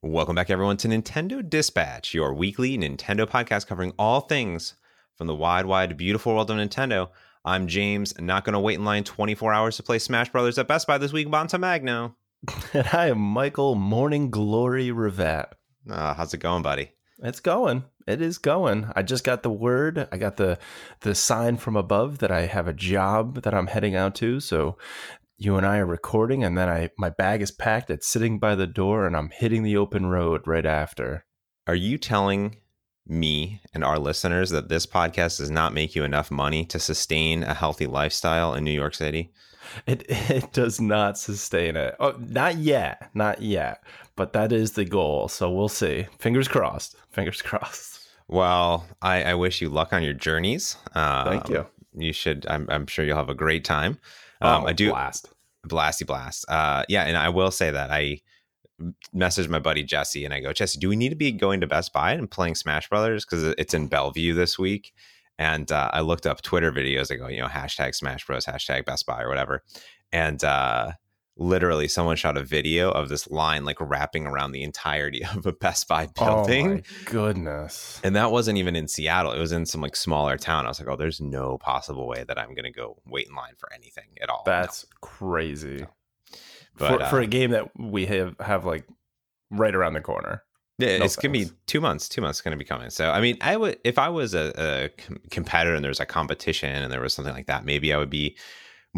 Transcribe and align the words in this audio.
Welcome 0.00 0.36
back, 0.36 0.48
everyone, 0.48 0.76
to 0.76 0.86
Nintendo 0.88 1.42
Dispatch, 1.42 2.14
your 2.14 2.32
weekly 2.32 2.78
Nintendo 2.78 3.26
podcast 3.26 3.66
covering 3.66 3.92
all 3.98 4.20
things 4.20 4.74
from 5.16 5.26
the 5.26 5.34
wide, 5.34 5.66
wide, 5.66 5.96
beautiful 5.96 6.34
world 6.34 6.52
of 6.52 6.56
Nintendo. 6.56 7.08
I'm 7.44 7.66
James, 7.66 8.16
not 8.20 8.44
going 8.44 8.52
to 8.52 8.60
wait 8.60 8.78
in 8.78 8.84
line 8.84 9.02
24 9.02 9.52
hours 9.52 9.76
to 9.76 9.82
play 9.82 9.98
Smash 9.98 10.30
Brothers 10.30 10.56
at 10.56 10.68
Best 10.68 10.86
Buy 10.86 10.98
this 10.98 11.12
week, 11.12 11.26
Bonta 11.26 11.58
Magno. 11.58 12.14
And 12.72 12.86
I 12.92 13.08
am 13.08 13.18
Michael 13.18 13.74
Morning 13.74 14.30
Glory 14.30 14.92
Revat. 14.92 15.56
Uh, 15.90 16.14
how's 16.14 16.32
it 16.32 16.38
going, 16.38 16.62
buddy? 16.62 16.92
It's 17.20 17.40
going. 17.40 17.82
It 18.06 18.22
is 18.22 18.38
going. 18.38 18.92
I 18.94 19.02
just 19.02 19.24
got 19.24 19.42
the 19.42 19.50
word. 19.50 20.06
I 20.12 20.16
got 20.16 20.36
the 20.36 20.60
the 21.00 21.16
sign 21.16 21.56
from 21.56 21.74
above 21.74 22.18
that 22.18 22.30
I 22.30 22.42
have 22.42 22.68
a 22.68 22.72
job 22.72 23.42
that 23.42 23.52
I'm 23.52 23.66
heading 23.66 23.96
out 23.96 24.14
to. 24.16 24.38
So 24.38 24.78
you 25.38 25.56
and 25.56 25.64
I 25.64 25.78
are 25.78 25.86
recording, 25.86 26.42
and 26.42 26.58
then 26.58 26.68
I 26.68 26.90
my 26.98 27.10
bag 27.10 27.40
is 27.40 27.52
packed. 27.52 27.90
It's 27.90 28.08
sitting 28.08 28.38
by 28.38 28.54
the 28.56 28.66
door, 28.66 29.06
and 29.06 29.16
I'm 29.16 29.30
hitting 29.30 29.62
the 29.62 29.76
open 29.76 30.06
road 30.06 30.46
right 30.46 30.66
after. 30.66 31.24
Are 31.66 31.76
you 31.76 31.96
telling 31.96 32.56
me 33.06 33.60
and 33.72 33.84
our 33.84 33.98
listeners 33.98 34.50
that 34.50 34.68
this 34.68 34.84
podcast 34.84 35.38
does 35.38 35.50
not 35.50 35.72
make 35.72 35.94
you 35.94 36.04
enough 36.04 36.30
money 36.30 36.64
to 36.66 36.78
sustain 36.78 37.42
a 37.42 37.54
healthy 37.54 37.86
lifestyle 37.86 38.52
in 38.54 38.64
New 38.64 38.72
York 38.72 38.94
City? 38.94 39.32
It 39.86 40.04
it 40.08 40.52
does 40.52 40.80
not 40.80 41.18
sustain 41.18 41.76
it. 41.76 41.94
Oh, 42.00 42.16
not 42.18 42.56
yet, 42.56 43.10
not 43.14 43.40
yet. 43.40 43.84
But 44.16 44.32
that 44.32 44.50
is 44.50 44.72
the 44.72 44.84
goal. 44.84 45.28
So 45.28 45.48
we'll 45.50 45.68
see. 45.68 46.06
Fingers 46.18 46.48
crossed. 46.48 46.96
Fingers 47.10 47.40
crossed. 47.42 48.08
Well, 48.26 48.86
I, 49.00 49.22
I 49.22 49.34
wish 49.34 49.62
you 49.62 49.68
luck 49.68 49.92
on 49.92 50.02
your 50.02 50.12
journeys. 50.12 50.76
Um, 50.94 51.26
Thank 51.28 51.48
you. 51.48 51.66
You 51.94 52.12
should. 52.12 52.44
I'm, 52.48 52.66
I'm 52.68 52.86
sure 52.86 53.04
you'll 53.04 53.16
have 53.16 53.30
a 53.30 53.34
great 53.34 53.64
time. 53.64 53.98
Um, 54.40 54.62
Um, 54.62 54.66
I 54.66 54.72
do. 54.72 54.90
blast. 54.90 55.28
blasty 55.66 56.06
blast. 56.06 56.44
Uh, 56.48 56.84
yeah, 56.88 57.04
and 57.04 57.16
I 57.16 57.28
will 57.28 57.50
say 57.50 57.70
that 57.70 57.90
I 57.90 58.20
messaged 59.14 59.48
my 59.48 59.58
buddy 59.58 59.82
Jesse 59.82 60.24
and 60.24 60.32
I 60.32 60.40
go, 60.40 60.52
Jesse, 60.52 60.78
do 60.78 60.88
we 60.88 60.96
need 60.96 61.08
to 61.08 61.16
be 61.16 61.32
going 61.32 61.60
to 61.60 61.66
Best 61.66 61.92
Buy 61.92 62.12
and 62.12 62.30
playing 62.30 62.54
Smash 62.54 62.88
Brothers 62.88 63.24
because 63.24 63.42
it's 63.58 63.74
in 63.74 63.88
Bellevue 63.88 64.34
this 64.34 64.58
week? 64.58 64.92
And 65.38 65.70
uh, 65.70 65.90
I 65.92 66.00
looked 66.00 66.26
up 66.26 66.42
Twitter 66.42 66.72
videos. 66.72 67.12
I 67.12 67.16
go, 67.16 67.28
you 67.28 67.40
know, 67.40 67.46
hashtag 67.48 67.94
Smash 67.94 68.24
Bros, 68.26 68.46
hashtag 68.46 68.84
Best 68.86 69.04
Buy 69.06 69.22
or 69.22 69.28
whatever. 69.28 69.62
And 70.12 70.42
uh, 70.44 70.92
literally, 71.38 71.88
someone 71.88 72.16
shot 72.16 72.36
a 72.36 72.42
video 72.42 72.90
of 72.90 73.08
this 73.08 73.30
line 73.30 73.64
like 73.64 73.80
wrapping 73.80 74.26
around 74.26 74.52
the 74.52 74.62
entirety 74.62 75.24
of 75.36 75.46
a 75.46 75.52
Best 75.52 75.88
Buy 75.88 76.06
building. 76.06 76.66
Oh 76.66 76.74
my 76.74 76.82
goodness. 77.04 78.00
And 78.04 78.14
that 78.16 78.30
wasn't 78.30 78.58
even 78.58 78.76
in 78.76 78.88
Seattle. 78.88 79.32
It 79.32 79.38
was 79.38 79.52
in 79.52 79.64
some 79.66 79.80
like 79.80 79.96
smaller 79.96 80.36
town. 80.36 80.66
I 80.66 80.68
was 80.68 80.80
like, 80.80 80.88
oh, 80.88 80.96
there's 80.96 81.20
no 81.20 81.58
possible 81.58 82.06
way 82.06 82.24
that 82.26 82.38
I'm 82.38 82.54
going 82.54 82.64
to 82.64 82.72
go 82.72 82.98
wait 83.06 83.28
in 83.28 83.34
line 83.34 83.54
for 83.56 83.72
anything 83.72 84.08
at 84.20 84.28
all. 84.28 84.42
That's 84.44 84.84
crazy. 85.00 85.86
But, 86.76 87.00
for, 87.00 87.06
for 87.06 87.20
uh, 87.20 87.24
a 87.24 87.26
game 87.26 87.52
that 87.52 87.70
we 87.78 88.06
have 88.06 88.36
have 88.40 88.64
like 88.64 88.86
right 89.50 89.74
around 89.74 89.94
the 89.94 90.00
corner. 90.00 90.44
Yeah, 90.78 90.98
No 90.98 91.06
it's 91.06 91.16
gonna 91.16 91.32
be 91.32 91.50
two 91.66 91.80
months. 91.80 92.08
Two 92.08 92.20
months 92.20 92.40
gonna 92.40 92.56
be 92.56 92.64
coming. 92.64 92.90
So 92.90 93.10
I 93.10 93.20
mean, 93.20 93.36
I 93.40 93.56
would 93.56 93.78
if 93.82 93.98
I 93.98 94.10
was 94.10 94.32
a, 94.32 94.52
a 94.56 94.90
competitor 95.30 95.74
and 95.74 95.82
there 95.82 95.90
was 95.90 95.98
a 95.98 96.06
competition 96.06 96.70
and 96.70 96.92
there 96.92 97.00
was 97.00 97.12
something 97.12 97.34
like 97.34 97.46
that, 97.46 97.64
maybe 97.64 97.92
I 97.92 97.98
would 97.98 98.10
be 98.10 98.36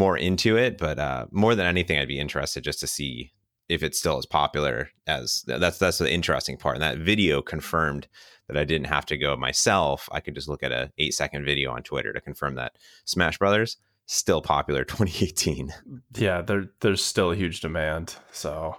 more 0.00 0.16
into 0.16 0.56
it. 0.56 0.78
But 0.78 0.98
uh, 0.98 1.26
more 1.30 1.54
than 1.54 1.66
anything, 1.66 1.98
I'd 1.98 2.08
be 2.08 2.18
interested 2.18 2.64
just 2.64 2.80
to 2.80 2.86
see 2.88 3.32
if 3.68 3.84
it's 3.84 3.98
still 3.98 4.18
as 4.18 4.26
popular 4.26 4.88
as 5.06 5.44
that's 5.46 5.78
that's 5.78 5.98
the 5.98 6.12
interesting 6.12 6.56
part. 6.56 6.74
And 6.74 6.82
that 6.82 6.98
video 6.98 7.40
confirmed 7.42 8.08
that 8.48 8.56
I 8.56 8.64
didn't 8.64 8.88
have 8.88 9.06
to 9.06 9.16
go 9.16 9.36
myself. 9.36 10.08
I 10.10 10.18
could 10.18 10.34
just 10.34 10.48
look 10.48 10.64
at 10.64 10.72
a 10.72 10.90
eight 10.98 11.14
second 11.14 11.44
video 11.44 11.70
on 11.70 11.84
Twitter 11.84 12.12
to 12.12 12.20
confirm 12.20 12.56
that 12.56 12.76
Smash 13.04 13.38
Brothers 13.38 13.76
still 14.06 14.40
popular 14.42 14.84
2018. 14.84 15.72
Yeah, 16.16 16.40
there 16.40 16.64
there's 16.80 17.04
still 17.04 17.30
a 17.30 17.36
huge 17.36 17.60
demand. 17.60 18.16
So 18.32 18.76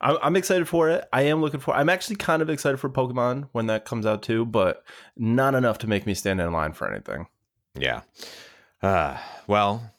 I'm, 0.00 0.16
I'm 0.22 0.36
excited 0.36 0.68
for 0.68 0.88
it. 0.88 1.04
I 1.12 1.22
am 1.22 1.40
looking 1.42 1.60
for. 1.60 1.74
I'm 1.74 1.90
actually 1.90 2.16
kind 2.16 2.40
of 2.40 2.48
excited 2.48 2.78
for 2.78 2.88
Pokemon 2.88 3.48
when 3.52 3.66
that 3.66 3.84
comes 3.84 4.06
out 4.06 4.22
too, 4.22 4.46
but 4.46 4.84
not 5.16 5.56
enough 5.56 5.78
to 5.78 5.88
make 5.88 6.06
me 6.06 6.14
stand 6.14 6.40
in 6.40 6.52
line 6.52 6.72
for 6.72 6.90
anything. 6.90 7.26
Yeah. 7.74 8.02
Uh, 8.80 9.16
well, 9.46 9.92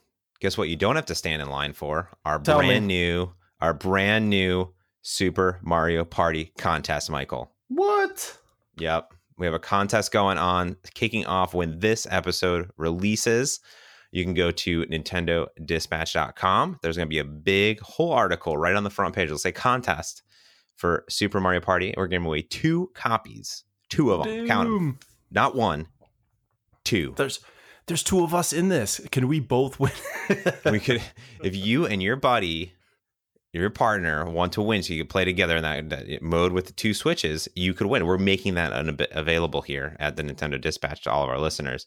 guess 0.43 0.57
what? 0.57 0.67
You 0.67 0.75
don't 0.75 0.97
have 0.97 1.05
to 1.05 1.15
stand 1.15 1.41
in 1.41 1.49
line 1.49 1.71
for 1.71 2.09
our 2.25 2.37
Tell 2.37 2.59
me. 2.59 2.67
brand 2.67 2.85
new, 2.85 3.31
our 3.61 3.73
brand 3.73 4.29
new 4.29 4.73
Super 5.01 5.57
Mario 5.63 6.03
Party 6.03 6.51
contest, 6.57 7.09
Michael. 7.09 7.49
What? 7.69 8.37
Yep. 8.77 9.13
We 9.37 9.45
have 9.47 9.53
a 9.55 9.59
contest 9.59 10.11
going 10.11 10.37
on, 10.37 10.75
kicking 10.93 11.25
off 11.25 11.53
when 11.53 11.79
this 11.79 12.05
episode 12.11 12.69
releases. 12.77 13.61
You 14.11 14.25
can 14.25 14.33
go 14.33 14.51
to 14.51 14.83
nintendodispatch.com. 14.85 16.79
There's 16.83 16.97
going 16.97 17.07
to 17.07 17.09
be 17.09 17.19
a 17.19 17.23
big 17.23 17.79
whole 17.79 18.11
article 18.11 18.57
right 18.57 18.75
on 18.75 18.83
the 18.83 18.89
front 18.89 19.15
page. 19.15 19.25
It'll 19.25 19.37
say 19.37 19.53
contest 19.53 20.23
for 20.75 21.05
Super 21.09 21.39
Mario 21.39 21.61
Party. 21.61 21.93
We're 21.95 22.07
giving 22.07 22.27
away 22.27 22.41
two 22.41 22.91
copies, 22.93 23.63
two 23.89 24.11
of 24.11 24.25
them. 24.25 24.45
Count 24.45 24.67
'em. 24.67 24.77
Damn. 24.77 24.99
Not 25.31 25.55
one, 25.55 25.87
two. 26.83 27.13
There's 27.15 27.39
there's 27.87 28.03
two 28.03 28.23
of 28.23 28.33
us 28.33 28.53
in 28.53 28.69
this. 28.69 29.01
Can 29.11 29.27
we 29.27 29.39
both 29.39 29.79
win? 29.79 29.91
we 30.65 30.79
could 30.79 31.01
if 31.43 31.55
you 31.55 31.85
and 31.85 32.01
your 32.01 32.15
buddy 32.15 32.73
your 33.53 33.69
partner 33.69 34.27
want 34.27 34.51
to 34.53 34.61
win 34.61 34.81
so 34.81 34.93
you 34.93 35.03
could 35.03 35.09
play 35.09 35.23
together 35.23 35.55
in 35.55 35.63
that, 35.63 35.89
that 35.89 36.21
mode 36.21 36.51
with 36.51 36.65
the 36.65 36.73
two 36.73 36.93
switches 36.93 37.47
you 37.55 37.73
could 37.73 37.87
win 37.87 38.05
we're 38.05 38.17
making 38.17 38.55
that 38.55 38.73
un- 38.73 38.97
available 39.11 39.61
here 39.61 39.95
at 39.99 40.15
the 40.15 40.23
nintendo 40.23 40.59
dispatch 40.59 41.03
to 41.03 41.11
all 41.11 41.23
of 41.23 41.29
our 41.29 41.39
listeners 41.39 41.85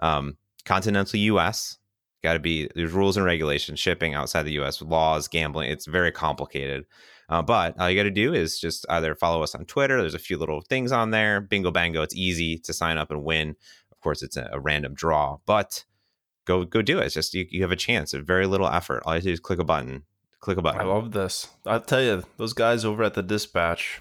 um, 0.00 0.36
continental 0.64 1.18
us 1.36 1.78
got 2.22 2.34
to 2.34 2.38
be 2.38 2.68
there's 2.74 2.92
rules 2.92 3.16
and 3.16 3.26
regulations 3.26 3.78
shipping 3.78 4.14
outside 4.14 4.44
the 4.44 4.52
us 4.52 4.80
laws 4.80 5.28
gambling 5.28 5.70
it's 5.70 5.86
very 5.86 6.12
complicated 6.12 6.84
uh, 7.30 7.42
but 7.42 7.78
all 7.78 7.90
you 7.90 7.96
got 7.96 8.04
to 8.04 8.10
do 8.10 8.32
is 8.32 8.58
just 8.58 8.86
either 8.88 9.14
follow 9.14 9.42
us 9.42 9.54
on 9.54 9.64
twitter 9.64 10.00
there's 10.00 10.14
a 10.14 10.20
few 10.20 10.38
little 10.38 10.60
things 10.62 10.92
on 10.92 11.10
there 11.10 11.40
bingo 11.40 11.70
bango 11.70 12.02
it's 12.02 12.14
easy 12.14 12.58
to 12.58 12.72
sign 12.72 12.96
up 12.96 13.10
and 13.10 13.24
win 13.24 13.54
of 13.98 14.02
course 14.02 14.22
it's 14.22 14.36
a, 14.36 14.48
a 14.52 14.60
random 14.60 14.94
draw 14.94 15.38
but 15.44 15.84
go 16.46 16.64
go 16.64 16.80
do 16.82 16.98
it. 16.98 17.06
It's 17.06 17.14
just 17.14 17.34
you, 17.34 17.46
you 17.50 17.62
have 17.62 17.72
a 17.72 17.76
chance. 17.76 18.14
It's 18.14 18.24
very 18.26 18.46
little 18.46 18.68
effort. 18.68 19.02
All 19.04 19.14
you 19.16 19.22
do 19.22 19.32
is 19.32 19.40
click 19.40 19.58
a 19.58 19.64
button. 19.64 20.04
Click 20.40 20.56
a 20.56 20.62
button. 20.62 20.80
I 20.80 20.84
love 20.84 21.10
this. 21.12 21.48
I'll 21.66 21.80
tell 21.80 22.00
you, 22.00 22.22
those 22.38 22.52
guys 22.54 22.84
over 22.84 23.02
at 23.02 23.14
the 23.14 23.22
dispatch, 23.22 24.00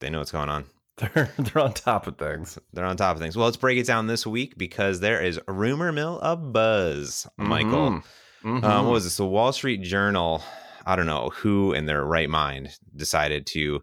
they 0.00 0.08
know 0.08 0.20
what's 0.20 0.30
going 0.32 0.48
on. 0.48 0.64
they're 0.96 1.30
they're 1.38 1.62
on 1.62 1.74
top 1.74 2.06
of 2.06 2.16
things. 2.16 2.58
They're 2.72 2.84
on 2.86 2.96
top 2.96 3.16
of 3.16 3.20
things. 3.20 3.36
Well, 3.36 3.44
let's 3.46 3.58
break 3.58 3.76
it 3.78 3.86
down 3.86 4.06
this 4.06 4.26
week 4.26 4.56
because 4.56 5.00
there 5.00 5.20
is 5.20 5.38
a 5.46 5.52
rumor 5.52 5.92
mill 5.92 6.18
a 6.22 6.34
buzz, 6.36 7.26
Michael. 7.36 7.90
Mhm. 7.90 8.02
Um, 8.44 8.62
Mhm. 8.62 8.84
what 8.84 8.92
was 8.92 9.04
this? 9.04 9.16
The 9.18 9.26
Wall 9.26 9.52
Street 9.52 9.82
Journal. 9.82 10.42
I 10.86 10.94
don't 10.96 11.06
know 11.06 11.30
who 11.34 11.72
in 11.72 11.84
their 11.86 12.04
right 12.04 12.30
mind 12.30 12.70
decided 12.94 13.44
to 13.48 13.82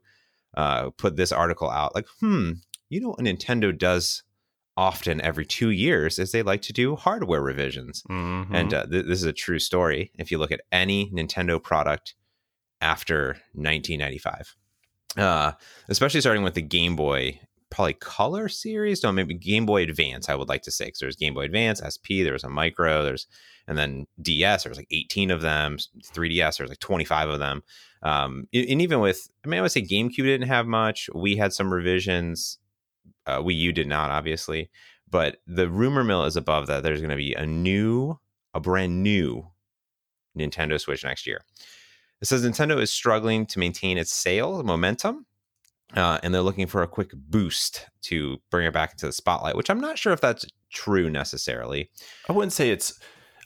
uh, 0.55 0.89
put 0.91 1.15
this 1.17 1.31
article 1.31 1.69
out. 1.69 1.93
Like, 1.93 2.07
hmm, 2.21 2.51
you 2.89 3.01
know 3.01 3.09
what 3.09 3.19
Nintendo 3.19 3.77
does 3.77 4.23
often 4.75 5.21
every 5.21 5.45
two 5.45 5.69
years 5.69 6.17
is 6.17 6.31
they 6.31 6.41
like 6.43 6.61
to 6.63 6.73
do 6.73 6.95
hardware 6.95 7.41
revisions. 7.41 8.03
Mhm. 8.09 8.47
And 8.51 8.73
uh, 8.73 8.85
th- 8.87 9.05
this 9.05 9.19
is 9.19 9.25
a 9.25 9.33
true 9.33 9.59
story. 9.59 10.11
If 10.17 10.31
you 10.31 10.37
look 10.37 10.51
at 10.51 10.61
any 10.71 11.11
Nintendo 11.11 11.61
product 11.61 12.15
after 12.81 13.37
1995, 13.53 14.55
uh, 15.17 15.51
especially 15.89 16.21
starting 16.21 16.43
with 16.43 16.55
the 16.55 16.61
Game 16.61 16.95
Boy, 16.95 17.39
probably 17.69 17.93
Color 17.93 18.49
series, 18.49 19.03
no, 19.03 19.11
maybe 19.11 19.33
Game 19.35 19.65
Boy 19.65 19.83
Advance. 19.83 20.27
I 20.29 20.35
would 20.35 20.49
like 20.49 20.63
to 20.63 20.71
say 20.71 20.85
because 20.85 20.99
there's 20.99 21.15
Game 21.15 21.33
Boy 21.33 21.43
Advance, 21.43 21.81
SP, 21.85 22.23
there 22.23 22.33
was 22.33 22.43
a 22.43 22.49
Micro, 22.49 23.03
there's 23.03 23.27
and 23.67 23.77
then 23.77 24.07
DS. 24.21 24.63
There 24.63 24.69
was 24.69 24.77
like 24.77 24.87
18 24.91 25.31
of 25.31 25.41
them. 25.41 25.77
3DS, 26.13 26.57
there 26.57 26.65
was 26.65 26.71
like 26.71 26.79
25 26.79 27.29
of 27.29 27.39
them. 27.39 27.63
Um, 28.01 28.47
and 28.53 28.81
even 28.81 28.99
with, 28.99 29.29
I 29.45 29.47
mean, 29.47 29.59
I 29.59 29.61
would 29.61 29.71
say 29.71 29.81
GameCube 29.81 30.17
didn't 30.17 30.49
have 30.49 30.67
much. 30.67 31.09
We 31.15 31.37
had 31.37 31.53
some 31.53 31.73
revisions. 31.73 32.57
Uh, 33.25 33.39
Wii 33.39 33.57
U 33.57 33.71
did 33.71 33.87
not, 33.87 34.11
obviously 34.11 34.69
but 35.09 35.37
the 35.45 35.69
rumor 35.69 36.03
mill 36.03 36.23
is 36.25 36.35
above 36.35 36.65
that 36.65 36.81
there's 36.81 36.99
going 36.99 37.09
to 37.11 37.15
be 37.15 37.33
a 37.35 37.45
new 37.45 38.17
a 38.55 38.59
brand 38.59 39.03
new 39.03 39.47
nintendo 40.37 40.79
switch 40.79 41.03
next 41.03 41.27
year 41.27 41.41
it 42.21 42.27
says 42.27 42.43
nintendo 42.43 42.81
is 42.81 42.91
struggling 42.91 43.45
to 43.45 43.59
maintain 43.59 43.97
its 43.99 44.11
sales 44.11 44.63
momentum 44.63 45.25
uh, 45.95 46.17
and 46.23 46.33
they're 46.33 46.41
looking 46.41 46.65
for 46.65 46.81
a 46.81 46.87
quick 46.87 47.11
boost 47.13 47.85
to 48.01 48.37
bring 48.49 48.65
it 48.65 48.73
back 48.73 48.93
into 48.93 49.05
the 49.05 49.11
spotlight 49.11 49.55
which 49.55 49.69
i'm 49.69 49.79
not 49.79 49.99
sure 49.99 50.13
if 50.13 50.21
that's 50.21 50.45
true 50.71 51.09
necessarily 51.09 51.91
I 52.27 52.33
wouldn't 52.33 52.53
say 52.53 52.71
it's. 52.71 52.99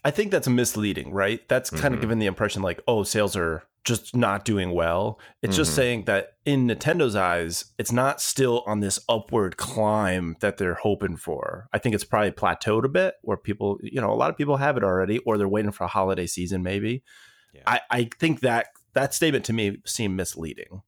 I 0.06 0.12
think 0.12 0.31
that's 0.31 0.48
misleading, 0.48 1.12
right? 1.12 1.46
That's 1.50 1.69
kind 1.69 1.92
Mhm. 1.92 1.96
of 1.96 2.02
giving 2.02 2.19
the 2.19 2.28
impression 2.28 2.62
like, 2.62 2.80
oh, 2.88 3.04
sales 3.04 3.36
are 3.36 3.63
just 3.88 4.16
not 4.16 4.45
doing 4.45 4.72
well. 4.72 5.19
It's 5.42 5.56
Mhm. 5.56 5.57
just 5.57 5.75
saying 5.75 6.04
that 6.06 6.34
in 6.45 6.68
Nintendo's 6.68 7.16
eyes, 7.16 7.66
it's 7.78 7.92
not 7.92 8.22
still 8.22 8.63
on 8.68 8.80
this 8.81 9.00
upward 9.10 9.57
climb 9.57 10.36
that 10.42 10.57
they're 10.57 10.75
hoping 10.75 11.18
for. 11.18 11.68
I 11.74 11.78
think 11.80 11.95
it's 11.95 12.04
probably 12.04 12.31
plateaued 12.31 12.84
a 12.84 12.89
bit 12.89 13.16
where 13.22 13.38
people, 13.38 13.78
you 13.81 14.00
know, 14.01 14.12
a 14.12 14.16
lot 14.16 14.30
of 14.30 14.38
people 14.38 14.57
have 14.57 14.78
it 14.78 14.84
already, 14.84 15.19
or 15.19 15.38
they're 15.38 15.48
waiting 15.48 15.72
for 15.72 15.86
a 15.86 15.88
holiday 15.88 16.28
season, 16.28 16.62
maybe. 16.63 17.04
Yeah. 17.54 17.62
I, 17.66 17.80
I 17.89 18.10
think 18.19 18.42
that 18.42 18.68
that 18.94 19.13
statement 19.13 19.45
to 19.45 19.54
me 19.54 19.78
seemed 19.86 20.16
misleading. 20.16 20.81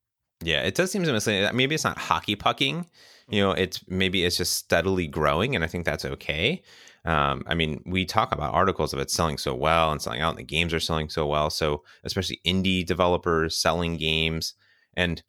Yeah, 0.44 0.62
it 0.62 0.76
does 0.76 0.92
seem 0.92 1.04
to 1.04 1.12
misleading. 1.12 1.56
Maybe 1.56 1.76
it's 1.76 1.84
not 1.84 1.98
hockey 1.98 2.36
pucking. 2.36 2.86
You 3.30 3.42
know, 3.44 3.52
it's 3.52 3.84
maybe 3.88 4.24
it's 4.26 4.38
just 4.38 4.54
steadily 4.54 5.06
growing, 5.06 5.54
and 5.56 5.64
I 5.64 5.68
think 5.68 5.86
that's 5.86 6.06
okay. 6.06 6.64
Um, 7.06 7.44
I 7.48 7.56
mean, 7.56 7.82
we 7.86 8.06
talk 8.06 8.32
about 8.32 8.54
articles 8.54 8.94
of 8.94 9.00
it 9.00 9.10
selling 9.10 9.38
so 9.38 9.56
well 9.56 9.92
and 9.92 10.02
selling 10.02 10.22
out, 10.22 10.32
and 10.32 10.40
the 10.40 10.44
games 10.44 10.74
are 10.74 10.80
selling 10.80 11.10
so 11.10 11.26
well. 11.26 11.50
So, 11.50 11.84
especially 12.04 12.42
indie 12.46 12.86
developers 12.86 13.56
selling 13.56 13.98
games, 13.98 14.54
and 14.96 15.24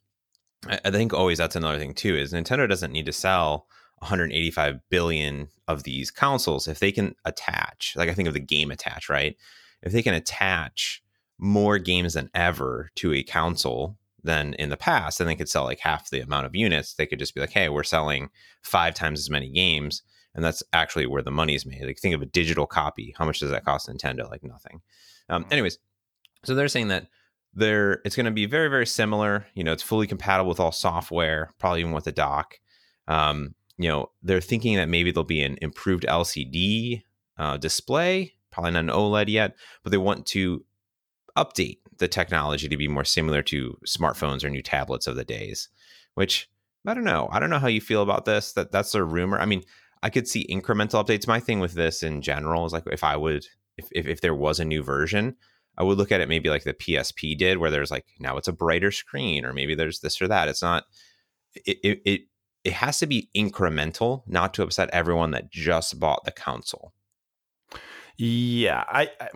I, 0.67 0.91
think 0.91 1.13
always 1.13 1.37
that's 1.37 1.55
another 1.55 1.79
thing 1.79 1.93
too 1.93 2.15
is 2.15 2.33
Nintendo 2.33 2.69
doesn't 2.69 2.91
need 2.91 3.05
to 3.07 3.13
sell 3.13 3.67
185 3.99 4.79
billion 4.89 5.47
of 5.67 5.83
these 5.83 6.11
consoles 6.11 6.67
if 6.67 6.79
they 6.79 6.91
can 6.91 7.15
attach 7.23 7.93
like 7.95 8.09
i 8.09 8.13
think 8.13 8.27
of 8.27 8.33
the 8.33 8.39
game 8.39 8.71
attach 8.71 9.09
right? 9.09 9.35
If 9.83 9.93
they 9.93 10.03
can 10.03 10.13
attach 10.13 11.01
more 11.39 11.79
games 11.79 12.13
than 12.13 12.29
ever 12.35 12.89
to 12.95 13.13
a 13.13 13.23
console 13.23 13.97
than 14.23 14.53
in 14.55 14.69
the 14.69 14.77
past 14.77 15.17
then 15.17 15.27
they 15.27 15.35
could 15.35 15.49
sell 15.49 15.63
like 15.63 15.79
half 15.79 16.09
the 16.09 16.21
amount 16.21 16.45
of 16.45 16.55
units. 16.55 16.93
They 16.93 17.07
could 17.07 17.19
just 17.19 17.33
be 17.33 17.41
like 17.41 17.51
hey 17.51 17.69
we're 17.69 17.83
selling 17.83 18.29
five 18.61 18.93
times 18.93 19.19
as 19.19 19.29
many 19.29 19.49
games 19.49 20.03
and 20.35 20.43
that's 20.43 20.63
actually 20.73 21.05
where 21.05 21.21
the 21.21 21.31
money 21.31 21.55
is 21.55 21.65
made. 21.65 21.83
Like 21.83 21.99
think 21.99 22.15
of 22.15 22.21
a 22.21 22.25
digital 22.25 22.65
copy. 22.65 23.13
How 23.17 23.25
much 23.25 23.39
does 23.39 23.51
that 23.51 23.65
cost 23.65 23.89
nintendo? 23.89 24.29
Like 24.29 24.43
nothing. 24.43 24.81
Um, 25.29 25.43
mm-hmm. 25.43 25.53
anyways 25.53 25.77
so 26.43 26.55
they're 26.55 26.67
saying 26.67 26.87
that 26.87 27.07
there 27.53 28.01
it's 28.05 28.15
going 28.15 28.25
to 28.25 28.31
be 28.31 28.45
very 28.45 28.69
very 28.69 28.87
similar. 28.87 29.45
You 29.53 29.63
know 29.63 29.73
it's 29.73 29.83
fully 29.83 30.07
compatible 30.07 30.49
with 30.49 30.59
all 30.59 30.71
software 30.71 31.53
probably 31.59 31.81
even 31.81 31.93
with 31.93 32.05
the 32.05 32.11
dock. 32.11 32.59
Um, 33.07 33.55
you 33.77 33.89
know 33.89 34.11
they're 34.21 34.41
thinking 34.41 34.75
that 34.75 34.89
maybe 34.89 35.11
there'll 35.11 35.23
be 35.25 35.41
an 35.41 35.57
improved 35.61 36.05
lcd 36.07 37.01
uh, 37.37 37.57
display 37.57 38.33
probably 38.51 38.71
not 38.71 38.83
an 38.83 38.89
oled 38.89 39.27
yet 39.27 39.55
but 39.81 39.91
they 39.91 39.97
want 39.97 40.25
to 40.27 40.63
update 41.37 41.79
the 41.97 42.07
technology 42.07 42.67
to 42.67 42.77
be 42.77 42.87
more 42.87 43.05
similar 43.05 43.41
to 43.41 43.77
smartphones 43.87 44.43
or 44.43 44.49
new 44.49 44.61
tablets 44.61 45.07
of 45.07 45.15
the 45.15 45.23
days 45.23 45.69
which 46.13 46.49
i 46.85 46.93
don't 46.93 47.03
know. 47.03 47.29
I 47.31 47.39
don't 47.39 47.49
know 47.49 47.59
how 47.59 47.67
you 47.67 47.81
feel 47.81 48.01
about 48.01 48.25
this. 48.25 48.53
That 48.53 48.71
that's 48.71 48.95
a 48.95 49.03
rumor. 49.03 49.39
I 49.39 49.45
mean 49.45 49.63
i 50.03 50.09
could 50.09 50.27
see 50.27 50.47
incremental 50.47 51.03
updates 51.03 51.27
my 51.27 51.39
thing 51.39 51.59
with 51.59 51.73
this 51.73 52.03
in 52.03 52.21
general 52.21 52.65
is 52.65 52.73
like 52.73 52.83
if 52.87 53.03
i 53.03 53.15
would 53.15 53.45
if, 53.77 53.87
if, 53.91 54.07
if 54.07 54.21
there 54.21 54.35
was 54.35 54.59
a 54.59 54.65
new 54.65 54.83
version 54.83 55.35
I 55.77 55.83
would 55.83 55.97
look 55.97 56.11
at 56.11 56.21
it 56.21 56.29
maybe 56.29 56.49
like 56.49 56.63
the 56.63 56.73
PSP 56.73 57.37
did, 57.37 57.57
where 57.57 57.71
there's 57.71 57.91
like 57.91 58.05
now 58.19 58.37
it's 58.37 58.47
a 58.47 58.53
brighter 58.53 58.91
screen, 58.91 59.45
or 59.45 59.53
maybe 59.53 59.75
there's 59.75 59.99
this 59.99 60.21
or 60.21 60.27
that. 60.27 60.47
It's 60.47 60.61
not. 60.61 60.83
It 61.53 61.77
it 61.83 62.01
it, 62.05 62.21
it 62.63 62.73
has 62.73 62.99
to 62.99 63.07
be 63.07 63.29
incremental, 63.35 64.23
not 64.27 64.53
to 64.55 64.63
upset 64.63 64.89
everyone 64.91 65.31
that 65.31 65.49
just 65.49 65.99
bought 65.99 66.23
the 66.25 66.31
console. 66.31 66.93
Yeah, 68.17 68.83
I, 68.87 69.09
I 69.19 69.29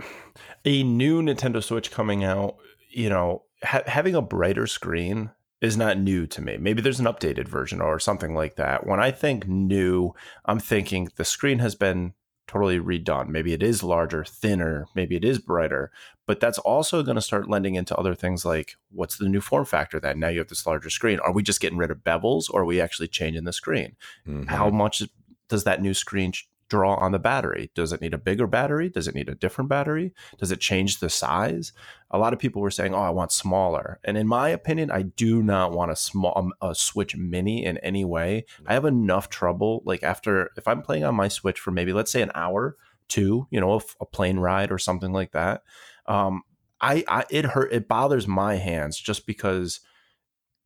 a 0.66 0.84
new 0.84 1.22
Nintendo 1.22 1.64
Switch 1.64 1.90
coming 1.90 2.24
out, 2.24 2.58
you 2.92 3.10
know, 3.10 3.44
ha- 3.64 3.84
having 3.88 4.14
a 4.14 4.22
brighter 4.22 4.68
screen 4.68 5.32
is 5.66 5.76
not 5.76 5.98
new 5.98 6.28
to 6.28 6.42
me. 6.42 6.58
Maybe 6.58 6.82
there's 6.82 7.00
an 7.00 7.06
updated 7.06 7.48
version 7.48 7.82
or 7.82 8.00
something 8.00 8.34
like 8.34 8.56
that. 8.56 8.86
When 8.86 9.00
I 9.00 9.12
think 9.12 9.48
new, 9.48 10.14
I'm 10.46 10.60
thinking 10.60 11.10
the 11.16 11.26
screen 11.26 11.60
has 11.60 11.76
been 11.76 12.14
totally 12.48 12.80
redone. 12.80 13.30
Maybe 13.30 13.54
it 13.54 13.64
is 13.64 13.84
larger, 13.84 14.24
thinner, 14.24 14.88
maybe 14.96 15.16
it 15.16 15.26
is 15.26 15.40
brighter, 15.40 15.92
but 16.28 16.40
that's 16.40 16.60
also 16.60 17.04
going 17.04 17.16
to 17.16 17.22
start 17.22 17.50
lending 17.50 17.76
into 17.76 17.96
other 17.96 18.14
things 18.14 18.46
like 18.46 18.76
what's 18.92 19.18
the 19.18 19.28
new 19.28 19.42
form 19.42 19.66
factor 19.66 20.00
that 20.00 20.18
now 20.18 20.28
you 20.28 20.40
have 20.40 20.50
this 20.50 20.66
larger 20.66 20.90
screen? 20.90 21.20
Are 21.20 21.34
we 21.34 21.44
just 21.44 21.60
getting 21.60 21.78
rid 21.78 21.92
of 21.92 22.04
bevels 22.04 22.46
or 22.50 22.62
are 22.62 22.66
we 22.66 22.80
actually 22.80 23.08
changing 23.08 23.46
the 23.46 23.54
screen? 23.54 23.96
Mm-hmm. 24.28 24.48
How 24.48 24.70
much 24.70 25.04
does 25.50 25.64
that 25.64 25.82
new 25.82 25.94
screen 25.94 26.34
draw 26.76 26.96
on 26.96 27.14
the 27.14 27.20
battery? 27.20 27.72
Does 27.74 27.94
it 27.94 28.02
need 28.02 28.14
a 28.14 28.18
bigger 28.18 28.48
battery? 28.48 28.90
Does 28.90 29.08
it 29.08 29.16
need 29.16 29.30
a 29.30 29.36
different 29.36 29.70
battery? 29.70 30.14
Does 30.38 30.52
it 30.52 30.60
change 30.60 31.00
the 31.00 31.10
size? 31.10 31.72
A 32.12 32.18
lot 32.18 32.34
of 32.34 32.40
people 32.40 32.62
were 32.62 32.72
saying, 32.72 32.94
"Oh, 32.94 33.00
I 33.00 33.12
want 33.12 33.32
smaller." 33.32 34.00
And 34.04 34.18
in 34.18 34.28
my 34.28 34.50
opinion, 34.50 34.92
I 34.92 35.04
do 35.04 35.42
not 35.42 35.72
want 35.72 35.92
a 35.92 35.96
small 35.96 36.34
um, 36.36 36.54
a 36.62 36.76
Switch 36.76 37.16
Mini 37.16 37.64
in 37.64 37.78
any 37.78 38.04
way. 38.04 38.46
I 38.68 38.74
have 38.74 38.86
enough 38.86 39.30
trouble 39.30 39.82
like 39.86 40.04
after 40.04 40.50
if 40.58 40.68
I'm 40.68 40.82
playing 40.82 41.06
on 41.06 41.16
my 41.16 41.30
Switch 41.30 41.60
for 41.60 41.72
maybe 41.72 41.94
let's 41.94 42.12
say 42.12 42.22
an 42.22 42.32
hour, 42.36 42.76
two, 43.08 43.48
you 43.50 43.62
know, 43.62 43.74
a, 43.74 43.82
a 44.02 44.06
plane 44.06 44.40
ride 44.40 44.72
or 44.72 44.78
something 44.78 45.14
like 45.14 45.32
that. 45.32 45.64
Um, 46.08 46.44
I, 46.82 47.04
I 47.08 47.24
it 47.30 47.46
hurt 47.46 47.72
it 47.72 47.88
bothers 47.88 48.28
my 48.28 48.56
hands 48.56 49.00
just 49.00 49.26
because 49.26 49.80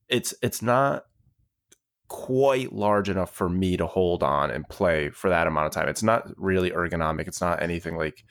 it's 0.08 0.34
it's 0.42 0.62
not 0.62 1.04
quite 2.10 2.74
large 2.74 3.08
enough 3.08 3.34
for 3.34 3.48
me 3.48 3.78
to 3.78 3.88
hold 3.88 4.24
on 4.24 4.52
and 4.52 4.68
play 4.68 5.10
for 5.10 5.30
that 5.30 5.48
amount 5.48 5.68
of 5.68 5.72
time. 5.72 5.88
It's 5.88 6.04
not 6.04 6.28
really 6.38 6.72
ergonomic. 6.72 7.28
It's 7.28 7.40
not 7.40 7.62
anything 7.62 7.96
like 7.96 8.26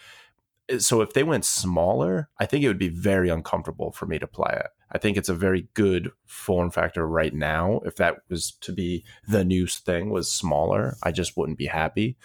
eh, 0.69 0.79
so 0.79 1.01
if 1.01 1.15
they 1.15 1.23
went 1.23 1.45
smaller, 1.45 2.29
I 2.39 2.45
think 2.45 2.65
it 2.65 2.69
would 2.69 2.79
be 2.79 2.89
very 2.89 3.31
uncomfortable 3.31 3.93
for 3.93 4.07
me 4.07 4.19
to 4.19 4.27
play 4.27 4.53
it. 4.53 4.67
I 4.91 4.99
think 4.99 5.17
it's 5.17 5.29
a 5.29 5.35
very 5.35 5.69
good 5.75 6.11
form 6.27 6.71
factor 6.71 7.07
right 7.07 7.33
now. 7.33 7.81
If 7.85 7.97
that 7.97 8.17
was 8.29 8.53
to 8.63 8.73
be 8.73 9.05
the 9.29 9.45
new 9.45 9.67
thing 9.67 10.11
was 10.11 10.31
smaller, 10.31 10.97
I 11.03 11.13
just 11.13 11.37
wouldn't 11.37 11.59
be 11.59 11.67
happy. 11.67 12.17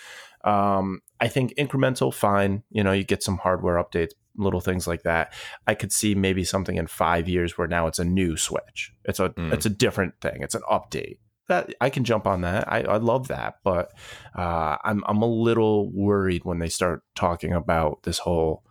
Um, 0.44 1.02
I 1.20 1.28
think 1.28 1.54
incremental, 1.56 2.14
fine. 2.14 2.64
You 2.72 2.84
know, 2.84 2.92
you 2.94 3.04
get 3.04 3.22
some 3.22 3.38
hardware 3.38 3.82
updates, 3.82 4.12
little 4.36 4.60
things 4.60 4.88
like 4.88 5.04
that. 5.04 5.34
I 5.68 5.76
could 5.76 5.92
see 5.92 6.16
maybe 6.16 6.44
something 6.44 6.78
in 6.78 6.88
five 6.88 7.30
years 7.30 7.58
where 7.58 7.68
now 7.68 7.88
it's 7.88 8.00
a 8.00 8.06
new 8.06 8.38
Switch. 8.38 8.92
It's 9.06 9.20
a 9.20 9.30
mm. 9.30 9.54
it's 9.54 9.66
a 9.66 9.70
different 9.70 10.20
thing. 10.20 10.42
It's 10.42 10.56
an 10.56 10.64
update 10.70 11.18
that 11.54 11.76
I 11.82 11.90
can 11.90 12.04
jump 12.04 12.28
on 12.28 12.42
that. 12.42 12.72
I, 12.72 12.82
I 12.82 12.98
love 12.98 13.28
that, 13.28 13.56
but 13.64 13.92
uh, 14.36 14.78
I'm 14.84 15.04
I'm 15.06 15.22
a 15.22 15.28
little 15.28 15.92
worried 15.92 16.46
when 16.46 16.60
they 16.60 16.70
start 16.70 17.04
talking 17.16 17.54
about 17.54 18.04
this 18.04 18.20
whole, 18.20 18.64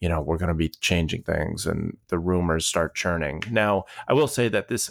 you 0.00 0.08
know, 0.08 0.20
we're 0.20 0.38
going 0.38 0.48
to 0.48 0.54
be 0.54 0.68
changing 0.68 1.22
things 1.22 1.66
and 1.66 1.96
the 2.08 2.18
rumors 2.18 2.66
start 2.66 2.94
churning. 2.94 3.42
Now, 3.50 3.84
I 4.08 4.14
will 4.14 4.28
say 4.28 4.48
that 4.48 4.68
this 4.68 4.90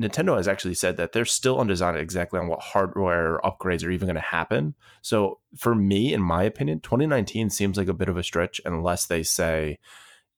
Nintendo 0.00 0.36
has 0.36 0.46
actually 0.46 0.74
said 0.74 0.96
that 0.96 1.12
they're 1.12 1.24
still 1.24 1.58
undecided 1.60 2.00
exactly 2.00 2.38
on 2.38 2.46
what 2.46 2.60
hardware 2.60 3.40
upgrades 3.42 3.84
are 3.84 3.90
even 3.90 4.06
going 4.06 4.14
to 4.14 4.20
happen. 4.20 4.74
So 5.02 5.40
for 5.56 5.74
me, 5.74 6.14
in 6.14 6.22
my 6.22 6.44
opinion, 6.44 6.80
2019 6.80 7.50
seems 7.50 7.76
like 7.76 7.88
a 7.88 7.94
bit 7.94 8.08
of 8.08 8.16
a 8.16 8.22
stretch 8.22 8.60
unless 8.64 9.06
they 9.06 9.24
say, 9.24 9.78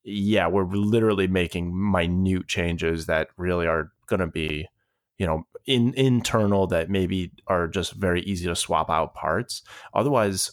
yeah, 0.03 0.47
we're 0.47 0.65
literally 0.65 1.27
making 1.27 1.73
minute 1.93 2.49
changes 2.49 3.05
that 3.05 3.29
really 3.37 3.67
are 3.67 3.93
going 4.07 4.21
to 4.21 4.27
be 4.27 4.67
you 5.21 5.27
know 5.27 5.47
in 5.67 5.93
internal 5.95 6.67
that 6.67 6.89
maybe 6.89 7.31
are 7.47 7.69
just 7.69 7.93
very 7.93 8.23
easy 8.23 8.47
to 8.47 8.57
swap 8.57 8.91
out 8.91 9.15
parts. 9.15 9.63
Otherwise 9.93 10.53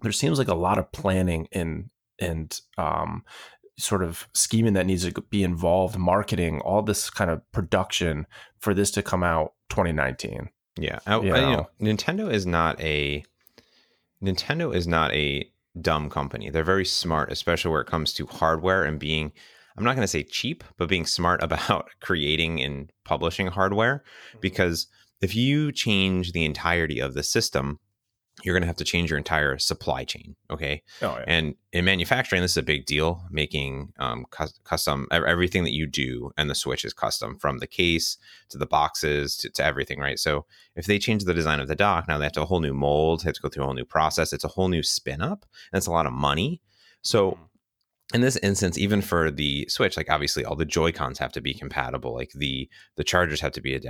there 0.00 0.12
seems 0.12 0.38
like 0.38 0.48
a 0.48 0.54
lot 0.54 0.78
of 0.78 0.90
planning 0.92 1.48
and 1.52 1.90
and 2.20 2.60
um, 2.78 3.24
sort 3.76 4.04
of 4.04 4.28
scheming 4.32 4.74
that 4.74 4.86
needs 4.86 5.10
to 5.10 5.20
be 5.22 5.42
involved 5.42 5.98
marketing 5.98 6.60
all 6.60 6.82
this 6.82 7.10
kind 7.10 7.30
of 7.30 7.42
production 7.50 8.26
for 8.60 8.74
this 8.74 8.90
to 8.92 9.02
come 9.02 9.22
out 9.22 9.54
2019 9.70 10.50
yeah 10.78 10.98
I, 11.06 11.18
you 11.18 11.30
know? 11.30 11.50
You 11.50 11.56
know, 11.56 11.94
nintendo 11.94 12.30
is 12.30 12.46
not 12.46 12.78
a 12.80 13.24
nintendo 14.22 14.74
is 14.74 14.86
not 14.86 15.12
a 15.12 15.50
dumb 15.80 16.10
company. 16.10 16.50
They're 16.50 16.62
very 16.62 16.84
smart 16.84 17.32
especially 17.32 17.70
where 17.70 17.80
it 17.80 17.86
comes 17.86 18.12
to 18.14 18.26
hardware 18.26 18.84
and 18.84 18.98
being 18.98 19.32
I'm 19.76 19.84
not 19.84 19.94
going 19.94 20.04
to 20.04 20.08
say 20.08 20.22
cheap, 20.22 20.64
but 20.76 20.88
being 20.88 21.06
smart 21.06 21.42
about 21.42 21.90
creating 22.00 22.62
and 22.62 22.90
publishing 23.04 23.48
hardware. 23.48 24.04
Mm-hmm. 24.30 24.38
Because 24.40 24.86
if 25.20 25.34
you 25.34 25.72
change 25.72 26.32
the 26.32 26.44
entirety 26.44 27.00
of 27.00 27.14
the 27.14 27.22
system, 27.22 27.78
you're 28.42 28.54
going 28.54 28.62
to 28.62 28.66
have 28.66 28.76
to 28.76 28.84
change 28.84 29.10
your 29.10 29.18
entire 29.18 29.58
supply 29.58 30.04
chain. 30.04 30.34
Okay. 30.50 30.82
Oh, 31.02 31.16
yeah. 31.18 31.24
And 31.26 31.54
in 31.72 31.84
manufacturing, 31.84 32.40
this 32.40 32.52
is 32.52 32.56
a 32.56 32.62
big 32.62 32.86
deal. 32.86 33.22
Making 33.30 33.92
um, 33.98 34.24
custom 34.64 35.06
everything 35.12 35.64
that 35.64 35.74
you 35.74 35.86
do, 35.86 36.30
and 36.38 36.48
the 36.48 36.54
Switch 36.54 36.84
is 36.84 36.94
custom 36.94 37.36
from 37.38 37.58
the 37.58 37.66
case 37.66 38.16
to 38.48 38.56
the 38.56 38.66
boxes 38.66 39.36
to, 39.38 39.50
to, 39.50 39.64
everything, 39.64 39.98
right? 39.98 40.18
So 40.18 40.46
if 40.74 40.86
they 40.86 40.98
change 40.98 41.24
the 41.24 41.34
design 41.34 41.60
of 41.60 41.68
the 41.68 41.76
dock, 41.76 42.08
now 42.08 42.16
they 42.16 42.24
have 42.24 42.32
to 42.32 42.42
a 42.42 42.46
whole 42.46 42.60
new 42.60 42.72
mold, 42.72 43.22
have 43.22 43.34
to 43.34 43.42
go 43.42 43.48
through 43.50 43.64
a 43.64 43.66
whole 43.66 43.74
new 43.74 43.84
process. 43.84 44.32
It's 44.32 44.44
a 44.44 44.48
whole 44.48 44.68
new 44.68 44.82
spin 44.82 45.20
up. 45.20 45.44
And 45.72 45.78
it's 45.78 45.86
a 45.86 45.92
lot 45.92 46.06
of 46.06 46.12
money. 46.12 46.62
So 47.02 47.32
mm-hmm 47.32 47.42
in 48.12 48.20
this 48.20 48.36
instance 48.38 48.76
even 48.78 49.00
for 49.00 49.30
the 49.30 49.66
switch 49.68 49.96
like 49.96 50.10
obviously 50.10 50.44
all 50.44 50.56
the 50.56 50.64
joy 50.64 50.90
cons 50.90 51.18
have 51.18 51.32
to 51.32 51.40
be 51.40 51.54
compatible 51.54 52.14
like 52.14 52.30
the 52.34 52.68
the 52.96 53.04
chargers 53.04 53.40
have 53.40 53.52
to 53.52 53.60
be 53.60 53.80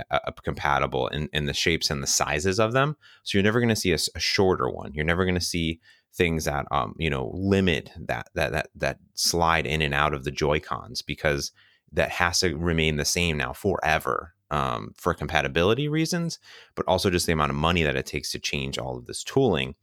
compatible 0.43 1.07
in, 1.07 1.29
in 1.33 1.45
the 1.45 1.53
shapes 1.53 1.89
and 1.89 2.01
the 2.01 2.07
sizes 2.07 2.59
of 2.59 2.73
them. 2.73 2.95
So 3.23 3.37
you're 3.37 3.43
never 3.43 3.59
going 3.59 3.69
to 3.69 3.75
see 3.75 3.91
a, 3.91 3.97
a, 4.15 4.19
shorter 4.19 4.69
one. 4.69 4.93
You're 4.93 5.05
never 5.05 5.25
going 5.25 5.35
to 5.35 5.41
see 5.41 5.79
things 6.13 6.45
that 6.45 6.65
um 6.71 6.93
you 6.97 7.09
know 7.09 7.31
limit 7.33 7.91
that 7.97 8.27
that 8.35 8.51
that 8.51 8.69
that 8.75 8.97
slide 9.13 9.65
in 9.65 9.81
and 9.81 9.93
out 9.93 10.13
of 10.13 10.23
the 10.23 10.31
joy 10.31 10.59
cons 10.59 11.01
because 11.01 11.51
that 11.93 12.09
has 12.09 12.39
to 12.39 12.55
remain 12.55 12.97
the 12.97 13.05
same 13.05 13.37
now 13.37 13.53
forever 13.53 14.33
um, 14.49 14.91
for 14.97 15.13
compatibility 15.13 15.87
reasons 15.87 16.37
but 16.75 16.85
also 16.85 17.09
just 17.09 17.27
the 17.27 17.31
amount 17.31 17.49
of 17.49 17.55
money 17.55 17.83
that 17.83 17.95
it 17.95 18.05
takes 18.05 18.29
to 18.29 18.39
change 18.39 18.77
all 18.77 18.97
of 18.97 19.05
this 19.05 19.23
tooling 19.23 19.73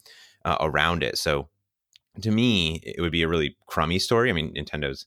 uh, 0.45 0.57
around 0.61 1.02
it. 1.02 1.18
So 1.18 1.49
to 2.22 2.30
me, 2.30 2.80
it 2.84 3.00
would 3.00 3.12
be 3.12 3.22
a 3.22 3.28
really 3.28 3.56
crummy 3.66 3.98
story. 3.98 4.30
I 4.30 4.32
mean, 4.32 4.54
Nintendo's, 4.54 5.06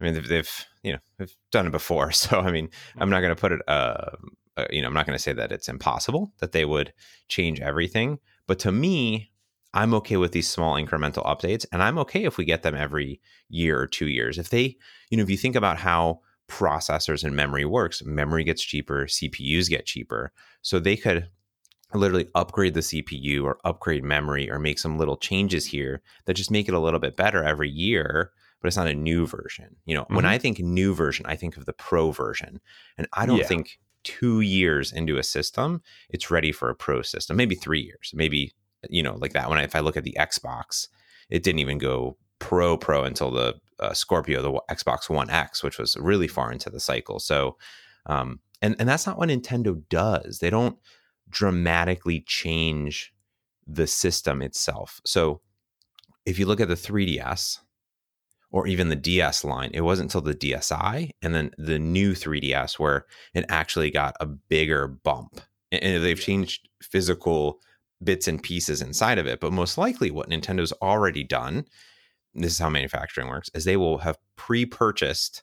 I 0.00 0.04
mean, 0.04 0.14
they've, 0.14 0.28
they've 0.28 0.66
you 0.82 0.92
know, 0.92 0.98
they've 1.18 1.34
done 1.50 1.66
it 1.66 1.72
before. 1.72 2.10
So, 2.12 2.40
I 2.40 2.50
mean, 2.50 2.68
I'm 2.98 3.10
not 3.10 3.20
going 3.20 3.34
to 3.34 3.40
put 3.40 3.52
it, 3.52 3.60
uh, 3.68 4.10
uh, 4.56 4.66
you 4.70 4.82
know, 4.82 4.88
I'm 4.88 4.94
not 4.94 5.06
going 5.06 5.16
to 5.16 5.22
say 5.22 5.32
that 5.32 5.52
it's 5.52 5.68
impossible 5.68 6.32
that 6.38 6.52
they 6.52 6.64
would 6.64 6.92
change 7.28 7.60
everything. 7.60 8.18
But 8.46 8.58
to 8.60 8.72
me, 8.72 9.30
I'm 9.74 9.94
okay 9.94 10.16
with 10.16 10.32
these 10.32 10.48
small 10.48 10.74
incremental 10.74 11.24
updates. 11.24 11.66
And 11.72 11.82
I'm 11.82 11.98
okay 11.98 12.24
if 12.24 12.38
we 12.38 12.44
get 12.44 12.62
them 12.62 12.74
every 12.74 13.20
year 13.48 13.78
or 13.78 13.86
two 13.86 14.08
years. 14.08 14.38
If 14.38 14.50
they, 14.50 14.76
you 15.10 15.16
know, 15.16 15.22
if 15.22 15.30
you 15.30 15.36
think 15.36 15.56
about 15.56 15.78
how 15.78 16.20
processors 16.48 17.22
and 17.22 17.36
memory 17.36 17.64
works, 17.64 18.02
memory 18.04 18.42
gets 18.42 18.62
cheaper, 18.62 19.04
CPUs 19.04 19.68
get 19.68 19.86
cheaper. 19.86 20.32
So 20.62 20.78
they 20.78 20.96
could 20.96 21.28
literally 21.94 22.28
upgrade 22.34 22.74
the 22.74 22.80
CPU 22.80 23.44
or 23.44 23.58
upgrade 23.64 24.04
memory 24.04 24.50
or 24.50 24.58
make 24.58 24.78
some 24.78 24.98
little 24.98 25.16
changes 25.16 25.66
here 25.66 26.02
that 26.26 26.34
just 26.34 26.50
make 26.50 26.68
it 26.68 26.74
a 26.74 26.80
little 26.80 27.00
bit 27.00 27.16
better 27.16 27.42
every 27.42 27.70
year, 27.70 28.30
but 28.60 28.68
it's 28.68 28.76
not 28.76 28.88
a 28.88 28.94
new 28.94 29.26
version. 29.26 29.76
You 29.86 29.94
know, 29.94 30.02
mm-hmm. 30.02 30.16
when 30.16 30.26
I 30.26 30.38
think 30.38 30.58
new 30.58 30.94
version, 30.94 31.24
I 31.26 31.36
think 31.36 31.56
of 31.56 31.64
the 31.64 31.72
pro 31.72 32.10
version. 32.10 32.60
And 32.98 33.08
I 33.14 33.24
don't 33.24 33.38
yeah. 33.38 33.46
think 33.46 33.78
two 34.04 34.40
years 34.40 34.92
into 34.92 35.16
a 35.16 35.22
system, 35.22 35.82
it's 36.10 36.30
ready 36.30 36.52
for 36.52 36.68
a 36.68 36.74
pro 36.74 37.02
system. 37.02 37.36
Maybe 37.36 37.54
three 37.54 37.80
years, 37.80 38.12
maybe 38.14 38.52
you 38.88 39.02
know 39.02 39.16
like 39.16 39.32
that. 39.32 39.48
When 39.48 39.58
I, 39.58 39.62
if 39.62 39.74
I 39.74 39.80
look 39.80 39.96
at 39.96 40.04
the 40.04 40.16
Xbox, 40.18 40.88
it 41.30 41.42
didn't 41.42 41.60
even 41.60 41.78
go 41.78 42.16
pro 42.38 42.76
pro 42.76 43.04
until 43.04 43.30
the 43.30 43.54
uh, 43.80 43.94
Scorpio, 43.94 44.42
the 44.42 44.74
Xbox 44.74 45.08
One 45.08 45.30
X, 45.30 45.62
which 45.62 45.78
was 45.78 45.96
really 45.96 46.28
far 46.28 46.52
into 46.52 46.70
the 46.70 46.80
cycle. 46.80 47.18
So, 47.18 47.56
um, 48.06 48.40
and 48.60 48.76
and 48.78 48.88
that's 48.88 49.06
not 49.06 49.18
what 49.18 49.28
Nintendo 49.28 49.80
does. 49.88 50.38
They 50.38 50.50
don't 50.50 50.78
dramatically 51.30 52.20
change 52.26 53.12
the 53.66 53.86
system 53.86 54.42
itself. 54.42 55.00
So, 55.04 55.40
if 56.24 56.38
you 56.38 56.46
look 56.46 56.60
at 56.60 56.68
the 56.68 56.74
3DS 56.74 57.58
or 58.50 58.66
even 58.66 58.88
the 58.88 58.96
DS 58.96 59.44
line, 59.44 59.70
it 59.72 59.80
wasn't 59.80 60.14
until 60.14 60.20
the 60.20 60.34
DSi 60.34 61.10
and 61.22 61.34
then 61.34 61.50
the 61.56 61.78
new 61.78 62.12
3DS 62.12 62.78
where 62.78 63.06
it 63.34 63.46
actually 63.48 63.90
got 63.90 64.14
a 64.20 64.26
bigger 64.26 64.88
bump. 64.88 65.40
And 65.72 66.02
they've 66.02 66.20
changed 66.20 66.68
physical 66.82 67.60
bits 68.02 68.28
and 68.28 68.42
pieces 68.42 68.82
inside 68.82 69.18
of 69.18 69.26
it. 69.26 69.40
But 69.40 69.52
most 69.52 69.78
likely, 69.78 70.10
what 70.10 70.28
Nintendo's 70.28 70.72
already 70.82 71.24
done 71.24 71.64
this 72.34 72.52
is 72.52 72.58
how 72.58 72.68
manufacturing 72.68 73.28
works 73.28 73.50
is 73.54 73.64
they 73.64 73.76
will 73.76 73.98
have 73.98 74.18
pre-purchased 74.36 75.42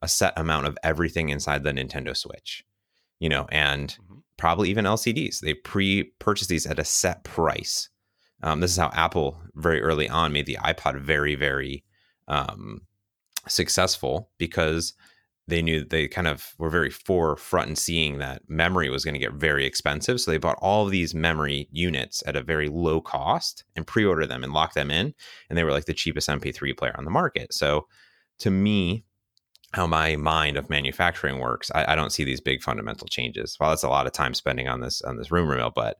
a 0.00 0.08
set 0.08 0.32
amount 0.36 0.66
of 0.66 0.76
everything 0.82 1.28
inside 1.28 1.62
the 1.62 1.72
Nintendo 1.72 2.16
Switch. 2.16 2.64
You 3.20 3.28
know, 3.28 3.46
and 3.52 3.88
mm-hmm. 3.88 4.18
Probably 4.36 4.70
even 4.70 4.84
LCDs. 4.84 5.40
They 5.40 5.54
pre-purchase 5.54 6.48
these 6.48 6.66
at 6.66 6.78
a 6.78 6.84
set 6.84 7.24
price. 7.24 7.88
Um, 8.42 8.60
this 8.60 8.72
is 8.72 8.76
how 8.76 8.90
Apple 8.92 9.40
very 9.54 9.80
early 9.80 10.08
on 10.08 10.32
made 10.32 10.46
the 10.46 10.56
iPod 10.56 11.00
very, 11.00 11.34
very 11.34 11.84
um, 12.28 12.82
successful 13.48 14.30
because 14.38 14.94
they 15.48 15.62
knew 15.62 15.84
they 15.84 16.06
kind 16.06 16.28
of 16.28 16.54
were 16.58 16.70
very 16.70 16.90
forefront 16.90 17.68
in 17.68 17.76
seeing 17.76 18.18
that 18.18 18.42
memory 18.48 18.88
was 18.88 19.04
going 19.04 19.14
to 19.14 19.20
get 19.20 19.32
very 19.32 19.66
expensive. 19.66 20.20
So 20.20 20.30
they 20.30 20.38
bought 20.38 20.58
all 20.62 20.84
of 20.84 20.92
these 20.92 21.14
memory 21.14 21.68
units 21.72 22.22
at 22.26 22.36
a 22.36 22.42
very 22.42 22.68
low 22.68 23.00
cost 23.00 23.64
and 23.74 23.86
pre 23.86 24.04
order 24.04 24.26
them 24.26 24.44
and 24.44 24.52
lock 24.52 24.74
them 24.74 24.90
in. 24.90 25.14
And 25.48 25.58
they 25.58 25.64
were 25.64 25.72
like 25.72 25.86
the 25.86 25.94
cheapest 25.94 26.28
MP3 26.28 26.76
player 26.76 26.94
on 26.96 27.04
the 27.04 27.10
market. 27.10 27.52
So 27.52 27.86
to 28.38 28.50
me, 28.50 29.04
how 29.72 29.86
my 29.86 30.16
mind 30.16 30.56
of 30.56 30.68
manufacturing 30.68 31.38
works, 31.38 31.70
I, 31.74 31.92
I 31.92 31.94
don't 31.94 32.10
see 32.10 32.24
these 32.24 32.40
big 32.40 32.62
fundamental 32.62 33.06
changes. 33.08 33.56
Well, 33.58 33.70
that's 33.70 33.82
a 33.82 33.88
lot 33.88 34.06
of 34.06 34.12
time 34.12 34.34
spending 34.34 34.68
on 34.68 34.80
this 34.80 35.02
on 35.02 35.16
this 35.16 35.30
rumor 35.30 35.56
mill, 35.56 35.72
but 35.74 35.98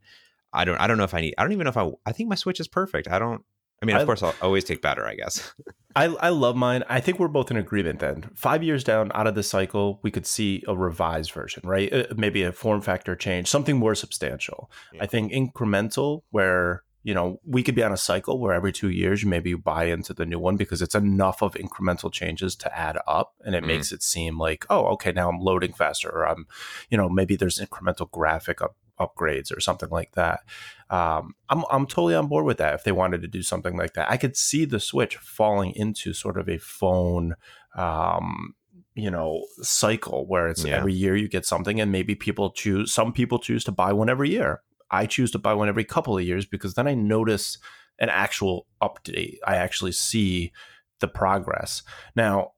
I 0.52 0.64
don't 0.64 0.78
I 0.78 0.86
don't 0.86 0.98
know 0.98 1.04
if 1.04 1.14
I 1.14 1.20
need 1.20 1.34
I 1.38 1.42
don't 1.42 1.52
even 1.52 1.64
know 1.64 1.70
if 1.70 1.76
I 1.76 1.90
I 2.06 2.12
think 2.12 2.28
my 2.28 2.34
switch 2.34 2.60
is 2.60 2.68
perfect. 2.68 3.08
I 3.08 3.18
don't 3.18 3.44
I 3.82 3.84
mean, 3.84 3.96
of 3.96 4.02
I, 4.02 4.04
course, 4.04 4.22
I'll 4.22 4.34
always 4.40 4.62
take 4.62 4.80
better, 4.80 5.04
I 5.04 5.16
guess. 5.16 5.52
I, 5.96 6.04
I 6.04 6.28
love 6.28 6.54
mine. 6.54 6.84
I 6.88 7.00
think 7.00 7.18
we're 7.18 7.26
both 7.26 7.50
in 7.50 7.56
agreement 7.56 7.98
then. 7.98 8.30
Five 8.34 8.62
years 8.62 8.84
down 8.84 9.10
out 9.12 9.26
of 9.26 9.34
the 9.34 9.42
cycle, 9.42 9.98
we 10.02 10.10
could 10.12 10.24
see 10.24 10.62
a 10.68 10.76
revised 10.76 11.32
version, 11.32 11.62
right? 11.66 11.92
Uh, 11.92 12.04
maybe 12.16 12.44
a 12.44 12.52
form 12.52 12.80
factor 12.80 13.16
change, 13.16 13.48
something 13.48 13.76
more 13.76 13.96
substantial. 13.96 14.70
Yeah. 14.92 15.02
I 15.02 15.06
think 15.06 15.32
incremental, 15.32 16.22
where 16.30 16.84
you 17.02 17.14
know 17.14 17.40
we 17.44 17.62
could 17.62 17.74
be 17.74 17.82
on 17.82 17.92
a 17.92 17.96
cycle 17.96 18.38
where 18.38 18.52
every 18.52 18.72
two 18.72 18.90
years 18.90 19.24
maybe 19.24 19.50
you 19.50 19.56
maybe 19.56 19.62
buy 19.62 19.84
into 19.84 20.14
the 20.14 20.26
new 20.26 20.38
one 20.38 20.56
because 20.56 20.82
it's 20.82 20.94
enough 20.94 21.42
of 21.42 21.54
incremental 21.54 22.12
changes 22.12 22.56
to 22.56 22.78
add 22.78 22.98
up, 23.06 23.34
and 23.44 23.54
it 23.54 23.58
mm-hmm. 23.58 23.68
makes 23.68 23.92
it 23.92 24.02
seem 24.02 24.38
like 24.38 24.64
oh, 24.70 24.86
okay, 24.86 25.12
now 25.12 25.28
I'm 25.28 25.40
loading 25.40 25.72
faster, 25.72 26.08
or 26.08 26.26
I'm, 26.26 26.46
you 26.90 26.96
know, 26.96 27.08
maybe 27.08 27.36
there's 27.36 27.58
incremental 27.58 28.10
graphic 28.10 28.62
up 28.62 28.76
upgrades 29.00 29.54
or 29.54 29.60
something 29.60 29.88
like 29.90 30.12
that. 30.12 30.40
Um, 30.90 31.34
I'm 31.48 31.64
I'm 31.70 31.86
totally 31.86 32.14
on 32.14 32.28
board 32.28 32.44
with 32.44 32.58
that. 32.58 32.74
If 32.74 32.84
they 32.84 32.92
wanted 32.92 33.22
to 33.22 33.28
do 33.28 33.42
something 33.42 33.76
like 33.76 33.94
that, 33.94 34.10
I 34.10 34.16
could 34.16 34.36
see 34.36 34.64
the 34.64 34.80
Switch 34.80 35.16
falling 35.16 35.72
into 35.72 36.12
sort 36.12 36.38
of 36.38 36.48
a 36.48 36.58
phone, 36.58 37.34
um, 37.76 38.54
you 38.94 39.10
know, 39.10 39.44
cycle 39.60 40.26
where 40.26 40.48
it's 40.48 40.64
yeah. 40.64 40.76
every 40.76 40.92
year 40.92 41.16
you 41.16 41.28
get 41.28 41.46
something, 41.46 41.80
and 41.80 41.90
maybe 41.90 42.14
people 42.14 42.50
choose. 42.50 42.92
Some 42.92 43.12
people 43.12 43.38
choose 43.38 43.64
to 43.64 43.72
buy 43.72 43.92
one 43.92 44.10
every 44.10 44.30
year. 44.30 44.62
I 44.92 45.06
choose 45.06 45.30
to 45.32 45.38
buy 45.38 45.54
one 45.54 45.68
every 45.68 45.84
couple 45.84 46.16
of 46.16 46.24
years 46.24 46.46
because 46.46 46.74
then 46.74 46.86
I 46.86 46.94
notice 46.94 47.58
an 47.98 48.08
actual 48.08 48.66
update. 48.82 49.36
I 49.46 49.56
actually 49.56 49.92
see 49.92 50.52
the 51.00 51.08
progress. 51.08 51.82
Now, 52.14 52.52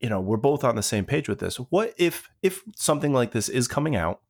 you 0.00 0.08
know, 0.08 0.20
we're 0.20 0.36
both 0.36 0.64
on 0.64 0.76
the 0.76 0.82
same 0.82 1.04
page 1.04 1.28
with 1.28 1.40
this. 1.40 1.56
What 1.56 1.94
if 1.98 2.28
if 2.42 2.62
something 2.76 3.12
like 3.12 3.32
this 3.32 3.48
is 3.48 3.66
coming 3.68 3.96
out 3.96 4.20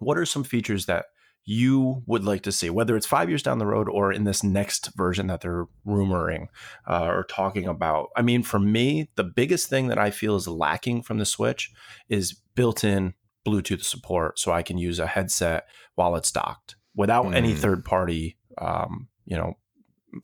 what 0.00 0.18
are 0.18 0.26
some 0.26 0.44
features 0.44 0.86
that 0.86 1.06
you 1.44 2.02
would 2.06 2.24
like 2.24 2.42
to 2.42 2.52
see, 2.52 2.68
whether 2.68 2.96
it's 2.96 3.06
five 3.06 3.28
years 3.28 3.42
down 3.42 3.58
the 3.58 3.66
road 3.66 3.88
or 3.88 4.12
in 4.12 4.24
this 4.24 4.42
next 4.42 4.94
version 4.96 5.28
that 5.28 5.40
they're 5.40 5.66
rumoring 5.86 6.48
uh, 6.88 7.06
or 7.06 7.24
talking 7.24 7.66
about? 7.66 8.08
I 8.16 8.22
mean, 8.22 8.42
for 8.42 8.58
me, 8.58 9.10
the 9.16 9.24
biggest 9.24 9.68
thing 9.68 9.88
that 9.88 9.98
I 9.98 10.10
feel 10.10 10.36
is 10.36 10.48
lacking 10.48 11.02
from 11.02 11.18
the 11.18 11.24
Switch 11.24 11.70
is 12.08 12.32
built 12.54 12.82
in 12.82 13.14
Bluetooth 13.46 13.84
support 13.84 14.38
so 14.38 14.52
I 14.52 14.62
can 14.62 14.78
use 14.78 14.98
a 14.98 15.06
headset 15.06 15.66
while 15.94 16.16
it's 16.16 16.30
docked 16.30 16.76
without 16.94 17.26
mm. 17.26 17.34
any 17.34 17.54
third 17.54 17.84
party, 17.84 18.36
um, 18.58 19.08
you 19.24 19.36
know, 19.36 19.54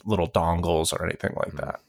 little 0.05 0.29
dongles 0.29 0.93
or 0.93 1.05
anything 1.05 1.35
like 1.37 1.53
mm. 1.53 1.61
that. 1.61 1.81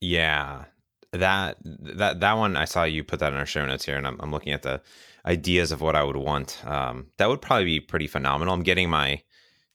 Yeah. 0.00 0.64
That 1.12 1.56
that 1.64 2.20
that 2.20 2.32
one 2.34 2.54
I 2.54 2.66
saw 2.66 2.84
you 2.84 3.02
put 3.02 3.20
that 3.20 3.32
in 3.32 3.38
our 3.38 3.46
show 3.46 3.64
notes 3.64 3.86
here, 3.86 3.96
and 3.96 4.06
I'm, 4.06 4.20
I'm 4.20 4.30
looking 4.30 4.52
at 4.52 4.62
the 4.62 4.82
ideas 5.24 5.72
of 5.72 5.80
what 5.80 5.96
I 5.96 6.04
would 6.04 6.16
want. 6.16 6.62
Um, 6.66 7.06
that 7.16 7.30
would 7.30 7.40
probably 7.40 7.64
be 7.64 7.80
pretty 7.80 8.06
phenomenal. 8.06 8.52
I'm 8.52 8.62
getting 8.62 8.90
my 8.90 9.22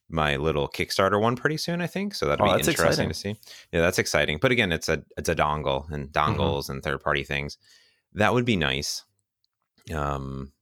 my 0.09 0.37
little 0.37 0.69
Kickstarter 0.69 1.19
one 1.19 1.35
pretty 1.35 1.57
soon, 1.57 1.81
I 1.81 1.87
think. 1.87 2.13
So 2.13 2.27
that'd 2.27 2.39
oh, 2.39 2.45
be 2.45 2.59
interesting 2.59 3.07
exciting. 3.07 3.09
to 3.09 3.13
see. 3.15 3.35
Yeah, 3.71 3.81
that's 3.81 3.97
exciting. 3.97 4.37
But 4.39 4.51
again, 4.51 4.71
it's 4.71 4.87
a 4.87 5.03
it's 5.17 5.27
a 5.27 5.35
dongle 5.35 5.89
and 5.91 6.07
mm-hmm. 6.09 6.17
dongles 6.17 6.63
mm-hmm. 6.63 6.73
and 6.73 6.83
third 6.83 7.01
party 7.01 7.23
things. 7.23 7.57
That 8.13 8.33
would 8.33 8.45
be 8.45 8.55
nice. 8.55 9.03
Um 9.93 10.52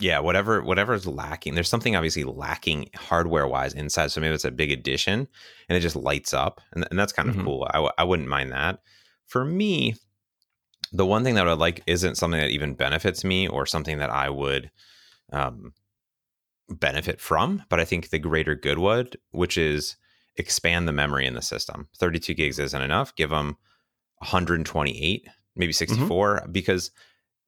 yeah, 0.00 0.18
whatever 0.18 0.62
whatever's 0.62 1.06
lacking. 1.06 1.54
There's 1.54 1.68
something 1.68 1.94
obviously 1.94 2.24
lacking 2.24 2.90
hardware 2.96 3.46
wise 3.46 3.74
inside. 3.74 4.10
So 4.10 4.20
maybe 4.20 4.34
it's 4.34 4.44
a 4.44 4.50
big 4.50 4.70
addition 4.70 5.28
and 5.68 5.76
it 5.76 5.80
just 5.80 5.96
lights 5.96 6.32
up. 6.32 6.60
And, 6.72 6.86
and 6.90 6.98
that's 6.98 7.12
kind 7.12 7.28
of 7.28 7.36
mm-hmm. 7.36 7.44
cool. 7.44 7.68
I 7.70 7.74
w- 7.74 7.92
I 7.98 8.04
wouldn't 8.04 8.28
mind 8.28 8.52
that. 8.52 8.80
For 9.26 9.44
me, 9.44 9.94
the 10.92 11.06
one 11.06 11.22
thing 11.22 11.34
that 11.34 11.46
I 11.46 11.50
would 11.50 11.60
like 11.60 11.82
isn't 11.86 12.16
something 12.16 12.40
that 12.40 12.50
even 12.50 12.74
benefits 12.74 13.24
me 13.24 13.46
or 13.46 13.66
something 13.66 13.98
that 13.98 14.10
I 14.10 14.28
would 14.28 14.70
um, 15.32 15.72
benefit 16.68 17.20
from, 17.20 17.62
but 17.68 17.78
I 17.78 17.84
think 17.84 18.08
the 18.08 18.18
greater 18.18 18.54
good 18.54 18.78
would, 18.78 19.16
which 19.30 19.56
is 19.56 19.96
expand 20.36 20.88
the 20.88 20.92
memory 20.92 21.26
in 21.26 21.34
the 21.34 21.42
system. 21.42 21.88
32 21.98 22.34
gigs 22.34 22.58
isn't 22.58 22.82
enough. 22.82 23.14
Give 23.14 23.30
them 23.30 23.56
128, 24.18 25.28
maybe 25.56 25.72
mm-hmm. 25.72 25.76
64, 25.76 26.40
mm-hmm. 26.40 26.52
because 26.52 26.90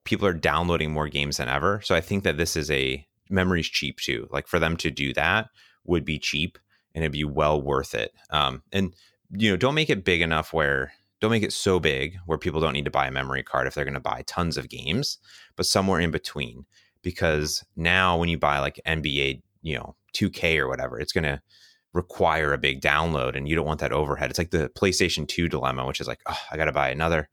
people 0.05 0.27
are 0.27 0.33
downloading 0.33 0.93
more 0.93 1.09
games 1.09 1.37
than 1.37 1.49
ever. 1.49 1.81
So 1.85 1.95
I 1.95 2.01
think 2.01 2.25
that 2.25 2.37
this 2.37 2.57
is 2.57 2.71
a 2.71 3.07
memory's 3.31 3.69
cheap 3.69 3.99
too. 3.99 4.29
Like 4.31 4.47
for 4.47 4.59
them 4.59 4.77
to 4.79 4.91
do 4.91 5.13
that 5.15 5.49
would 5.85 6.05
be 6.05 6.19
cheap 6.19 6.59
and 6.95 7.05
it'd 7.05 7.13
be 7.13 7.25
well 7.25 7.61
worth 7.61 7.95
it. 7.95 8.13
Um, 8.31 8.63
and 8.73 8.95
you 9.31 9.51
know, 9.51 9.57
don't 9.57 9.75
make 9.75 9.91
it 9.91 10.05
big 10.05 10.21
enough 10.21 10.53
where 10.53 10.93
don't 11.21 11.31
make 11.31 11.45
it 11.45 11.53
so 11.53 11.79
big 11.79 12.19
where 12.27 12.37
people 12.37 12.61
don't 12.61 12.73
need 12.73 12.85
to 12.85 12.91
buy 12.91 13.07
a 13.07 13.13
memory 13.13 13.43
card 13.45 13.67
if 13.67 13.75
they're 13.75 13.85
going 13.85 13.95
to 13.95 14.01
buy 14.01 14.25
tons 14.27 14.57
of 14.57 14.69
games, 14.69 15.19
but 15.57 15.67
somewhere 15.67 16.01
in 16.01 16.11
between. 16.11 16.67
Because 17.03 17.65
now 17.77 18.17
when 18.19 18.29
you 18.29 18.39
buy 18.39 18.59
like 18.59 18.81
NBA, 18.87 19.41
you 19.63 19.77
know, 19.77 19.95
2K 20.15 20.59
or 20.59 20.69
whatever, 20.69 20.99
it's 20.99 21.13
going 21.13 21.25
to 21.25 21.41
require 21.93 22.53
a 22.53 22.59
big 22.59 22.81
download 22.81 23.37
and 23.37 23.49
you 23.49 23.55
don't 23.55 23.67
want 23.67 23.81
that 23.81 23.93
overhead. 23.93 24.31
It's 24.31 24.39
like 24.39 24.51
the 24.51 24.71
PlayStation 24.71 25.27
2 25.27 25.49
dilemma, 25.49 25.87
which 25.87 26.01
is 26.01 26.09
like, 26.09 26.21
oh, 26.27 26.39
I 26.51 26.57
got 26.57 26.65
to 26.67 26.73
buy 26.73 26.91
another 26.91 27.29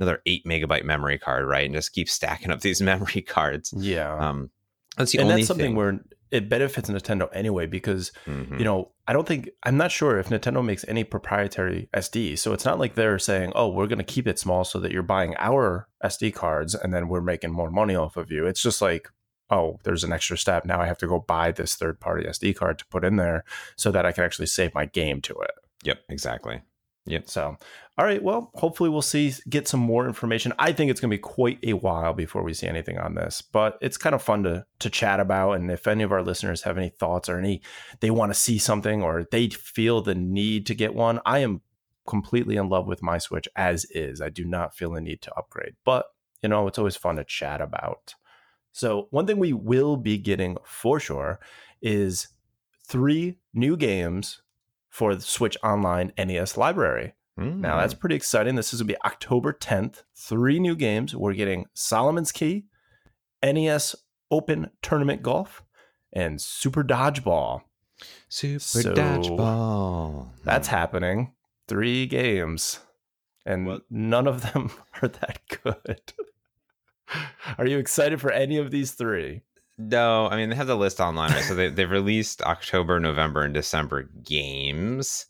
another 0.00 0.22
8 0.26 0.44
megabyte 0.44 0.84
memory 0.84 1.18
card, 1.18 1.46
right? 1.46 1.66
And 1.66 1.74
just 1.74 1.92
keep 1.92 2.08
stacking 2.08 2.50
up 2.50 2.60
these 2.62 2.80
memory 2.80 3.22
cards. 3.22 3.72
Yeah. 3.76 4.16
Um 4.16 4.50
that's 4.96 5.12
the 5.12 5.18
and 5.18 5.28
only 5.28 5.42
that's 5.42 5.48
something 5.48 5.66
thing. 5.66 5.76
where 5.76 6.00
it 6.30 6.48
benefits 6.48 6.88
Nintendo 6.88 7.28
anyway 7.32 7.66
because 7.66 8.12
mm-hmm. 8.26 8.58
you 8.58 8.64
know 8.64 8.92
I 9.06 9.12
don't 9.12 9.26
think 9.26 9.50
I'm 9.64 9.76
not 9.76 9.90
sure 9.90 10.18
if 10.18 10.28
Nintendo 10.28 10.64
makes 10.64 10.84
any 10.86 11.04
proprietary 11.04 11.88
SD. 11.94 12.38
So 12.38 12.52
it's 12.52 12.64
not 12.64 12.78
like 12.78 12.94
they're 12.94 13.18
saying, 13.18 13.52
"Oh, 13.54 13.68
we're 13.68 13.88
going 13.88 13.98
to 13.98 14.04
keep 14.04 14.28
it 14.28 14.38
small 14.38 14.64
so 14.64 14.78
that 14.80 14.92
you're 14.92 15.02
buying 15.02 15.34
our 15.38 15.88
SD 16.04 16.34
cards 16.34 16.74
and 16.74 16.94
then 16.94 17.08
we're 17.08 17.20
making 17.20 17.50
more 17.50 17.70
money 17.70 17.96
off 17.96 18.16
of 18.16 18.30
you." 18.30 18.46
It's 18.46 18.62
just 18.62 18.80
like, 18.80 19.08
"Oh, 19.50 19.78
there's 19.82 20.04
an 20.04 20.12
extra 20.12 20.38
step. 20.38 20.64
Now 20.64 20.80
I 20.80 20.86
have 20.86 20.98
to 20.98 21.08
go 21.08 21.18
buy 21.18 21.50
this 21.50 21.74
third-party 21.74 22.26
SD 22.26 22.54
card 22.54 22.78
to 22.78 22.86
put 22.86 23.04
in 23.04 23.16
there 23.16 23.44
so 23.76 23.90
that 23.90 24.06
I 24.06 24.12
can 24.12 24.24
actually 24.24 24.46
save 24.46 24.74
my 24.74 24.86
game 24.86 25.20
to 25.22 25.34
it." 25.40 25.52
Yep, 25.82 25.98
exactly. 26.08 26.60
Yep. 27.06 27.28
So, 27.28 27.56
all 27.98 28.04
right. 28.04 28.22
Well, 28.22 28.50
hopefully 28.54 28.90
we'll 28.90 29.02
see 29.02 29.32
get 29.48 29.66
some 29.66 29.80
more 29.80 30.06
information. 30.06 30.52
I 30.58 30.72
think 30.72 30.90
it's 30.90 31.00
going 31.00 31.10
to 31.10 31.16
be 31.16 31.20
quite 31.20 31.58
a 31.64 31.72
while 31.72 32.12
before 32.12 32.42
we 32.42 32.52
see 32.54 32.66
anything 32.66 32.98
on 32.98 33.14
this, 33.14 33.42
but 33.42 33.78
it's 33.80 33.96
kind 33.96 34.14
of 34.14 34.22
fun 34.22 34.42
to 34.44 34.64
to 34.80 34.90
chat 34.90 35.18
about. 35.18 35.52
And 35.52 35.70
if 35.70 35.86
any 35.86 36.02
of 36.02 36.12
our 36.12 36.22
listeners 36.22 36.62
have 36.62 36.76
any 36.76 36.90
thoughts 36.90 37.28
or 37.28 37.38
any 37.38 37.62
they 38.00 38.10
want 38.10 38.32
to 38.32 38.38
see 38.38 38.58
something 38.58 39.02
or 39.02 39.26
they 39.30 39.48
feel 39.48 40.02
the 40.02 40.14
need 40.14 40.66
to 40.66 40.74
get 40.74 40.94
one, 40.94 41.20
I 41.24 41.38
am 41.38 41.62
completely 42.06 42.56
in 42.56 42.68
love 42.68 42.86
with 42.86 43.02
my 43.02 43.18
Switch 43.18 43.48
as 43.56 43.84
is. 43.86 44.20
I 44.20 44.28
do 44.28 44.44
not 44.44 44.76
feel 44.76 44.92
the 44.92 45.00
need 45.00 45.22
to 45.22 45.34
upgrade, 45.34 45.74
but 45.84 46.06
you 46.42 46.48
know 46.48 46.66
it's 46.66 46.78
always 46.78 46.96
fun 46.96 47.16
to 47.16 47.24
chat 47.24 47.60
about. 47.60 48.14
So 48.72 49.08
one 49.10 49.26
thing 49.26 49.38
we 49.38 49.52
will 49.52 49.96
be 49.96 50.18
getting 50.18 50.56
for 50.64 51.00
sure 51.00 51.40
is 51.82 52.28
three 52.86 53.38
new 53.54 53.76
games 53.76 54.42
for 54.90 55.14
the 55.14 55.22
Switch 55.22 55.56
Online 55.62 56.12
NES 56.18 56.56
library. 56.56 57.14
Mm. 57.38 57.60
Now 57.60 57.78
that's 57.78 57.94
hmm. 57.94 58.00
pretty 58.00 58.16
exciting. 58.16 58.56
This 58.56 58.74
is 58.74 58.82
going 58.82 58.88
to 58.88 58.94
be 58.94 59.02
October 59.04 59.52
10th. 59.52 60.02
Three 60.14 60.58
new 60.58 60.74
games. 60.76 61.16
We're 61.16 61.32
getting 61.32 61.66
Solomon's 61.72 62.32
Key, 62.32 62.66
NES 63.42 63.96
Open 64.30 64.70
Tournament 64.82 65.22
Golf, 65.22 65.62
and 66.12 66.40
Super 66.40 66.84
Dodgeball. 66.84 67.62
Super 68.28 68.58
So, 68.60 68.94
dodgeball. 68.94 70.30
That's 70.44 70.68
happening. 70.68 71.32
Three 71.68 72.06
games, 72.06 72.80
and 73.46 73.66
Well- 73.66 73.80
none 73.88 74.26
of 74.26 74.52
them 74.52 74.70
are 75.02 75.08
that 75.08 75.40
good. 75.62 76.12
Are 77.58 77.66
you 77.66 77.78
excited 77.78 78.20
for 78.20 78.30
any 78.30 78.56
of 78.56 78.70
these 78.70 78.92
three? 78.92 79.42
No, 79.80 80.26
I 80.28 80.36
mean 80.36 80.50
they 80.50 80.56
have 80.56 80.66
the 80.66 80.76
list 80.76 81.00
online, 81.00 81.32
right? 81.32 81.44
So 81.44 81.54
they 81.54 81.68
they've 81.68 81.90
released 81.90 82.42
October, 82.42 83.00
November, 83.00 83.42
and 83.42 83.54
December 83.54 84.10
games. 84.24 85.26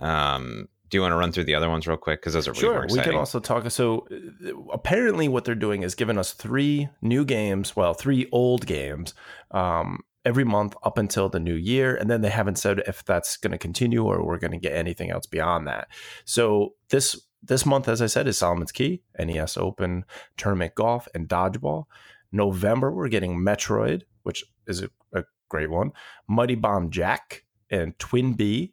Um, 0.00 0.68
do 0.88 0.98
you 0.98 1.02
want 1.02 1.12
to 1.12 1.16
run 1.16 1.32
through 1.32 1.44
the 1.44 1.54
other 1.54 1.68
ones 1.68 1.86
real 1.86 1.96
quick? 1.96 2.20
Because 2.20 2.34
those 2.34 2.46
are 2.46 2.52
more 2.52 2.60
Sure. 2.60 2.86
We 2.90 3.00
can 3.00 3.14
also 3.14 3.40
talk. 3.40 3.68
So 3.70 4.06
uh, 4.10 4.50
apparently, 4.72 5.26
what 5.26 5.44
they're 5.44 5.54
doing 5.54 5.82
is 5.82 5.94
giving 5.94 6.18
us 6.18 6.32
three 6.32 6.88
new 7.00 7.24
games. 7.24 7.74
Well, 7.74 7.94
three 7.94 8.28
old 8.30 8.66
games. 8.66 9.14
Um, 9.50 10.04
every 10.24 10.44
month 10.44 10.76
up 10.84 10.98
until 10.98 11.28
the 11.28 11.40
new 11.40 11.54
year 11.54 11.96
and 11.96 12.08
then 12.08 12.20
they 12.20 12.30
haven't 12.30 12.56
said 12.56 12.80
if 12.86 13.04
that's 13.04 13.36
going 13.36 13.50
to 13.50 13.58
continue 13.58 14.04
or 14.04 14.24
we're 14.24 14.38
going 14.38 14.52
to 14.52 14.56
get 14.58 14.72
anything 14.72 15.10
else 15.10 15.26
beyond 15.26 15.66
that 15.66 15.88
so 16.24 16.74
this 16.90 17.20
this 17.42 17.66
month 17.66 17.88
as 17.88 18.00
i 18.00 18.06
said 18.06 18.28
is 18.28 18.38
solomon's 18.38 18.70
key 18.70 19.02
nes 19.18 19.56
open 19.56 20.04
tournament 20.36 20.76
golf 20.76 21.08
and 21.12 21.28
dodgeball 21.28 21.86
november 22.32 22.90
we're 22.90 23.08
getting 23.08 23.36
metroid 23.38 24.02
which 24.22 24.44
is 24.66 24.82
a, 24.82 24.90
a 25.14 25.24
great 25.48 25.70
one 25.70 25.90
mighty 26.28 26.54
bomb 26.54 26.90
jack 26.90 27.44
and 27.70 27.96
TwinBee 27.98 28.72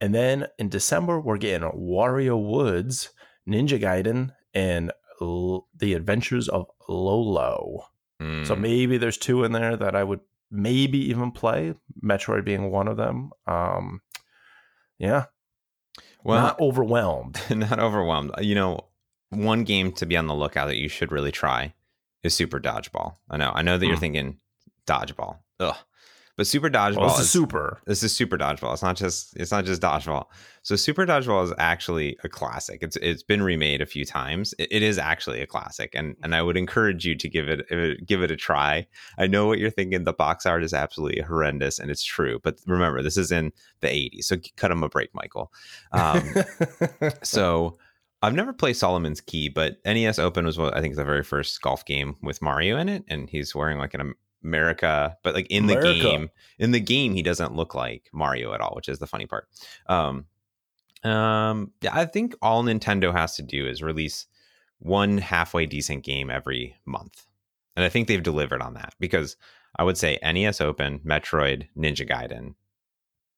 and 0.00 0.14
then 0.14 0.46
in 0.58 0.68
december 0.68 1.18
we're 1.20 1.38
getting 1.38 1.68
wario 1.70 2.40
woods 2.40 3.10
ninja 3.48 3.80
gaiden 3.80 4.30
and 4.54 4.92
L- 5.20 5.66
the 5.76 5.94
adventures 5.94 6.48
of 6.48 6.66
lolo 6.88 7.84
Mm. 8.20 8.44
so 8.44 8.56
maybe 8.56 8.98
there's 8.98 9.16
two 9.16 9.44
in 9.44 9.52
there 9.52 9.76
that 9.76 9.94
I 9.94 10.02
would 10.02 10.18
maybe 10.50 10.98
even 11.08 11.30
play. 11.30 11.74
Metroid 12.02 12.44
being 12.44 12.68
one 12.72 12.88
of 12.88 12.96
them. 12.96 13.30
Um, 13.46 14.00
yeah, 14.98 15.26
well, 16.24 16.42
not 16.42 16.60
overwhelmed. 16.60 17.40
not 17.54 17.78
overwhelmed. 17.78 18.32
You 18.40 18.56
know, 18.56 18.80
one 19.30 19.62
game 19.62 19.92
to 19.92 20.04
be 20.06 20.16
on 20.16 20.26
the 20.26 20.34
lookout 20.34 20.66
that 20.66 20.78
you 20.78 20.88
should 20.88 21.12
really 21.12 21.30
try 21.30 21.74
is 22.28 22.34
Super 22.34 22.60
Dodgeball. 22.60 23.14
I 23.30 23.36
know, 23.36 23.50
I 23.54 23.62
know 23.62 23.76
that 23.78 23.86
you're 23.86 23.96
Hmm. 23.96 24.00
thinking 24.00 24.38
Dodgeball, 24.86 25.38
ugh, 25.60 25.76
but 26.36 26.46
Super 26.46 26.70
Dodgeball 26.70 26.96
Well, 26.98 27.08
this 27.08 27.18
is 27.18 27.24
is 27.26 27.30
super. 27.32 27.80
this 27.86 28.02
is 28.02 28.14
Super 28.14 28.38
Dodgeball. 28.38 28.72
It's 28.72 28.82
not 28.82 28.96
just 28.96 29.36
it's 29.36 29.50
not 29.50 29.64
just 29.64 29.82
dodgeball. 29.82 30.26
So 30.62 30.76
Super 30.76 31.04
Dodgeball 31.06 31.44
is 31.44 31.52
actually 31.58 32.16
a 32.24 32.28
classic. 32.28 32.78
It's 32.82 32.96
it's 32.96 33.22
been 33.22 33.42
remade 33.42 33.80
a 33.82 33.86
few 33.86 34.04
times. 34.04 34.54
It, 34.58 34.68
it 34.70 34.82
is 34.82 34.96
actually 34.98 35.40
a 35.42 35.46
classic, 35.46 35.90
and 35.94 36.14
and 36.22 36.34
I 36.34 36.42
would 36.42 36.56
encourage 36.56 37.04
you 37.04 37.14
to 37.16 37.28
give 37.28 37.48
it 37.48 37.66
give 38.06 38.22
it 38.22 38.30
a 38.30 38.36
try. 38.36 38.86
I 39.18 39.26
know 39.26 39.46
what 39.46 39.58
you're 39.58 39.70
thinking. 39.70 40.04
The 40.04 40.12
box 40.12 40.46
art 40.46 40.62
is 40.62 40.72
absolutely 40.72 41.22
horrendous, 41.22 41.78
and 41.78 41.90
it's 41.90 42.04
true. 42.04 42.38
But 42.42 42.58
remember, 42.66 43.02
this 43.02 43.16
is 43.16 43.32
in 43.32 43.52
the 43.80 43.88
'80s, 43.88 44.24
so 44.24 44.36
cut 44.56 44.70
him 44.70 44.82
a 44.84 44.88
break, 44.88 45.10
Michael. 45.14 45.52
Um, 45.92 46.22
so 47.22 47.78
I've 48.22 48.34
never 48.34 48.52
played 48.52 48.76
Solomon's 48.76 49.20
Key, 49.20 49.48
but 49.48 49.76
NES 49.84 50.18
Open 50.18 50.44
was 50.44 50.58
what 50.58 50.76
I 50.76 50.80
think 50.80 50.96
the 50.96 51.04
very 51.04 51.22
first 51.22 51.60
golf 51.62 51.84
game 51.84 52.16
with 52.22 52.42
Mario 52.42 52.76
in 52.78 52.88
it, 52.88 53.04
and 53.08 53.30
he's 53.30 53.54
wearing 53.54 53.78
like 53.78 53.94
an 53.94 54.14
America, 54.42 55.16
but 55.22 55.34
like 55.34 55.46
in 55.50 55.66
the 55.66 55.78
America. 55.78 56.02
game, 56.02 56.30
in 56.58 56.72
the 56.72 56.80
game 56.80 57.14
he 57.14 57.22
doesn't 57.22 57.54
look 57.54 57.74
like 57.74 58.08
Mario 58.12 58.52
at 58.52 58.60
all, 58.60 58.74
which 58.74 58.88
is 58.88 58.98
the 58.98 59.06
funny 59.06 59.26
part. 59.26 59.48
Um, 59.86 60.26
um, 61.04 61.72
yeah, 61.80 61.90
I 61.94 62.06
think 62.06 62.34
all 62.42 62.64
Nintendo 62.64 63.12
has 63.12 63.36
to 63.36 63.42
do 63.42 63.66
is 63.66 63.82
release 63.82 64.26
one 64.80 65.18
halfway 65.18 65.66
decent 65.66 66.04
game 66.04 66.28
every 66.30 66.76
month, 66.86 67.26
and 67.76 67.84
I 67.84 67.88
think 67.88 68.08
they've 68.08 68.22
delivered 68.22 68.62
on 68.62 68.74
that 68.74 68.94
because 68.98 69.36
I 69.76 69.84
would 69.84 69.96
say 69.96 70.18
NES 70.22 70.60
Open, 70.60 70.98
Metroid, 71.00 71.68
Ninja 71.76 72.08
Gaiden. 72.08 72.54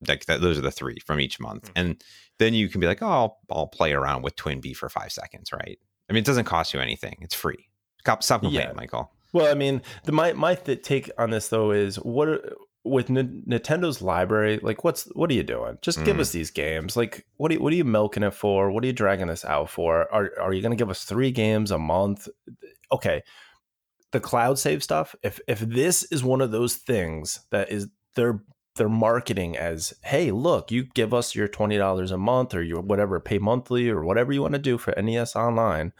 Like 0.08 0.24
that, 0.26 0.40
those 0.40 0.56
are 0.58 0.62
the 0.62 0.70
three 0.70 0.98
from 1.06 1.20
each 1.20 1.38
month, 1.40 1.64
Mm. 1.68 1.72
and 1.76 2.04
then 2.38 2.54
you 2.54 2.68
can 2.68 2.80
be 2.80 2.86
like, 2.86 3.02
oh, 3.02 3.06
I'll, 3.08 3.38
I'll 3.50 3.66
play 3.66 3.92
around 3.92 4.22
with 4.22 4.34
TwinBee 4.36 4.74
for 4.76 4.88
five 4.88 5.12
seconds, 5.12 5.52
right? 5.52 5.78
I 6.08 6.12
mean, 6.12 6.22
it 6.22 6.26
doesn't 6.26 6.46
cost 6.46 6.72
you 6.72 6.80
anything; 6.80 7.18
it's 7.20 7.34
free. 7.34 7.68
Stop, 8.00 8.22
stop 8.22 8.40
complaining, 8.40 8.68
Yeah. 8.70 8.74
Michael. 8.74 9.12
well, 9.34 9.50
I 9.50 9.54
mean, 9.54 9.82
the 10.04 10.12
my 10.12 10.32
my 10.32 10.54
th- 10.54 10.82
take 10.82 11.10
on 11.18 11.30
this 11.30 11.48
though 11.48 11.70
is 11.70 11.96
what 11.96 12.28
are, 12.28 12.52
with 12.82 13.10
N- 13.10 13.44
Nintendo's 13.46 14.00
library. 14.00 14.58
Like, 14.62 14.84
what's 14.84 15.04
what 15.14 15.30
are 15.30 15.34
you 15.34 15.42
doing? 15.42 15.76
Just 15.82 16.02
give 16.04 16.16
Mm. 16.16 16.20
us 16.20 16.32
these 16.32 16.50
games. 16.50 16.96
Like, 16.96 17.26
what 17.36 17.50
are 17.50 17.54
you, 17.54 17.60
what 17.60 17.72
are 17.74 17.76
you 17.76 17.84
milking 17.84 18.22
it 18.22 18.32
for? 18.32 18.70
What 18.70 18.82
are 18.82 18.86
you 18.86 18.94
dragging 18.94 19.28
us 19.28 19.44
out 19.44 19.68
for? 19.68 20.10
Are 20.12 20.30
are 20.40 20.54
you 20.54 20.62
going 20.62 20.72
to 20.72 20.82
give 20.82 20.88
us 20.90 21.04
three 21.04 21.30
games 21.30 21.70
a 21.70 21.78
month? 21.78 22.26
Okay, 22.90 23.22
the 24.12 24.20
cloud 24.20 24.58
save 24.58 24.82
stuff. 24.82 25.14
If 25.22 25.40
if 25.46 25.60
this 25.60 26.04
is 26.04 26.24
one 26.24 26.40
of 26.40 26.52
those 26.52 26.76
things 26.76 27.40
that 27.50 27.70
is 27.70 27.88
they're 28.16 28.42
they're 28.80 28.88
marketing 28.88 29.56
as, 29.58 29.92
hey, 30.02 30.30
look, 30.30 30.70
you 30.72 30.84
give 30.94 31.12
us 31.12 31.34
your 31.34 31.46
twenty 31.46 31.76
dollars 31.76 32.10
a 32.10 32.16
month 32.18 32.54
or 32.54 32.62
your 32.62 32.80
whatever, 32.80 33.20
pay 33.20 33.38
monthly 33.38 33.90
or 33.90 34.02
whatever 34.02 34.32
you 34.32 34.40
want 34.40 34.54
to 34.54 34.58
do 34.58 34.78
for 34.78 34.94
NES 35.00 35.36
Online, 35.36 35.92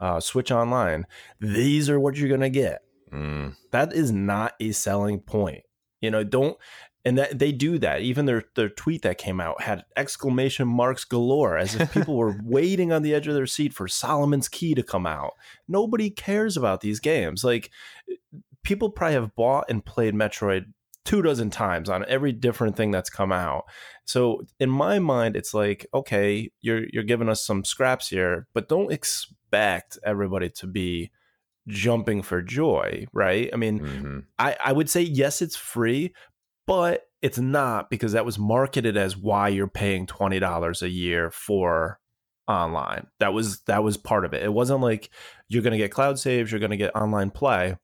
uh, 0.00 0.18
Switch 0.18 0.50
Online. 0.50 1.06
These 1.40 1.88
are 1.88 2.00
what 2.00 2.16
you're 2.16 2.28
gonna 2.28 2.50
get. 2.50 2.82
Mm, 3.12 3.54
That 3.70 3.92
is 3.92 4.10
not 4.10 4.54
a 4.58 4.72
selling 4.72 5.20
point. 5.20 5.62
You 6.00 6.10
know, 6.10 6.24
don't 6.24 6.58
and 7.04 7.16
that 7.18 7.38
they 7.38 7.52
do 7.52 7.78
that. 7.78 8.00
Even 8.00 8.24
their 8.26 8.42
their 8.56 8.68
tweet 8.68 9.02
that 9.02 9.16
came 9.18 9.40
out 9.40 9.62
had 9.62 9.84
exclamation 9.96 10.66
marks 10.66 11.04
galore, 11.04 11.56
as 11.56 11.76
if 11.76 11.92
people 11.92 12.16
were 12.16 12.36
waiting 12.44 12.92
on 12.92 13.02
the 13.02 13.14
edge 13.14 13.28
of 13.28 13.34
their 13.34 13.46
seat 13.46 13.72
for 13.72 13.86
Solomon's 13.86 14.48
Key 14.48 14.74
to 14.74 14.82
come 14.82 15.06
out. 15.06 15.34
Nobody 15.68 16.10
cares 16.10 16.56
about 16.56 16.80
these 16.80 16.98
games. 16.98 17.44
Like 17.44 17.70
people 18.64 18.90
probably 18.90 19.14
have 19.14 19.34
bought 19.36 19.66
and 19.68 19.84
played 19.84 20.14
Metroid 20.14 20.64
two 21.04 21.22
dozen 21.22 21.50
times 21.50 21.88
on 21.88 22.04
every 22.08 22.32
different 22.32 22.76
thing 22.76 22.90
that's 22.90 23.10
come 23.10 23.32
out. 23.32 23.64
So 24.04 24.42
in 24.58 24.70
my 24.70 24.98
mind, 24.98 25.36
it's 25.36 25.54
like, 25.54 25.86
okay, 25.92 26.50
you're 26.60 26.84
you're 26.92 27.04
giving 27.04 27.28
us 27.28 27.44
some 27.44 27.64
scraps 27.64 28.08
here, 28.08 28.46
but 28.54 28.68
don't 28.68 28.92
expect 28.92 29.98
everybody 30.04 30.50
to 30.50 30.66
be 30.66 31.10
jumping 31.68 32.22
for 32.22 32.42
joy, 32.42 33.06
right? 33.12 33.50
I 33.52 33.56
mean, 33.56 33.80
mhm. 33.80 34.24
I, 34.38 34.56
I 34.64 34.72
would 34.72 34.90
say 34.90 35.02
yes, 35.02 35.42
it's 35.42 35.56
free, 35.56 36.14
but 36.66 37.02
it's 37.22 37.38
not 37.38 37.88
because 37.90 38.12
that 38.12 38.26
was 38.26 38.38
marketed 38.38 38.96
as 38.96 39.16
why 39.16 39.48
you're 39.48 39.68
paying 39.68 40.06
twenty 40.06 40.38
dollars 40.38 40.82
a 40.82 40.88
year 40.88 41.30
for 41.30 41.98
online. 42.46 43.06
That 43.20 43.32
was 43.32 43.60
that 43.62 43.82
was 43.82 43.96
part 43.96 44.24
of 44.24 44.34
it. 44.34 44.42
It 44.42 44.52
wasn't 44.52 44.80
like 44.80 45.10
you're 45.48 45.62
gonna 45.62 45.78
get 45.78 45.90
cloud 45.90 46.18
saves, 46.18 46.50
you're 46.50 46.60
gonna 46.60 46.76
get 46.76 46.94
online 46.94 47.30
play. 47.30 47.76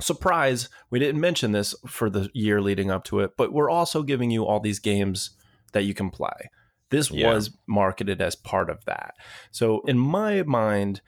Surprise, 0.00 0.68
we 0.90 0.98
didn't 0.98 1.20
mention 1.20 1.52
this 1.52 1.74
for 1.86 2.10
the 2.10 2.28
year 2.34 2.60
leading 2.60 2.90
up 2.90 3.04
to 3.04 3.20
it, 3.20 3.32
but 3.36 3.52
we're 3.52 3.70
also 3.70 4.02
giving 4.02 4.30
you 4.30 4.44
all 4.44 4.60
these 4.60 4.78
games 4.78 5.30
that 5.72 5.84
you 5.84 5.94
can 5.94 6.10
play. 6.10 6.50
This 6.90 7.10
Yeah. 7.10 7.32
was 7.32 7.56
marketed 7.66 8.20
as 8.20 8.36
part 8.36 8.70
of 8.70 8.84
that. 8.84 9.14
So 9.50 9.80
in 9.86 9.98
my 9.98 10.42
mind, 10.42 11.00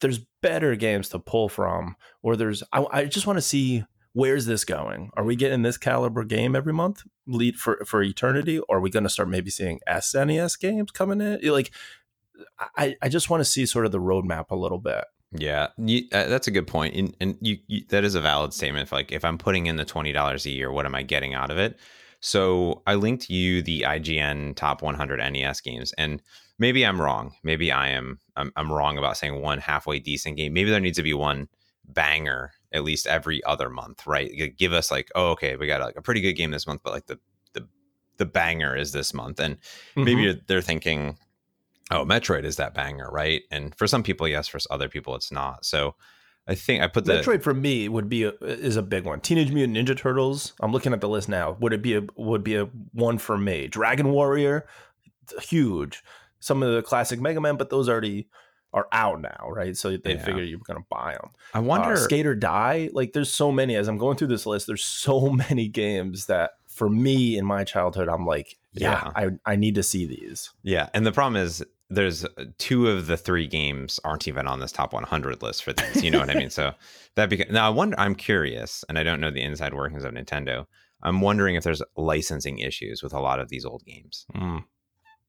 there's 0.00 0.20
better 0.40 0.74
games 0.74 1.08
to 1.10 1.18
pull 1.18 1.48
from, 1.48 1.96
or 2.22 2.34
there's 2.36 2.62
I, 2.72 2.86
I 2.90 3.04
just 3.04 3.26
want 3.26 3.36
to 3.36 3.42
see 3.42 3.84
where's 4.12 4.46
this 4.46 4.64
going. 4.64 5.10
Are 5.16 5.22
we 5.24 5.36
getting 5.36 5.62
this 5.62 5.76
caliber 5.76 6.24
game 6.24 6.56
every 6.56 6.72
month 6.72 7.02
lead 7.26 7.56
for 7.56 7.84
for 7.84 8.02
eternity? 8.02 8.58
Or 8.60 8.78
are 8.78 8.80
we 8.80 8.90
going 8.90 9.02
to 9.04 9.10
start 9.10 9.28
maybe 9.28 9.50
seeing 9.50 9.80
SNES 9.86 10.58
games 10.58 10.90
coming 10.90 11.20
in? 11.20 11.40
Like, 11.52 11.70
I 12.76 12.96
I 13.02 13.08
just 13.10 13.28
want 13.30 13.42
to 13.42 13.44
see 13.44 13.66
sort 13.66 13.86
of 13.86 13.92
the 13.92 14.00
roadmap 14.00 14.46
a 14.50 14.56
little 14.56 14.78
bit. 14.78 15.04
Yeah, 15.32 15.68
you, 15.78 16.02
uh, 16.12 16.26
that's 16.26 16.48
a 16.48 16.50
good 16.50 16.66
point, 16.66 16.96
and, 16.96 17.16
and 17.20 17.36
you, 17.40 17.58
you 17.68 17.84
that 17.90 18.02
is 18.02 18.16
a 18.16 18.20
valid 18.20 18.52
statement. 18.52 18.82
If, 18.84 18.92
like, 18.92 19.12
if 19.12 19.24
I'm 19.24 19.38
putting 19.38 19.66
in 19.66 19.76
the 19.76 19.84
twenty 19.84 20.10
dollars 20.12 20.44
a 20.44 20.50
year, 20.50 20.72
what 20.72 20.86
am 20.86 20.94
I 20.94 21.02
getting 21.02 21.34
out 21.34 21.50
of 21.50 21.58
it? 21.58 21.78
So 22.18 22.82
I 22.86 22.94
linked 22.96 23.30
you 23.30 23.62
the 23.62 23.82
IGN 23.82 24.56
top 24.56 24.82
100 24.82 25.20
NES 25.32 25.60
games, 25.60 25.92
and 25.96 26.20
maybe 26.58 26.84
I'm 26.84 27.00
wrong. 27.00 27.32
Maybe 27.44 27.70
I 27.70 27.88
am. 27.90 28.18
I'm, 28.36 28.52
I'm 28.56 28.72
wrong 28.72 28.98
about 28.98 29.16
saying 29.16 29.40
one 29.40 29.58
halfway 29.58 30.00
decent 30.00 30.36
game. 30.36 30.52
Maybe 30.52 30.70
there 30.70 30.80
needs 30.80 30.98
to 30.98 31.02
be 31.04 31.14
one 31.14 31.48
banger 31.84 32.50
at 32.72 32.82
least 32.84 33.06
every 33.06 33.42
other 33.44 33.70
month, 33.70 34.06
right? 34.06 34.30
Give 34.58 34.72
us 34.72 34.90
like, 34.90 35.10
oh, 35.14 35.30
okay, 35.30 35.56
we 35.56 35.66
got 35.68 35.80
like 35.80 35.96
a 35.96 36.02
pretty 36.02 36.20
good 36.20 36.34
game 36.34 36.50
this 36.50 36.66
month, 36.66 36.80
but 36.82 36.92
like 36.92 37.06
the 37.06 37.18
the 37.52 37.68
the 38.16 38.26
banger 38.26 38.76
is 38.76 38.90
this 38.92 39.14
month, 39.14 39.38
and 39.38 39.58
maybe 39.96 40.22
Mhm. 40.22 40.24
you're- 40.24 40.40
they're 40.48 40.60
thinking 40.60 41.16
oh 41.90 42.04
metroid 42.04 42.44
is 42.44 42.56
that 42.56 42.74
banger 42.74 43.08
right 43.10 43.42
and 43.50 43.74
for 43.76 43.86
some 43.86 44.02
people 44.02 44.26
yes 44.28 44.48
for 44.48 44.58
other 44.70 44.88
people 44.88 45.14
it's 45.14 45.32
not 45.32 45.64
so 45.64 45.94
i 46.46 46.54
think 46.54 46.82
i 46.82 46.86
put 46.86 47.04
the 47.04 47.14
Metroid 47.14 47.42
for 47.42 47.54
me 47.54 47.88
would 47.88 48.08
be 48.08 48.24
a, 48.24 48.32
is 48.40 48.76
a 48.76 48.82
big 48.82 49.04
one. 49.04 49.20
Teenage 49.20 49.52
Mutant 49.52 49.76
Ninja 49.76 49.96
Turtles. 49.96 50.54
I'm 50.60 50.72
looking 50.72 50.92
at 50.92 51.00
the 51.00 51.08
list 51.08 51.28
now. 51.28 51.56
Would 51.60 51.72
it 51.72 51.82
be 51.82 51.94
a 51.96 52.02
would 52.16 52.42
be 52.42 52.56
a 52.56 52.64
one 52.92 53.18
for 53.18 53.36
me? 53.36 53.66
Dragon 53.68 54.10
Warrior, 54.10 54.66
huge. 55.42 56.02
Some 56.40 56.62
of 56.62 56.72
the 56.72 56.82
classic 56.82 57.20
Mega 57.20 57.40
Man, 57.40 57.56
but 57.56 57.70
those 57.70 57.88
already 57.88 58.28
are 58.72 58.86
out 58.92 59.20
now, 59.20 59.48
right? 59.50 59.76
So 59.76 59.96
they 59.96 60.14
Yeah. 60.14 60.24
figure 60.24 60.42
you're 60.42 60.60
gonna 60.64 60.80
buy 60.88 61.12
them. 61.20 61.30
i 61.54 61.58
wonder 61.58 61.92
uh, 61.92 61.96
skate 61.96 62.26
or 62.26 62.34
die 62.34 62.88
like 62.92 63.12
there's 63.12 63.32
so 63.32 63.50
many 63.50 63.74
as 63.76 63.88
i'm 63.88 63.98
going 63.98 64.16
through 64.16 64.28
this 64.28 64.46
list 64.46 64.66
there's 64.66 64.84
so 64.84 65.30
many 65.50 65.68
games 65.68 66.26
that 66.26 66.52
for 66.68 66.88
me 66.88 67.36
in 67.36 67.44
my 67.44 67.64
childhood 67.64 68.08
i'm 68.08 68.24
like 68.24 68.56
yeah, 68.72 69.10
I, 69.16 69.30
I 69.44 69.56
need 69.56 69.74
to 69.74 69.82
see 69.82 70.06
these 70.06 70.50
yeah 70.62 70.88
and 70.94 71.04
the 71.04 71.10
problem 71.10 71.42
is 71.42 71.64
there's 71.90 72.24
uh, 72.24 72.28
two 72.58 72.88
of 72.88 73.06
the 73.08 73.16
three 73.16 73.46
games 73.46 73.98
aren't 74.04 74.28
even 74.28 74.46
on 74.46 74.60
this 74.60 74.72
top 74.72 74.92
100 74.92 75.42
list 75.42 75.64
for 75.64 75.72
these. 75.72 76.02
You 76.04 76.10
know 76.10 76.20
what 76.20 76.30
I 76.30 76.34
mean? 76.34 76.50
So 76.50 76.72
that 77.16 77.28
beca- 77.30 77.50
now 77.50 77.66
I 77.66 77.70
wonder. 77.70 77.98
I'm 77.98 78.14
curious, 78.14 78.84
and 78.88 78.98
I 78.98 79.02
don't 79.02 79.20
know 79.20 79.30
the 79.30 79.42
inside 79.42 79.74
workings 79.74 80.04
of 80.04 80.14
Nintendo. 80.14 80.66
I'm 81.02 81.20
wondering 81.20 81.54
if 81.56 81.64
there's 81.64 81.82
licensing 81.96 82.58
issues 82.58 83.02
with 83.02 83.12
a 83.12 83.20
lot 83.20 83.40
of 83.40 83.48
these 83.48 83.64
old 83.64 83.82
games. 83.84 84.26
Mm. 84.34 84.64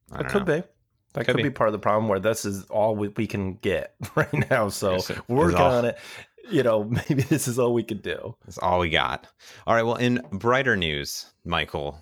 That 0.10 0.28
could 0.30 0.46
know. 0.48 0.62
be. 0.62 0.68
That 1.14 1.26
Could 1.26 1.36
could, 1.36 1.38
be. 1.38 1.44
be. 1.44 1.50
part 1.50 1.68
of 1.68 1.74
the 1.74 1.80
problem 1.80 2.08
where 2.08 2.20
this 2.20 2.46
is 2.46 2.64
all 2.66 2.96
we, 2.96 3.10
we 3.10 3.28
can 3.28 3.56
get 3.56 3.96
right 4.16 4.50
now. 4.50 4.70
So 4.70 4.94
Yes, 4.94 5.10
it 5.10 5.18
is 5.18 5.24
we're 5.28 5.46
working 5.46 5.58
all- 5.60 5.72
on 5.78 5.86
it. 5.86 5.98
You 6.50 6.64
know, 6.64 6.84
maybe 7.10 7.22
this 7.24 7.48
is 7.48 7.60
all 7.60 7.74
we 7.74 7.84
could 7.84 8.02
do. 8.02 8.36
That's 8.46 8.58
all 8.58 8.80
we 8.80 8.90
got. 8.90 9.28
All 9.68 9.76
right. 9.76 9.84
Well, 9.84 9.96
in 9.96 10.22
brighter 10.32 10.76
news, 10.78 11.26
Michael, 11.46 11.98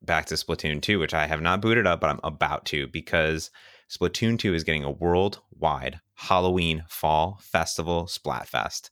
back 0.00 0.26
to 0.26 0.34
Splatoon 0.34 0.80
2, 0.82 0.98
which 0.98 1.12
I 1.14 1.26
have 1.26 1.40
not 1.42 1.60
booted 1.60 1.86
up, 1.86 2.00
but 2.00 2.10
I'm 2.10 2.20
about 2.24 2.64
to 2.66 2.86
because 2.88 3.50
Splatoon 3.92 4.38
2 4.38 4.54
is 4.54 4.64
getting 4.64 4.84
a 4.84 4.90
worldwide 4.90 6.00
Halloween 6.14 6.84
fall 6.88 7.38
festival 7.42 8.06
Splatfest. 8.06 8.88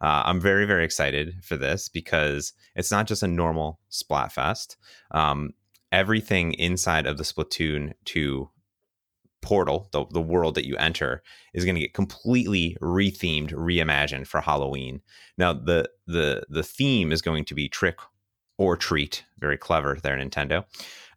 Uh, 0.00 0.22
I'm 0.24 0.40
very, 0.40 0.64
very 0.64 0.84
excited 0.84 1.34
for 1.42 1.56
this 1.56 1.88
because 1.88 2.54
it's 2.74 2.90
not 2.90 3.06
just 3.06 3.22
a 3.22 3.28
normal 3.28 3.80
Splatfest. 3.90 4.76
Um, 5.10 5.50
everything 5.92 6.54
inside 6.54 7.06
of 7.06 7.18
the 7.18 7.24
Splatoon 7.24 7.92
2 8.06 8.48
portal, 9.42 9.88
the, 9.92 10.06
the 10.12 10.22
world 10.22 10.54
that 10.54 10.66
you 10.66 10.76
enter, 10.76 11.22
is 11.52 11.64
going 11.64 11.74
to 11.74 11.80
get 11.80 11.92
completely 11.92 12.76
rethemed, 12.80 13.52
reimagined 13.52 14.26
for 14.26 14.40
Halloween. 14.40 15.02
Now 15.36 15.52
the 15.52 15.90
the 16.06 16.42
the 16.48 16.62
theme 16.62 17.12
is 17.12 17.22
going 17.22 17.44
to 17.46 17.54
be 17.54 17.68
trick 17.68 17.98
or 18.58 18.76
treat. 18.76 19.24
Very 19.38 19.56
clever 19.56 19.98
there, 20.02 20.16
Nintendo. 20.16 20.64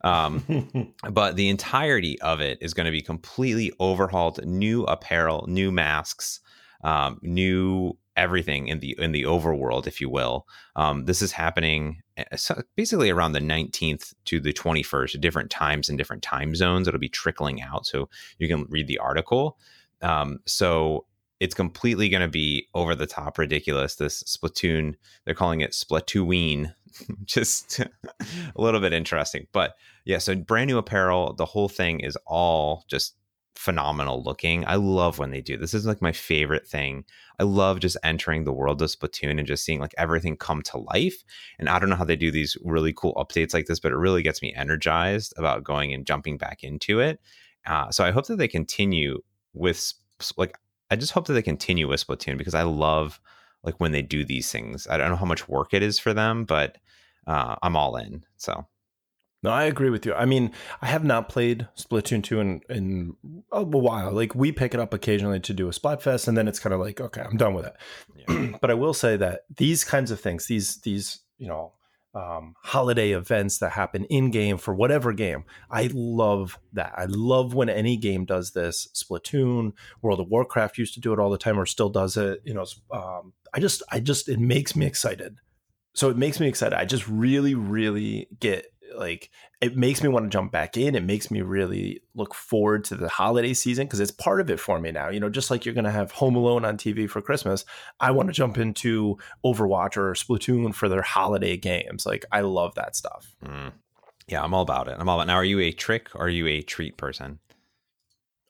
Um, 0.04 0.94
but 1.12 1.36
the 1.36 1.50
entirety 1.50 2.20
of 2.22 2.40
it 2.42 2.60
is 2.62 2.74
going 2.74 2.86
to 2.86 2.92
be 2.92 3.02
completely 3.02 3.72
overhauled. 3.80 4.46
New 4.46 4.84
apparel, 4.84 5.46
new 5.48 5.72
masks, 5.72 6.40
um, 6.84 7.20
new 7.22 7.98
everything 8.18 8.68
in 8.68 8.80
the 8.80 8.96
in 9.00 9.12
the 9.12 9.24
overworld, 9.24 9.88
if 9.88 10.02
you 10.02 10.10
will. 10.10 10.48
Um, 10.76 11.06
this 11.06 11.22
is 11.22 11.32
happening 11.32 12.02
uh, 12.18 12.62
basically 12.76 13.10
around 13.10 13.32
the 13.34 13.40
19th 13.40 14.14
to 14.26 14.40
the 14.40 14.54
21st, 14.54 15.20
different 15.22 15.50
times 15.50 15.90
in 15.90 15.98
different 15.98 16.24
time 16.24 16.56
zones. 16.56 16.88
It'll 16.88 17.00
be 17.00 17.10
trickling 17.10 17.62
out, 17.62 17.86
so 17.86 18.10
you 18.38 18.48
can 18.48 18.66
read 18.70 18.88
the 18.88 19.00
article. 19.00 19.58
Um, 20.02 20.40
so 20.46 21.06
it's 21.40 21.56
completely 21.56 22.08
going 22.08 22.22
to 22.22 22.28
be 22.28 22.68
over 22.76 22.94
the 22.94 23.08
top 23.08 23.38
ridiculous. 23.38 23.96
This 23.96 24.24
Splatoon, 24.24 24.94
they're 25.26 25.34
calling 25.34 25.62
it 25.62 25.72
Splatoon, 25.72 26.74
just 27.26 27.80
a 27.80 27.90
little 28.56 28.80
bit 28.80 28.94
interesting. 28.94 29.48
But 29.52 29.76
yeah, 30.06 30.18
so 30.18 30.36
brand 30.36 30.68
new 30.68 30.78
apparel. 30.78 31.34
The 31.34 31.46
whole 31.46 31.70
thing 31.70 32.00
is 32.00 32.18
all 32.26 32.86
just 32.88 33.16
phenomenal 33.56 34.24
looking. 34.24 34.66
I 34.66 34.76
love 34.76 35.20
when 35.20 35.32
they 35.32 35.42
do 35.42 35.58
this. 35.58 35.74
Is 35.74 35.86
like 35.86 36.02
my 36.02 36.12
favorite 36.12 36.68
thing. 36.68 37.06
I 37.40 37.44
love 37.44 37.80
just 37.80 37.98
entering 38.04 38.44
the 38.44 38.54
world 38.54 38.82
of 38.82 38.90
Splatoon 38.90 39.38
and 39.38 39.46
just 39.48 39.64
seeing 39.64 39.80
like 39.80 39.94
everything 39.98 40.38
come 40.38 40.62
to 40.64 40.78
life. 40.78 41.24
And 41.60 41.70
I 41.70 41.78
don't 41.78 41.90
know 41.90 41.96
how 41.96 42.06
they 42.06 42.16
do 42.16 42.32
these 42.32 42.58
really 42.64 42.94
cool 42.94 43.14
updates 43.16 43.54
like 43.54 43.68
this, 43.68 43.80
but 43.80 43.92
it 43.92 43.98
really 43.98 44.24
gets 44.24 44.42
me 44.42 44.54
energized 44.56 45.34
about 45.38 45.64
going 45.64 45.94
and 45.94 46.06
jumping 46.06 46.38
back 46.38 46.64
into 46.64 47.00
it. 47.00 47.20
Uh, 47.66 47.92
so 47.92 48.04
I 48.04 48.12
hope 48.12 48.28
that 48.28 48.38
they 48.38 48.48
continue 48.48 49.20
with 49.54 49.94
like 50.38 50.58
I 50.90 50.96
just 50.96 51.14
hope 51.14 51.28
that 51.28 51.34
they 51.34 51.42
continue 51.42 51.88
with 51.88 52.06
Splatoon 52.06 52.38
because 52.38 52.54
I 52.54 52.64
love 52.64 53.22
like 53.63 53.80
when 53.80 53.91
they 53.91 54.02
do 54.02 54.26
these 54.26 54.52
things. 54.52 54.88
I 54.88 54.97
don't 54.97 55.10
know 55.10 55.15
how 55.15 55.26
much 55.26 55.47
work 55.47 55.74
it 55.74 55.84
is 55.84 56.00
for 56.00 56.13
them, 56.13 56.45
but 56.45 56.78
uh, 57.28 57.56
I'm 57.62 57.76
all 57.76 57.95
in. 57.95 58.24
So 58.38 58.65
No, 59.43 59.52
I 59.52 59.63
agree 59.63 59.89
with 59.89 60.06
you. 60.06 60.13
I 60.13 60.26
mean, 60.26 60.52
I 60.82 60.88
have 60.88 61.04
not 61.04 61.30
played 61.30 61.67
Splatoon 61.78 62.24
2 62.24 62.39
in, 62.39 62.62
in 62.69 63.15
a 63.52 63.63
while. 63.63 64.12
Like, 64.12 64.36
we 64.36 64.52
pick 64.52 64.74
it 64.74 64.80
up 64.80 64.93
occasionally 64.93 65.39
to 65.41 65.54
do 65.54 65.67
a 65.67 65.71
Splatfest, 65.71 66.28
and 66.28 66.38
then 66.38 66.47
it's 66.47 66.60
kind 66.60 66.74
of 66.74 66.80
like, 66.80 67.02
okay, 67.02 67.21
I'm 67.21 67.38
done 67.38 67.54
with 67.54 67.65
it. 67.65 68.58
but 68.62 68.69
I 68.69 68.76
will 68.76 68.93
say 68.93 69.17
that 69.17 69.41
these 69.56 69.84
kinds 69.84 70.12
of 70.12 70.19
things, 70.19 70.47
these, 70.47 70.78
these, 70.82 71.21
you 71.38 71.47
know, 71.47 71.74
um, 72.13 72.56
holiday 72.62 73.12
events 73.12 73.60
that 73.60 73.71
happen 73.71 74.04
in 74.06 74.32
game 74.32 74.58
for 74.58 74.76
whatever 74.76 75.13
game, 75.13 75.45
I 75.69 75.89
love 75.93 76.60
that. 76.74 76.93
I 76.95 77.06
love 77.08 77.54
when 77.54 77.69
any 77.69 77.97
game 77.97 78.26
does 78.26 78.52
this. 78.52 78.89
Splatoon, 78.93 79.74
World 80.02 80.19
of 80.19 80.28
Warcraft 80.28 80.78
used 80.78 80.93
to 80.95 81.00
do 81.00 81.13
it 81.13 81.19
all 81.19 81.30
the 81.30 81.38
time, 81.38 81.60
or 81.60 81.65
still 81.65 81.89
does 81.89 82.17
it. 82.17 82.41
You 82.43 82.54
know, 82.54 82.65
um, 82.91 83.34
I 83.54 83.60
just, 83.60 83.84
I 83.92 84.00
just, 84.00 84.30
it 84.30 84.40
makes 84.40 84.76
me 84.76 84.86
excited. 84.86 85.38
So 85.94 86.10
it 86.10 86.18
makes 86.18 86.40
me 86.40 86.48
excited. 86.48 86.78
I 86.78 86.86
just 86.86 87.08
really, 87.08 87.54
really 87.56 88.28
get 88.40 88.66
like 88.96 89.30
it 89.62 89.78
makes 89.78 90.02
me 90.02 90.10
want 90.10 90.26
to 90.26 90.30
jump 90.30 90.52
back 90.52 90.78
in. 90.78 90.96
It 90.96 91.04
makes 91.04 91.32
me 91.32 91.42
really 91.42 92.02
look 92.16 92.34
forward 92.34 92.84
to 92.86 92.96
the 92.96 93.10
holiday 93.10 93.54
season 93.54 93.86
because 93.86 94.00
it's 94.00 94.12
part 94.12 94.42
of 94.42 94.50
it 94.50 94.60
for 94.60 94.80
me 94.80 94.92
now. 94.92 95.10
You 95.10 95.20
know, 95.20 95.30
just 95.30 95.52
like 95.52 95.66
you're 95.66 95.76
going 95.76 95.86
to 95.86 95.92
have 95.92 96.12
Home 96.14 96.36
Alone 96.36 96.66
on 96.66 96.78
TV 96.78 97.10
for 97.10 97.22
Christmas, 97.22 97.66
I 98.00 98.12
want 98.12 98.30
to 98.30 98.34
jump 98.34 98.58
into 98.58 99.18
Overwatch 99.46 99.98
or 99.98 100.14
Splatoon 100.14 100.74
for 100.74 100.90
their 100.90 101.02
holiday 101.02 101.58
games. 101.58 102.06
Like 102.06 102.26
I 102.32 102.42
love 102.42 102.76
that 102.76 102.96
stuff. 102.96 103.36
mm, 103.44 103.72
yeah, 104.28 104.44
I'm 104.44 104.54
all 104.54 104.64
about 104.64 104.88
it. 104.88 104.96
I'm 105.00 105.08
all 105.08 105.18
about. 105.18 105.28
Now, 105.28 105.36
are 105.36 105.46
you 105.46 105.60
a 105.60 105.72
trick 105.72 106.10
or 106.16 106.26
are 106.26 106.30
you 106.30 106.48
a 106.48 106.62
treat 106.62 106.98
person? 106.98 107.40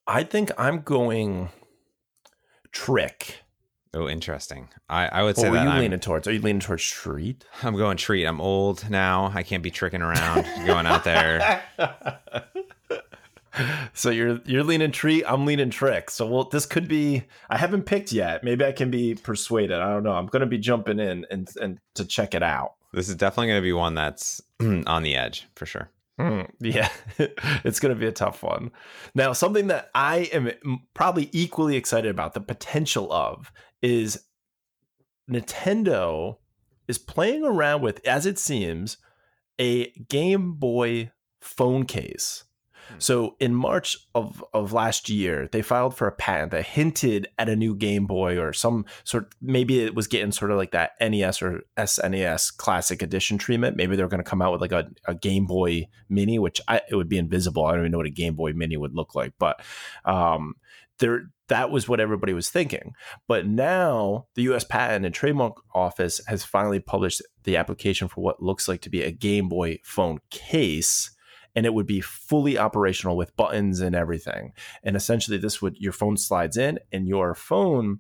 I 0.08 0.24
think 0.24 0.52
I'm 0.58 0.82
going 0.82 1.50
trick. 2.72 3.41
Oh, 3.94 4.08
interesting. 4.08 4.70
I, 4.90 5.08
I 5.08 5.24
would 5.24 5.36
What 5.36 5.38
say 5.38 5.50
that 5.50 5.64
you 5.64 5.70
I'm, 5.70 5.80
leaning 5.80 6.00
towards? 6.00 6.28
Are 6.28 6.32
you 6.32 6.40
leaning 6.40 6.62
towards 6.62 6.84
treat? 6.84 7.44
I'm 7.62 7.76
going 7.76 7.98
treat. 7.98 8.26
I'm 8.26 8.40
old 8.40 8.90
now. 8.90 9.32
I 9.36 9.44
can't 9.44 9.62
be 9.62 9.72
tricking 9.72 10.02
around, 10.02 10.46
going 10.66 10.86
out 10.86 11.04
there. 11.04 11.62
so 13.94 14.10
you're 14.10 14.40
you're 14.46 14.64
leaning 14.64 14.92
treat. 14.92 15.26
I'm 15.28 15.46
leaning 15.46 15.70
trick. 15.70 16.10
So 16.10 16.26
well, 16.26 16.46
this 16.46 16.66
could 16.66 16.88
be. 16.88 17.24
I 17.50 17.58
haven't 17.58 17.84
picked 17.84 18.14
yet. 18.14 18.46
Maybe 18.46 18.64
I 18.64 18.72
can 18.72 18.92
be 18.92 19.16
persuaded. 19.16 19.80
I 19.80 19.90
don't 19.90 20.04
know. 20.04 20.14
I'm 20.14 20.28
going 20.28 20.42
to 20.42 20.46
be 20.46 20.58
jumping 20.58 21.00
in 21.00 21.26
and 21.30 21.50
and 21.62 21.80
to 21.96 22.06
check 22.06 22.34
it 22.34 22.44
out. 22.44 22.76
This 22.94 23.10
is 23.10 23.16
definitely 23.16 23.48
going 23.48 23.62
to 23.62 23.66
be 23.66 23.74
one 23.74 23.96
that's 23.96 24.42
on 24.62 25.04
the 25.04 25.16
edge 25.16 25.48
for 25.56 25.66
sure. 25.66 25.90
Hmm, 26.18 26.42
yeah, 26.60 26.90
it's 27.64 27.80
going 27.80 27.94
to 27.94 28.00
be 28.00 28.06
a 28.06 28.12
tough 28.12 28.44
one. 28.44 28.72
Now, 29.16 29.34
something 29.34 29.68
that 29.68 29.90
I 29.96 30.30
am 30.32 30.52
probably 30.94 31.30
equally 31.32 31.78
excited 31.78 32.12
about 32.12 32.34
the 32.34 32.42
potential 32.42 33.12
of 33.12 33.52
is 33.82 34.26
Nintendo 35.30 36.38
is 36.88 36.98
playing 36.98 37.44
around 37.44 37.82
with, 37.82 38.06
as 38.06 38.26
it 38.26 38.38
seems, 38.38 38.98
a 39.60 39.91
Game 40.10 40.54
Boy 40.54 41.12
phone 41.39 41.86
case. 41.86 42.44
Hmm. 42.89 42.96
So 43.00 43.36
in 43.39 43.56
March 43.56 43.98
of, 44.15 44.44
of 44.54 44.74
last 44.74 45.10
year, 45.10 45.48
they 45.52 45.62
filed 45.62 45.96
for 45.96 46.08
a 46.08 46.12
patent 46.12 46.52
that 46.52 46.65
hinted 46.65 47.28
at 47.38 47.50
a 47.50 47.56
new 47.56 47.76
Game 47.76 48.08
Boy 48.08 48.38
or 48.38 48.52
some 48.54 48.86
sort. 49.04 49.34
Maybe 49.41 49.80
it 49.84 49.96
was 49.96 50.08
getting 50.08 50.32
sort 50.32 50.52
of 50.52 50.58
like 50.58 50.72
that 50.72 50.91
NES 51.00 51.41
or 51.41 51.62
SNES 51.78 52.58
Classic 52.58 53.02
Edition 53.02 53.38
treatment. 53.38 53.78
Maybe 53.78 53.96
they're 53.96 54.08
going 54.08 54.24
to 54.24 54.30
come 54.30 54.41
out 54.41 54.52
with 54.52 54.62
like 54.62 54.72
a, 54.72 54.89
a 55.06 55.15
Game 55.15 55.46
Boy 55.46 55.88
Mini, 56.10 56.39
which 56.39 56.60
I, 56.67 56.82
it 56.89 56.96
would 56.96 57.10
be 57.10 57.17
invisible. 57.17 57.65
I 57.65 57.72
don't 57.72 57.82
even 57.82 57.91
know 57.91 58.00
what 58.00 58.08
a 58.08 58.12
Game 58.12 58.36
Boy 58.36 58.54
Mini 58.54 58.78
would 58.78 58.96
look 58.96 59.15
like, 59.15 59.34
but 59.39 59.62
um, 60.04 60.56
there 61.00 61.30
that 61.52 61.70
was 61.70 61.90
what 61.90 62.00
everybody 62.00 62.32
was 62.32 62.50
thinking. 62.50 62.94
But 63.28 63.46
now 63.46 64.28
the 64.36 64.44
U.S. 64.44 64.64
Patent 64.64 65.06
and 65.06 65.14
Trademark 65.14 65.58
Office 65.76 66.22
has 66.28 66.46
finally 66.46 66.80
published 66.80 67.22
the 67.44 67.58
application 67.58 68.08
for 68.08 68.22
what 68.22 68.42
looks 68.42 68.70
like 68.70 68.80
to 68.82 68.90
be 68.90 69.04
a 69.04 69.12
Game 69.12 69.50
Boy 69.50 69.80
phone 69.84 70.20
case 70.30 71.12
and 71.54 71.66
it 71.66 71.74
would 71.74 71.86
be 71.86 72.00
fully 72.00 72.58
operational 72.58 73.18
with 73.18 73.36
buttons 73.36 73.82
and 73.82 73.94
everything. 73.94 74.54
And 74.84 74.96
essentially, 74.96 75.38
this 75.38 75.62
would 75.62 75.76
your 75.78 75.92
phone 75.92 76.16
slides 76.16 76.56
in, 76.56 76.80
and 76.94 77.10
your 77.10 77.36
phone 77.36 78.00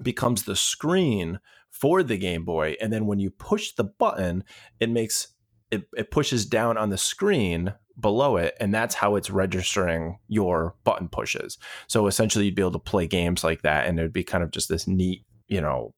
becomes 0.00 0.44
the 0.44 0.54
screen 0.54 1.40
for 1.68 2.04
the 2.04 2.16
Game 2.16 2.44
Boy. 2.44 2.76
And 2.80 2.92
then 2.92 3.06
when 3.06 3.18
you 3.18 3.30
push 3.30 3.72
the 3.72 3.82
button, 3.82 4.44
it 4.78 4.88
makes 4.88 5.34
it, 5.72 5.88
it 5.96 6.12
pushes 6.12 6.46
down 6.46 6.78
on 6.78 6.90
the 6.90 6.96
screen 6.96 7.74
below 7.98 8.36
it, 8.36 8.56
and 8.60 8.74
that's 8.74 8.94
how 8.94 9.16
it's 9.16 9.30
registering 9.30 10.18
your 10.28 10.74
button 10.84 11.08
pushes. 11.08 11.58
So 11.86 12.06
essentially, 12.06 12.46
you'd 12.46 12.54
be 12.54 12.62
able 12.62 12.72
to 12.72 12.78
play 12.78 13.06
games 13.06 13.44
like 13.44 13.62
that, 13.62 13.86
and 13.86 13.98
it 13.98 14.02
would 14.02 14.12
be 14.12 14.24
kind 14.24 14.44
of 14.44 14.50
just 14.50 14.68
this 14.68 14.86
neat, 14.86 15.24
you 15.48 15.60
know, 15.60 15.94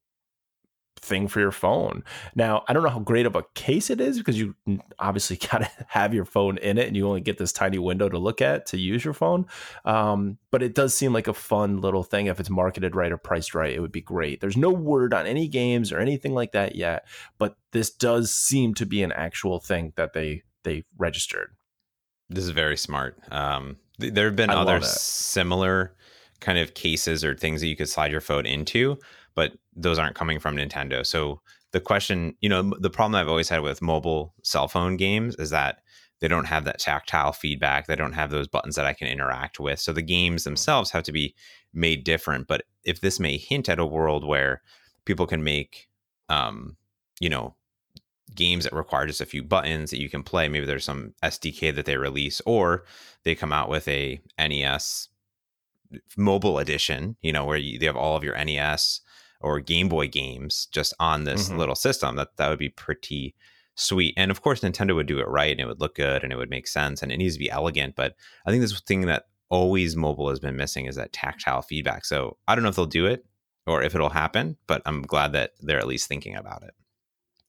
thing 0.98 1.28
for 1.28 1.40
your 1.40 1.50
phone. 1.50 2.04
Now, 2.34 2.64
I 2.68 2.72
don't 2.72 2.82
know 2.82 2.88
how 2.90 2.98
great 2.98 3.26
of 3.26 3.36
a 3.36 3.44
case 3.54 3.90
it 3.90 4.00
is 4.00 4.18
because 4.18 4.38
you 4.38 4.54
obviously 4.98 5.36
got 5.50 5.58
to 5.58 5.70
have 5.88 6.14
your 6.14 6.24
phone 6.24 6.58
in 6.58 6.78
it 6.78 6.86
and 6.86 6.96
you 6.96 7.06
only 7.06 7.20
get 7.20 7.38
this 7.38 7.52
tiny 7.52 7.78
window 7.78 8.08
to 8.08 8.18
look 8.18 8.42
at 8.42 8.66
to 8.66 8.78
use 8.78 9.04
your 9.04 9.14
phone. 9.14 9.46
Um, 9.84 10.38
but 10.50 10.62
it 10.62 10.74
does 10.74 10.94
seem 10.94 11.12
like 11.12 11.28
a 11.28 11.34
fun 11.34 11.80
little 11.80 12.02
thing. 12.02 12.26
If 12.26 12.40
it's 12.40 12.50
marketed 12.50 12.94
right 12.94 13.12
or 13.12 13.18
priced 13.18 13.54
right, 13.54 13.72
it 13.72 13.80
would 13.80 13.92
be 13.92 14.00
great. 14.00 14.40
There's 14.40 14.56
no 14.56 14.70
word 14.70 15.14
on 15.14 15.26
any 15.26 15.48
games 15.48 15.92
or 15.92 15.98
anything 15.98 16.34
like 16.34 16.52
that 16.52 16.76
yet, 16.76 17.06
but 17.38 17.56
this 17.72 17.90
does 17.90 18.30
seem 18.30 18.74
to 18.74 18.86
be 18.86 19.02
an 19.02 19.12
actual 19.12 19.60
thing 19.60 19.92
that 19.96 20.12
they 20.12 20.42
they 20.64 20.84
registered. 20.98 21.54
This 22.30 22.44
is 22.44 22.50
very 22.50 22.76
smart. 22.76 23.18
Um, 23.30 23.76
th- 24.00 24.14
there 24.14 24.26
have 24.26 24.36
been 24.36 24.50
I 24.50 24.54
other 24.54 24.80
similar 24.82 25.94
kind 26.40 26.58
of 26.58 26.74
cases 26.74 27.24
or 27.24 27.34
things 27.34 27.60
that 27.60 27.68
you 27.68 27.76
could 27.76 27.88
slide 27.88 28.12
your 28.12 28.20
phone 28.20 28.46
into, 28.46 28.98
but 29.34 29.52
those 29.74 29.98
aren't 29.98 30.14
coming 30.14 30.38
from 30.38 30.56
Nintendo. 30.56 31.04
So 31.04 31.40
the 31.72 31.80
question, 31.80 32.34
you 32.40 32.48
know, 32.48 32.74
the 32.78 32.90
problem 32.90 33.14
I've 33.14 33.28
always 33.28 33.48
had 33.48 33.62
with 33.62 33.82
mobile 33.82 34.34
cell 34.42 34.68
phone 34.68 34.96
games 34.96 35.34
is 35.36 35.50
that 35.50 35.82
they 36.20 36.28
don't 36.28 36.46
have 36.46 36.64
that 36.64 36.80
tactile 36.80 37.32
feedback. 37.32 37.86
They 37.86 37.96
don't 37.96 38.12
have 38.12 38.30
those 38.30 38.48
buttons 38.48 38.76
that 38.76 38.86
I 38.86 38.92
can 38.92 39.08
interact 39.08 39.60
with. 39.60 39.78
So 39.78 39.92
the 39.92 40.02
games 40.02 40.44
themselves 40.44 40.90
have 40.90 41.04
to 41.04 41.12
be 41.12 41.34
made 41.72 42.04
different. 42.04 42.48
But 42.48 42.64
if 42.84 43.00
this 43.00 43.20
may 43.20 43.36
hint 43.36 43.68
at 43.68 43.78
a 43.78 43.86
world 43.86 44.26
where 44.26 44.62
people 45.04 45.26
can 45.26 45.44
make, 45.44 45.88
um, 46.28 46.76
you 47.20 47.28
know, 47.28 47.54
games 48.34 48.64
that 48.64 48.72
require 48.72 49.06
just 49.06 49.20
a 49.20 49.26
few 49.26 49.42
buttons 49.42 49.90
that 49.90 50.00
you 50.00 50.08
can 50.08 50.22
play, 50.22 50.48
maybe 50.48 50.66
there's 50.66 50.84
some 50.84 51.14
SDK 51.22 51.74
that 51.74 51.86
they 51.86 51.96
release, 51.96 52.40
or 52.46 52.84
they 53.24 53.34
come 53.34 53.52
out 53.52 53.68
with 53.68 53.86
a 53.88 54.20
NES 54.38 55.08
mobile 56.16 56.58
edition, 56.58 57.16
you 57.22 57.32
know, 57.32 57.44
where 57.44 57.56
you, 57.56 57.78
they 57.78 57.86
have 57.86 57.96
all 57.96 58.16
of 58.16 58.24
your 58.24 58.36
NES 58.42 59.00
or 59.40 59.60
Game 59.60 59.88
Boy 59.88 60.08
games 60.08 60.66
just 60.72 60.94
on 61.00 61.24
this 61.24 61.48
mm-hmm. 61.48 61.58
little 61.58 61.74
system. 61.74 62.16
That 62.16 62.36
that 62.36 62.48
would 62.48 62.58
be 62.58 62.68
pretty 62.68 63.34
sweet. 63.74 64.14
And 64.16 64.30
of 64.30 64.42
course, 64.42 64.60
Nintendo 64.60 64.94
would 64.94 65.06
do 65.06 65.20
it 65.20 65.28
right 65.28 65.52
and 65.52 65.60
it 65.60 65.66
would 65.66 65.80
look 65.80 65.94
good 65.94 66.24
and 66.24 66.32
it 66.32 66.36
would 66.36 66.50
make 66.50 66.66
sense 66.66 67.02
and 67.02 67.12
it 67.12 67.16
needs 67.16 67.34
to 67.34 67.40
be 67.40 67.50
elegant. 67.50 67.94
But 67.94 68.14
I 68.44 68.50
think 68.50 68.60
this 68.60 68.78
thing 68.80 69.02
that 69.02 69.24
always 69.48 69.96
mobile 69.96 70.28
has 70.28 70.40
been 70.40 70.56
missing 70.56 70.86
is 70.86 70.96
that 70.96 71.12
tactile 71.12 71.62
feedback. 71.62 72.04
So 72.04 72.36
I 72.46 72.54
don't 72.54 72.64
know 72.64 72.70
if 72.70 72.76
they'll 72.76 72.86
do 72.86 73.06
it 73.06 73.24
or 73.66 73.82
if 73.82 73.94
it'll 73.94 74.10
happen, 74.10 74.56
but 74.66 74.82
I'm 74.84 75.02
glad 75.02 75.32
that 75.32 75.52
they're 75.60 75.78
at 75.78 75.86
least 75.86 76.08
thinking 76.08 76.36
about 76.36 76.62
it. 76.62 76.74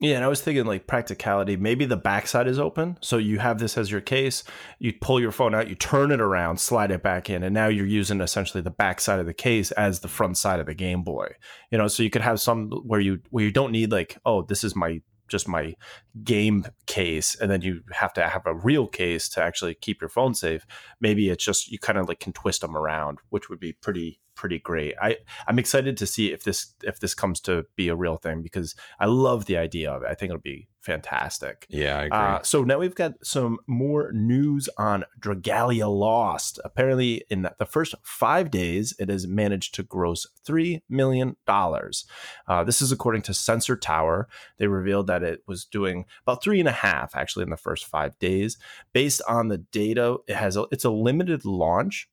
Yeah, 0.02 0.16
and 0.16 0.24
I 0.24 0.30
was 0.30 0.40
thinking 0.40 0.66
like 0.66 0.88
practicality. 0.88 1.58
Maybe 1.58 1.84
the 1.84 1.98
backside 1.98 2.48
is 2.48 2.58
open, 2.58 2.98
so 3.02 3.18
you 3.18 3.40
have 3.40 3.60
this 3.60 3.78
as 3.78 3.92
your 3.92 4.00
case. 4.00 4.46
You 4.80 4.94
pull 4.94 5.20
your 5.20 5.34
phone 5.34 5.54
out, 5.54 5.68
you 5.68 5.76
turn 5.76 6.12
it 6.12 6.22
around, 6.22 6.58
slide 6.58 6.92
it 6.92 7.04
back 7.04 7.30
in, 7.30 7.44
and 7.44 7.54
now 7.54 7.68
you're 7.68 7.86
using 7.86 8.22
essentially 8.22 8.62
the 8.62 8.70
backside 8.70 9.20
of 9.20 9.26
the 9.26 9.34
case 9.34 9.72
as 9.72 10.00
the 10.00 10.08
front 10.08 10.38
side 10.38 10.62
of 10.62 10.68
the 10.68 10.74
Game 10.74 11.04
Boy. 11.04 11.36
You 11.70 11.78
know, 11.78 11.90
so 11.90 12.02
you 12.02 12.10
could 12.10 12.22
have 12.22 12.40
some 12.40 12.72
where 12.86 13.02
you 13.02 13.20
where 13.30 13.44
you 13.44 13.52
don't 13.52 13.74
need 13.74 13.92
like, 13.92 14.18
oh, 14.26 14.44
this 14.44 14.64
is 14.64 14.74
my 14.74 15.02
just 15.28 15.48
my 15.48 15.76
game 16.24 16.66
case 16.88 17.36
and 17.40 17.52
then 17.52 17.62
you 17.62 17.82
have 17.92 18.12
to 18.14 18.28
have 18.28 18.42
a 18.48 18.56
real 18.56 18.88
case 18.88 19.30
to 19.30 19.40
actually 19.42 19.76
keep 19.76 20.02
your 20.02 20.10
phone 20.10 20.34
safe 20.34 20.66
maybe 21.00 21.30
it's 21.30 21.46
just 21.46 21.72
you 21.72 21.78
kind 21.78 22.00
of 22.00 22.08
like 22.08 22.20
can 22.20 22.34
twist 22.34 22.62
them 22.62 22.76
around 22.76 23.20
which 23.30 23.48
would 23.48 23.60
be 23.60 23.72
pretty 23.72 24.20
pretty 24.40 24.60
great. 24.60 24.96
I 25.02 25.18
I'm 25.48 25.60
excited 25.60 25.98
to 25.98 26.08
see 26.08 26.32
if 26.32 26.46
this 26.46 26.74
if 26.82 27.02
this 27.02 27.14
comes 27.14 27.42
to 27.42 27.66
be 27.76 27.90
a 27.90 27.96
real 27.96 28.16
thing 28.16 28.42
because 28.42 28.74
I 28.98 29.06
love 29.06 29.46
the 29.46 29.58
idea 29.58 29.92
of 29.92 30.02
it. 30.02 30.08
I 30.10 30.14
think 30.14 30.30
it'll 30.30 30.42
be 30.42 30.70
fantastic. 30.80 31.66
Yeah, 31.68 31.98
I 31.98 32.04
agree. 32.06 32.18
Uh, 32.18 32.42
so 32.44 32.64
now 32.64 32.78
we've 32.78 32.96
got 32.96 33.16
some 33.22 33.58
more 33.68 34.14
news 34.14 34.70
on 34.78 35.04
Dragalia 35.20 35.94
Lost. 35.94 36.58
Apparently, 36.64 37.26
in 37.30 37.50
the 37.58 37.66
first 37.66 37.96
five 38.02 38.50
days, 38.50 38.94
it 38.98 39.10
has 39.10 39.28
managed 39.28 39.76
to 39.76 39.84
gross 39.84 40.26
three 40.46 40.84
million 40.88 41.36
dollars. 41.46 42.06
Uh, 42.48 42.64
this 42.64 42.82
is 42.82 42.94
according 42.94 43.24
to 43.24 43.34
Sensor 43.34 43.76
Tower. 43.76 44.30
They 44.58 44.68
revealed 44.68 45.08
that 45.08 45.22
it 45.22 45.44
was 45.48 45.66
doing 45.66 46.06
about 46.26 46.42
three 46.42 46.62
and 46.62 46.70
a 46.70 46.72
half 46.72 47.14
actually 47.14 47.44
in 47.44 47.50
the 47.50 47.58
first 47.58 47.84
five 47.84 48.18
days. 48.20 48.58
Based 48.94 49.22
on 49.28 49.50
the 49.50 49.58
data, 49.58 50.16
it 50.30 50.38
has 50.38 50.56
a, 50.56 50.66
it's 50.72 50.86
a 50.86 50.90
limited 50.90 51.44
launch 51.44 52.08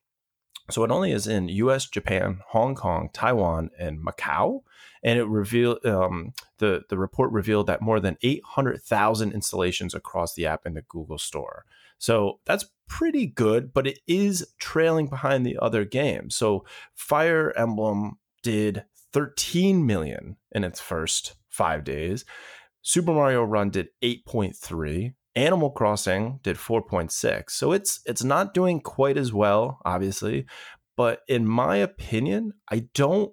so 0.70 0.84
it 0.84 0.90
only 0.90 1.12
is 1.12 1.26
in 1.26 1.48
U.S., 1.48 1.86
Japan, 1.86 2.40
Hong 2.48 2.74
Kong, 2.74 3.10
Taiwan, 3.12 3.70
and 3.78 4.04
Macau. 4.04 4.62
And 5.02 5.18
it 5.18 5.26
revealed 5.26 5.84
um, 5.86 6.32
the 6.58 6.82
the 6.88 6.98
report 6.98 7.30
revealed 7.30 7.68
that 7.68 7.82
more 7.82 8.00
than 8.00 8.16
800,000 8.22 9.32
installations 9.32 9.94
across 9.94 10.34
the 10.34 10.46
app 10.46 10.66
in 10.66 10.74
the 10.74 10.82
Google 10.82 11.18
Store. 11.18 11.64
So 11.98 12.40
that's 12.44 12.66
pretty 12.88 13.26
good, 13.26 13.72
but 13.72 13.86
it 13.86 14.00
is 14.06 14.46
trailing 14.58 15.08
behind 15.08 15.44
the 15.46 15.58
other 15.60 15.84
games. 15.84 16.34
So 16.36 16.64
Fire 16.94 17.52
Emblem 17.56 18.18
did 18.42 18.84
13 19.12 19.86
million 19.86 20.36
in 20.52 20.64
its 20.64 20.80
first 20.80 21.34
five 21.48 21.84
days. 21.84 22.24
Super 22.82 23.12
Mario 23.12 23.42
Run 23.42 23.70
did 23.70 23.88
8.3. 24.02 25.14
Animal 25.36 25.70
Crossing 25.70 26.40
did 26.42 26.56
4.6. 26.56 27.50
So 27.50 27.72
it's 27.72 28.00
it's 28.06 28.24
not 28.24 28.54
doing 28.54 28.80
quite 28.80 29.16
as 29.16 29.32
well, 29.32 29.78
obviously, 29.84 30.46
but 30.96 31.20
in 31.28 31.46
my 31.46 31.76
opinion, 31.76 32.54
I 32.70 32.86
don't 32.94 33.32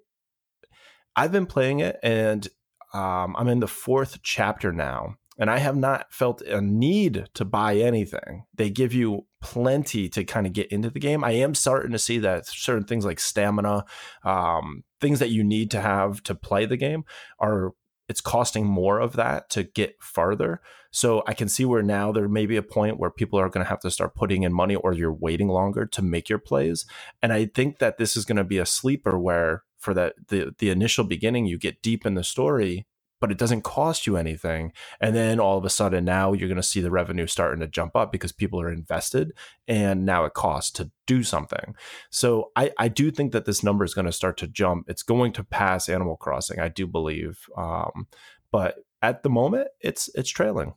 I've 1.15 1.31
been 1.31 1.45
playing 1.45 1.79
it 1.79 1.97
and 2.03 2.47
um, 2.93 3.35
I'm 3.37 3.47
in 3.47 3.59
the 3.59 3.67
fourth 3.67 4.21
chapter 4.21 4.71
now, 4.71 5.15
and 5.39 5.49
I 5.49 5.57
have 5.57 5.75
not 5.75 6.13
felt 6.13 6.41
a 6.43 6.61
need 6.61 7.27
to 7.33 7.43
buy 7.43 7.77
anything. 7.77 8.45
They 8.53 8.69
give 8.69 8.93
you 8.93 9.25
plenty 9.41 10.09
to 10.09 10.23
kind 10.23 10.45
of 10.45 10.53
get 10.53 10.71
into 10.71 10.91
the 10.91 10.99
game. 10.99 11.23
I 11.23 11.31
am 11.31 11.55
starting 11.55 11.91
to 11.93 11.99
see 11.99 12.19
that 12.19 12.45
certain 12.45 12.85
things 12.85 13.03
like 13.03 13.19
stamina, 13.19 13.85
um, 14.23 14.83
things 15.01 15.19
that 15.19 15.31
you 15.31 15.43
need 15.43 15.71
to 15.71 15.81
have 15.81 16.21
to 16.23 16.35
play 16.35 16.67
the 16.67 16.77
game, 16.77 17.03
are 17.39 17.71
it's 18.07 18.21
costing 18.21 18.65
more 18.65 18.99
of 18.99 19.13
that 19.13 19.49
to 19.51 19.63
get 19.63 19.95
farther. 19.99 20.61
So 20.93 21.23
I 21.27 21.33
can 21.33 21.49
see 21.49 21.65
where 21.65 21.81
now 21.81 22.11
there 22.11 22.29
may 22.29 22.45
be 22.45 22.55
a 22.55 22.63
point 22.63 22.99
where 22.99 23.09
people 23.09 23.39
are 23.39 23.49
going 23.49 23.65
to 23.65 23.69
have 23.69 23.79
to 23.81 23.91
start 23.91 24.15
putting 24.15 24.43
in 24.43 24.53
money 24.53 24.75
or 24.75 24.93
you're 24.93 25.11
waiting 25.11 25.47
longer 25.47 25.87
to 25.87 26.01
make 26.03 26.29
your 26.29 26.39
plays. 26.39 26.85
And 27.21 27.33
I 27.33 27.45
think 27.47 27.79
that 27.79 27.97
this 27.97 28.15
is 28.15 28.25
going 28.25 28.37
to 28.37 28.43
be 28.43 28.59
a 28.59 28.65
sleeper 28.65 29.19
where 29.19 29.63
for 29.79 29.93
that 29.95 30.13
the 30.29 30.55
the 30.59 30.69
initial 30.69 31.03
beginning 31.03 31.45
you 31.45 31.57
get 31.57 31.81
deep 31.81 32.05
in 32.05 32.13
the 32.13 32.23
story 32.23 32.85
but 33.23 33.31
it 33.31 33.37
doesn't 33.37 33.61
cost 33.61 34.05
you 34.05 34.17
anything. 34.17 34.73
And 34.99 35.15
then 35.15 35.39
all 35.39 35.57
of 35.57 35.63
a 35.63 35.69
sudden, 35.69 36.03
now 36.03 36.33
you're 36.33 36.49
going 36.49 36.57
to 36.57 36.61
see 36.61 36.81
the 36.81 36.91
revenue 36.91 37.25
starting 37.25 37.61
to 37.61 37.69
jump 37.69 37.95
up 37.95 38.11
because 38.11 38.33
people 38.33 38.59
are 38.59 38.69
invested 38.69 39.31
and 39.65 40.05
now 40.05 40.25
it 40.25 40.33
costs 40.33 40.71
to 40.71 40.91
do 41.07 41.23
something. 41.23 41.73
So 42.09 42.51
I, 42.57 42.71
I 42.77 42.89
do 42.89 43.11
think 43.11 43.31
that 43.31 43.45
this 43.45 43.63
number 43.63 43.85
is 43.85 43.93
going 43.93 44.07
to 44.07 44.11
start 44.11 44.35
to 44.39 44.47
jump. 44.47 44.89
It's 44.89 45.03
going 45.03 45.31
to 45.33 45.43
pass 45.45 45.87
Animal 45.87 46.17
Crossing, 46.17 46.59
I 46.59 46.67
do 46.67 46.85
believe. 46.85 47.45
Um, 47.55 48.07
but 48.51 48.79
at 49.01 49.23
the 49.23 49.29
moment, 49.29 49.69
it's 49.79 50.09
it's 50.15 50.29
trailing. 50.29 50.73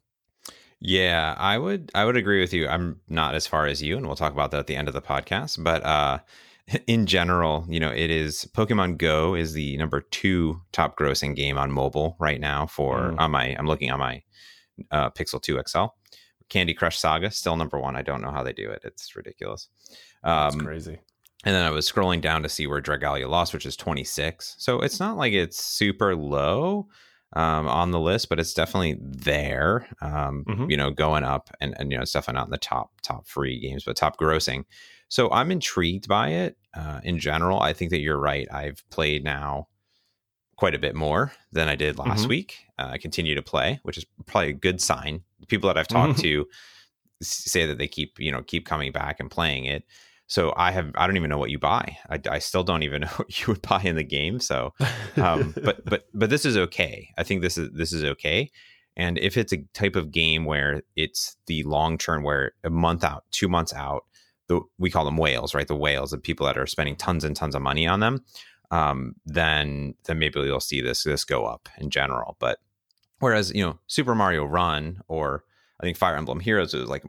Yeah, 0.80 1.34
I 1.38 1.58
would 1.58 1.90
I 1.94 2.04
would 2.04 2.16
agree 2.16 2.40
with 2.40 2.52
you. 2.52 2.68
I'm 2.68 3.00
not 3.08 3.34
as 3.34 3.46
far 3.46 3.66
as 3.66 3.82
you, 3.82 3.96
and 3.96 4.06
we'll 4.06 4.16
talk 4.16 4.32
about 4.32 4.50
that 4.50 4.60
at 4.60 4.66
the 4.66 4.76
end 4.76 4.88
of 4.88 4.94
the 4.94 5.02
podcast. 5.02 5.62
But 5.62 5.82
uh, 5.84 6.18
in 6.86 7.06
general, 7.06 7.64
you 7.68 7.80
know, 7.80 7.90
it 7.90 8.10
is 8.10 8.48
Pokemon 8.54 8.98
Go 8.98 9.34
is 9.34 9.52
the 9.52 9.76
number 9.78 10.02
two 10.02 10.60
top 10.72 10.98
grossing 10.98 11.34
game 11.34 11.58
on 11.58 11.70
mobile 11.70 12.16
right 12.18 12.40
now 12.40 12.66
for 12.66 13.12
mm. 13.12 13.20
on 13.20 13.30
my 13.30 13.56
I'm 13.58 13.66
looking 13.66 13.90
on 13.90 13.98
my 13.98 14.22
uh, 14.90 15.10
Pixel 15.10 15.40
2 15.40 15.60
XL. 15.66 15.86
Candy 16.48 16.74
Crush 16.74 16.98
Saga 16.98 17.30
still 17.30 17.56
number 17.56 17.78
one. 17.78 17.96
I 17.96 18.02
don't 18.02 18.20
know 18.20 18.30
how 18.30 18.42
they 18.42 18.52
do 18.52 18.70
it. 18.70 18.82
It's 18.84 19.16
ridiculous. 19.16 19.68
Um, 20.22 20.50
That's 20.50 20.56
crazy. 20.56 20.98
And 21.44 21.54
then 21.54 21.64
I 21.64 21.70
was 21.70 21.90
scrolling 21.90 22.20
down 22.20 22.42
to 22.42 22.48
see 22.48 22.66
where 22.66 22.82
Dragalia 22.82 23.28
lost, 23.28 23.52
which 23.52 23.66
is 23.66 23.76
26. 23.76 24.56
So 24.58 24.80
it's 24.80 25.00
not 25.00 25.16
like 25.16 25.32
it's 25.32 25.64
super 25.64 26.14
low 26.14 26.88
um, 27.32 27.68
on 27.68 27.90
the 27.90 28.00
list, 28.00 28.28
but 28.28 28.38
it's 28.38 28.54
definitely 28.54 28.96
there. 29.00 29.86
Um, 30.00 30.44
mm-hmm. 30.48 30.70
You 30.70 30.76
know, 30.76 30.90
going 30.90 31.24
up, 31.24 31.50
and, 31.60 31.74
and 31.78 31.90
you 31.90 31.98
know, 31.98 32.02
it's 32.02 32.12
definitely 32.12 32.40
not 32.40 32.46
in 32.46 32.52
the 32.52 32.58
top 32.58 32.90
top 33.02 33.26
free 33.26 33.60
games, 33.60 33.84
but 33.84 33.96
top 33.96 34.18
grossing. 34.18 34.64
So 35.08 35.30
I'm 35.30 35.50
intrigued 35.50 36.08
by 36.08 36.30
it 36.30 36.56
uh, 36.74 37.00
in 37.04 37.18
general. 37.18 37.60
I 37.60 37.72
think 37.72 37.90
that 37.90 38.00
you're 38.00 38.18
right. 38.18 38.46
I've 38.52 38.82
played 38.90 39.24
now 39.24 39.68
quite 40.56 40.74
a 40.74 40.78
bit 40.78 40.94
more 40.94 41.32
than 41.52 41.68
I 41.68 41.76
did 41.76 41.98
last 41.98 42.20
mm-hmm. 42.20 42.28
week. 42.30 42.64
Uh, 42.78 42.90
I 42.92 42.98
continue 42.98 43.34
to 43.34 43.42
play, 43.42 43.78
which 43.82 43.98
is 43.98 44.06
probably 44.26 44.50
a 44.50 44.54
good 44.54 44.80
sign. 44.80 45.22
The 45.40 45.46
people 45.46 45.68
that 45.68 45.78
I've 45.78 45.88
talked 45.88 46.14
mm-hmm. 46.14 46.22
to 46.22 46.46
say 47.22 47.66
that 47.66 47.78
they 47.78 47.88
keep 47.88 48.18
you 48.18 48.32
know 48.32 48.42
keep 48.42 48.66
coming 48.66 48.92
back 48.92 49.20
and 49.20 49.30
playing 49.30 49.66
it. 49.66 49.84
So 50.28 50.52
I 50.56 50.72
have 50.72 50.90
I 50.96 51.06
don't 51.06 51.16
even 51.16 51.30
know 51.30 51.38
what 51.38 51.50
you 51.50 51.58
buy. 51.58 51.96
I, 52.10 52.20
I 52.30 52.38
still 52.38 52.64
don't 52.64 52.82
even 52.82 53.00
know 53.02 53.08
what 53.16 53.40
you 53.40 53.46
would 53.48 53.62
buy 53.62 53.82
in 53.82 53.96
the 53.96 54.04
game. 54.04 54.40
So, 54.40 54.72
um, 55.16 55.54
but 55.62 55.84
but 55.84 56.06
but 56.14 56.30
this 56.30 56.44
is 56.44 56.56
okay. 56.56 57.10
I 57.16 57.22
think 57.22 57.42
this 57.42 57.56
is 57.58 57.70
this 57.72 57.92
is 57.92 58.04
okay. 58.04 58.50
And 58.96 59.18
if 59.18 59.36
it's 59.36 59.52
a 59.52 59.58
type 59.74 59.94
of 59.94 60.10
game 60.10 60.46
where 60.46 60.82
it's 60.96 61.36
the 61.46 61.62
long 61.64 61.98
term, 61.98 62.22
where 62.22 62.52
a 62.64 62.70
month 62.70 63.04
out, 63.04 63.24
two 63.30 63.48
months 63.48 63.74
out, 63.74 64.04
the 64.48 64.60
we 64.78 64.90
call 64.90 65.04
them 65.04 65.18
whales, 65.18 65.54
right? 65.54 65.68
The 65.68 65.76
whales, 65.76 66.10
the 66.10 66.18
people 66.18 66.46
that 66.46 66.56
are 66.56 66.66
spending 66.66 66.96
tons 66.96 67.24
and 67.24 67.36
tons 67.36 67.54
of 67.54 67.62
money 67.62 67.86
on 67.86 68.00
them, 68.00 68.24
um, 68.70 69.14
then 69.24 69.94
then 70.04 70.18
maybe 70.18 70.40
you'll 70.40 70.60
see 70.60 70.80
this 70.80 71.04
this 71.04 71.24
go 71.24 71.44
up 71.44 71.68
in 71.78 71.90
general. 71.90 72.36
But 72.40 72.58
whereas 73.18 73.52
you 73.54 73.64
know 73.64 73.78
Super 73.86 74.14
Mario 74.14 74.44
Run 74.44 75.00
or 75.08 75.44
I 75.80 75.84
think 75.84 75.96
Fire 75.96 76.16
Emblem 76.16 76.40
Heroes 76.40 76.74
is 76.74 76.88
like 76.88 77.04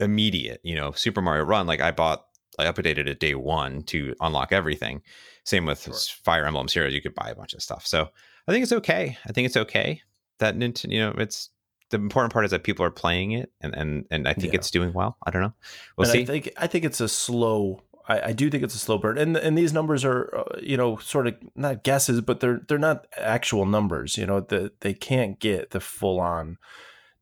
immediate. 0.00 0.60
You 0.62 0.76
know 0.76 0.92
Super 0.92 1.22
Mario 1.22 1.44
Run, 1.44 1.66
like 1.66 1.80
I 1.80 1.90
bought, 1.90 2.24
I 2.58 2.64
updated 2.66 3.06
it 3.06 3.20
day 3.20 3.34
one 3.34 3.82
to 3.84 4.14
unlock 4.20 4.52
everything. 4.52 5.02
Same 5.44 5.66
with 5.66 5.82
sure. 5.82 5.94
Fire 6.24 6.46
Emblem 6.46 6.68
Heroes, 6.68 6.92
you 6.92 7.00
could 7.00 7.14
buy 7.14 7.30
a 7.30 7.34
bunch 7.34 7.54
of 7.54 7.62
stuff. 7.62 7.86
So 7.86 8.08
I 8.46 8.52
think 8.52 8.62
it's 8.62 8.72
okay. 8.72 9.16
I 9.26 9.32
think 9.32 9.46
it's 9.46 9.56
okay 9.56 10.02
that 10.38 10.56
Nintendo, 10.56 10.92
you 10.92 11.00
know, 11.00 11.14
it's 11.18 11.50
the 11.90 11.96
important 11.96 12.32
part 12.32 12.44
is 12.44 12.50
that 12.50 12.64
people 12.64 12.84
are 12.84 12.90
playing 12.90 13.32
it, 13.32 13.50
and 13.60 13.74
and 13.74 14.04
and 14.10 14.28
I 14.28 14.34
think 14.34 14.52
yeah. 14.52 14.58
it's 14.58 14.70
doing 14.70 14.92
well. 14.92 15.16
I 15.26 15.30
don't 15.30 15.42
know. 15.42 15.54
We'll 15.96 16.06
and 16.06 16.12
see. 16.12 16.22
I 16.22 16.24
think 16.24 16.52
I 16.56 16.66
think 16.66 16.84
it's 16.84 17.00
a 17.00 17.08
slow. 17.08 17.82
I, 18.08 18.28
I 18.28 18.32
do 18.32 18.50
think 18.50 18.62
it's 18.62 18.74
a 18.74 18.78
slow 18.78 18.98
burn, 18.98 19.18
and 19.18 19.36
and 19.36 19.56
these 19.56 19.72
numbers 19.72 20.04
are 20.04 20.36
uh, 20.36 20.58
you 20.60 20.76
know 20.76 20.96
sort 20.96 21.26
of 21.26 21.36
not 21.54 21.84
guesses, 21.84 22.20
but 22.20 22.40
they're 22.40 22.60
they're 22.68 22.78
not 22.78 23.06
actual 23.16 23.64
numbers. 23.64 24.18
You 24.18 24.26
know, 24.26 24.40
the, 24.40 24.72
they 24.80 24.94
can't 24.94 25.38
get 25.38 25.70
the 25.70 25.80
full 25.80 26.20
on 26.20 26.58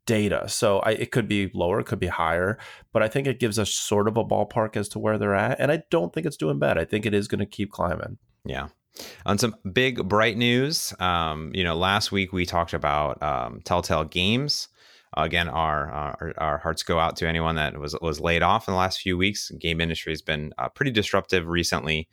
data. 0.06 0.48
So 0.48 0.78
I, 0.80 0.92
it 0.92 1.10
could 1.10 1.28
be 1.28 1.50
lower, 1.52 1.80
it 1.80 1.86
could 1.86 2.00
be 2.00 2.06
higher, 2.06 2.58
but 2.92 3.02
I 3.02 3.08
think 3.08 3.26
it 3.26 3.40
gives 3.40 3.58
us 3.58 3.70
sort 3.70 4.08
of 4.08 4.16
a 4.16 4.24
ballpark 4.24 4.76
as 4.76 4.88
to 4.90 4.98
where 4.98 5.18
they're 5.18 5.34
at. 5.34 5.60
And 5.60 5.70
I 5.70 5.82
don't 5.90 6.12
think 6.12 6.26
it's 6.26 6.36
doing 6.36 6.58
bad. 6.58 6.78
I 6.78 6.84
think 6.84 7.04
it 7.04 7.14
is 7.14 7.28
going 7.28 7.40
to 7.40 7.46
keep 7.46 7.70
climbing. 7.70 8.18
Yeah. 8.44 8.68
On 9.26 9.36
some 9.36 9.56
big 9.70 10.08
bright 10.08 10.38
news, 10.38 10.94
um, 11.00 11.50
you 11.52 11.62
know, 11.62 11.76
last 11.76 12.12
week 12.12 12.32
we 12.32 12.46
talked 12.46 12.72
about 12.72 13.22
um, 13.22 13.60
Telltale 13.64 14.04
Games 14.04 14.68
again, 15.16 15.48
our, 15.48 15.90
our, 15.90 16.32
our 16.38 16.58
hearts 16.58 16.82
go 16.82 16.98
out 16.98 17.16
to 17.16 17.28
anyone 17.28 17.56
that 17.56 17.78
was 17.78 17.96
was 18.00 18.20
laid 18.20 18.42
off 18.42 18.68
in 18.68 18.72
the 18.72 18.78
last 18.78 19.00
few 19.00 19.16
weeks. 19.16 19.50
Game 19.58 19.80
industry 19.80 20.12
has 20.12 20.22
been 20.22 20.52
uh, 20.58 20.68
pretty 20.68 20.90
disruptive 20.90 21.46
recently. 21.46 22.08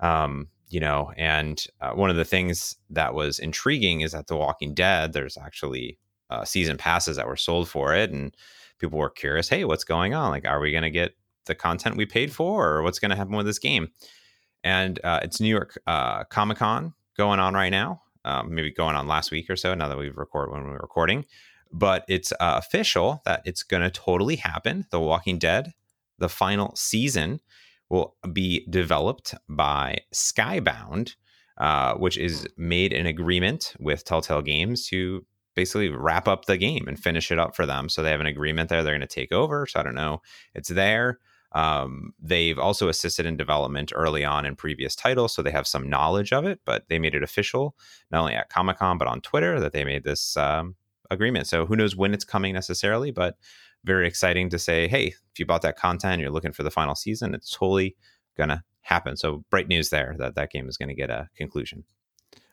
Um, 0.00 0.48
you 0.68 0.80
know, 0.80 1.12
and 1.16 1.64
uh, 1.80 1.92
one 1.92 2.10
of 2.10 2.16
the 2.16 2.24
things 2.24 2.76
that 2.90 3.14
was 3.14 3.38
intriguing 3.38 4.00
is 4.00 4.12
that 4.12 4.26
The 4.26 4.36
Walking 4.36 4.74
Dead, 4.74 5.12
there's 5.12 5.36
actually 5.36 5.98
uh, 6.32 6.44
season 6.44 6.76
passes 6.76 7.16
that 7.16 7.26
were 7.26 7.36
sold 7.36 7.68
for 7.68 7.94
it, 7.94 8.10
and 8.10 8.34
people 8.78 8.98
were 8.98 9.10
curious, 9.10 9.48
hey, 9.48 9.64
what's 9.64 9.84
going 9.84 10.14
on? 10.14 10.30
Like, 10.30 10.46
are 10.46 10.60
we 10.60 10.70
going 10.70 10.82
to 10.82 10.90
get 10.90 11.14
the 11.46 11.54
content 11.54 11.96
we 11.96 12.06
paid 12.06 12.32
for, 12.32 12.68
or 12.68 12.82
what's 12.82 12.98
going 12.98 13.10
to 13.10 13.16
happen 13.16 13.36
with 13.36 13.46
this 13.46 13.58
game? 13.58 13.90
And 14.64 14.98
uh, 15.04 15.20
it's 15.22 15.40
New 15.40 15.48
York 15.48 15.78
uh, 15.86 16.24
Comic 16.24 16.58
Con 16.58 16.94
going 17.16 17.40
on 17.40 17.54
right 17.54 17.70
now, 17.70 18.02
um, 18.24 18.54
maybe 18.54 18.72
going 18.72 18.96
on 18.96 19.06
last 19.06 19.30
week 19.30 19.50
or 19.50 19.56
so. 19.56 19.74
Now 19.74 19.88
that 19.88 19.98
we've 19.98 20.16
recorded 20.16 20.52
when 20.52 20.64
we 20.64 20.70
are 20.70 20.78
recording, 20.78 21.24
but 21.72 22.04
it's 22.08 22.32
uh, 22.32 22.60
official 22.62 23.22
that 23.24 23.42
it's 23.44 23.62
going 23.62 23.82
to 23.82 23.90
totally 23.90 24.36
happen. 24.36 24.86
The 24.90 25.00
Walking 25.00 25.38
Dead, 25.38 25.72
the 26.18 26.28
final 26.28 26.74
season 26.76 27.40
will 27.88 28.16
be 28.32 28.66
developed 28.70 29.34
by 29.48 29.98
Skybound, 30.14 31.16
uh, 31.58 31.94
which 31.94 32.16
is 32.16 32.46
made 32.56 32.92
an 32.92 33.06
agreement 33.06 33.74
with 33.78 34.04
Telltale 34.04 34.42
Games 34.42 34.86
to 34.88 35.24
basically 35.54 35.88
wrap 35.88 36.28
up 36.28 36.46
the 36.46 36.56
game 36.56 36.86
and 36.88 36.98
finish 36.98 37.30
it 37.30 37.38
up 37.38 37.54
for 37.54 37.66
them. 37.66 37.88
So 37.88 38.02
they 38.02 38.10
have 38.10 38.20
an 38.20 38.26
agreement 38.26 38.68
there. 38.68 38.82
They're 38.82 38.92
going 38.92 39.00
to 39.00 39.06
take 39.06 39.32
over. 39.32 39.66
So 39.66 39.80
I 39.80 39.82
don't 39.82 39.94
know. 39.94 40.22
It's 40.54 40.68
there. 40.68 41.18
Um, 41.52 42.14
they've 42.18 42.58
also 42.58 42.88
assisted 42.88 43.26
in 43.26 43.36
development 43.36 43.92
early 43.94 44.24
on 44.24 44.46
in 44.46 44.56
previous 44.56 44.96
titles, 44.96 45.34
so 45.34 45.42
they 45.42 45.50
have 45.50 45.66
some 45.66 45.88
knowledge 45.88 46.32
of 46.32 46.46
it. 46.46 46.60
But 46.64 46.84
they 46.88 46.98
made 46.98 47.14
it 47.14 47.22
official 47.22 47.76
not 48.10 48.20
only 48.20 48.34
at 48.34 48.48
Comic 48.48 48.78
Con 48.78 48.96
but 48.96 49.08
on 49.08 49.20
Twitter 49.20 49.60
that 49.60 49.72
they 49.72 49.84
made 49.84 50.04
this 50.04 50.36
um, 50.38 50.76
agreement. 51.10 51.46
So 51.46 51.66
who 51.66 51.76
knows 51.76 51.94
when 51.94 52.14
it's 52.14 52.24
coming 52.24 52.54
necessarily, 52.54 53.10
but 53.10 53.36
very 53.84 54.06
exciting 54.06 54.48
to 54.48 54.58
say, 54.58 54.88
hey, 54.88 55.08
if 55.08 55.38
you 55.38 55.44
bought 55.44 55.62
that 55.62 55.76
content, 55.76 56.22
you're 56.22 56.30
looking 56.30 56.52
for 56.52 56.62
the 56.62 56.70
final 56.70 56.94
season, 56.94 57.34
it's 57.34 57.54
totally 57.54 57.96
gonna 58.38 58.64
happen. 58.82 59.16
So 59.16 59.44
bright 59.50 59.68
news 59.68 59.90
there 59.90 60.14
that 60.18 60.34
that 60.34 60.50
game 60.50 60.68
is 60.68 60.76
going 60.76 60.88
to 60.88 60.94
get 60.94 61.10
a 61.10 61.28
conclusion. 61.36 61.84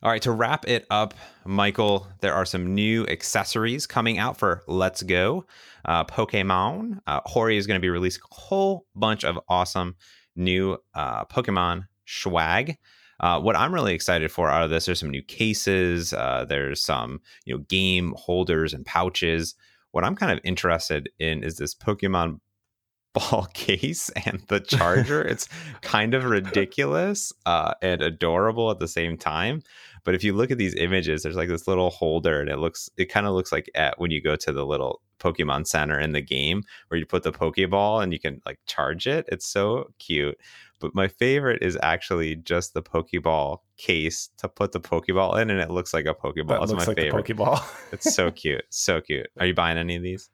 All 0.02 0.10
right, 0.10 0.22
to 0.22 0.32
wrap 0.32 0.68
it 0.68 0.86
up, 0.90 1.14
Michael, 1.46 2.08
there 2.22 2.34
are 2.34 2.46
some 2.46 2.74
new 2.74 3.06
accessories 3.08 3.86
coming 3.86 4.18
out 4.18 4.38
for 4.38 4.64
Let's 4.68 5.04
Go. 5.04 5.46
Uh, 5.84 6.06
Pokemon. 6.06 7.00
Uh, 7.06 7.20
Hori 7.26 7.58
is 7.58 7.68
going 7.68 7.80
to 7.80 7.82
be 7.82 7.90
releasing 7.90 8.22
a 8.32 8.36
whole 8.36 8.86
bunch 8.96 9.26
of 9.26 9.40
awesome 9.50 9.96
new 10.36 10.78
uh, 10.94 11.26
Pokemon 11.26 11.88
swag. 12.06 12.78
Uh, 13.20 13.42
what 13.42 13.58
I'm 13.58 13.74
really 13.74 13.94
excited 13.94 14.32
for 14.32 14.50
out 14.50 14.64
of 14.64 14.70
this, 14.70 14.86
there's 14.86 15.02
some 15.02 15.10
new 15.10 15.22
cases. 15.22 16.14
Uh, 16.14 16.46
there's 16.48 16.82
some 16.82 17.20
you 17.46 17.56
know 17.56 17.64
game 17.68 18.14
holders 18.18 18.74
and 18.74 18.86
pouches 18.86 19.56
what 19.92 20.04
I'm 20.04 20.16
kind 20.16 20.32
of 20.32 20.40
interested 20.44 21.10
in 21.20 21.44
is 21.44 21.58
this 21.58 21.74
Pokemon 21.74 22.40
ball 23.14 23.48
case 23.54 24.10
and 24.26 24.42
the 24.48 24.60
charger. 24.60 25.22
it's 25.28 25.50
kind 25.82 26.14
of 26.14 26.26
ridiculous 26.26 27.34
uh, 27.46 27.74
and 27.82 28.02
adorable 28.02 28.70
at 28.70 28.80
the 28.80 28.88
same 28.88 29.18
time. 29.18 29.64
But 30.04 30.16
if 30.16 30.24
you 30.24 30.34
look 30.34 30.52
at 30.52 30.58
these 30.58 30.76
images, 30.76 31.24
there's 31.24 31.36
like 31.36 31.50
this 31.50 31.68
little 31.68 31.90
holder, 31.90 32.42
and 32.42 32.50
it 32.50 32.58
looks 32.58 32.90
it 32.98 33.06
kind 33.06 33.28
of 33.28 33.34
looks 33.34 33.52
like 33.52 33.70
at 33.76 34.00
when 34.00 34.12
you 34.12 34.22
go 34.22 34.36
to 34.36 34.52
the 34.52 34.66
little 34.66 35.02
Pokemon 35.20 35.68
Center 35.68 36.00
in 36.00 36.14
the 36.14 36.22
game 36.22 36.64
where 36.88 37.00
you 37.00 37.06
put 37.06 37.24
the 37.24 37.32
Pokeball 37.32 38.02
and 38.02 38.14
you 38.14 38.20
can 38.20 38.42
like 38.46 38.60
charge 38.66 39.08
it. 39.08 39.26
It's 39.32 39.48
so 39.48 39.92
cute. 40.00 40.38
But 40.80 40.96
my 40.96 41.10
favorite 41.10 41.62
is 41.62 41.78
actually 41.84 42.36
just 42.38 42.74
the 42.74 42.82
Pokeball 42.82 43.60
case 43.78 44.30
to 44.38 44.48
put 44.48 44.72
the 44.72 44.80
Pokeball 44.80 45.42
in, 45.42 45.50
and 45.50 45.60
it 45.60 45.70
looks 45.70 45.94
like 45.94 46.06
a 46.06 46.14
Pokeball. 46.14 46.48
That 46.48 46.64
it's 46.64 46.72
my 46.72 46.86
like 46.86 46.98
favorite. 46.98 47.26
Pokeball. 47.26 47.64
it's 47.94 48.14
so 48.16 48.32
cute. 48.36 48.64
So 48.70 49.02
cute. 49.02 49.28
Are 49.40 49.46
you 49.46 49.54
buying 49.54 49.78
any 49.78 49.96
of 49.98 50.04
these? 50.04 50.30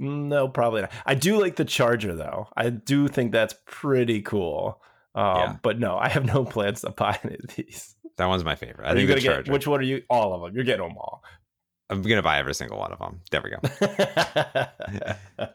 No, 0.00 0.48
probably 0.48 0.82
not. 0.82 0.92
I 1.06 1.14
do 1.14 1.40
like 1.40 1.56
the 1.56 1.64
charger 1.64 2.14
though. 2.14 2.48
I 2.56 2.70
do 2.70 3.08
think 3.08 3.32
that's 3.32 3.54
pretty 3.66 4.22
cool. 4.22 4.80
Um, 5.14 5.36
yeah. 5.36 5.56
But 5.62 5.78
no, 5.78 5.96
I 5.96 6.08
have 6.08 6.24
no 6.24 6.44
plans 6.50 6.82
to 6.82 6.90
buy 6.90 7.18
any 7.24 7.34
of 7.34 7.56
these. 7.56 7.96
That 8.16 8.26
one's 8.26 8.44
my 8.44 8.54
favorite. 8.54 8.86
I 8.86 8.90
are 8.90 8.94
think 8.94 9.08
you 9.08 9.14
gonna 9.14 9.42
get 9.42 9.48
which 9.48 9.66
one 9.66 9.80
are 9.80 9.84
you? 9.84 10.02
All 10.10 10.34
of 10.34 10.42
them. 10.42 10.54
You're 10.54 10.64
getting 10.64 10.86
them 10.86 10.96
all. 10.98 11.22
I'm 11.90 12.02
gonna 12.02 12.22
buy 12.22 12.38
every 12.38 12.54
single 12.54 12.78
one 12.78 12.92
of 12.92 12.98
them. 12.98 13.20
There 13.30 13.42
we 13.42 13.50
go. 13.50 13.58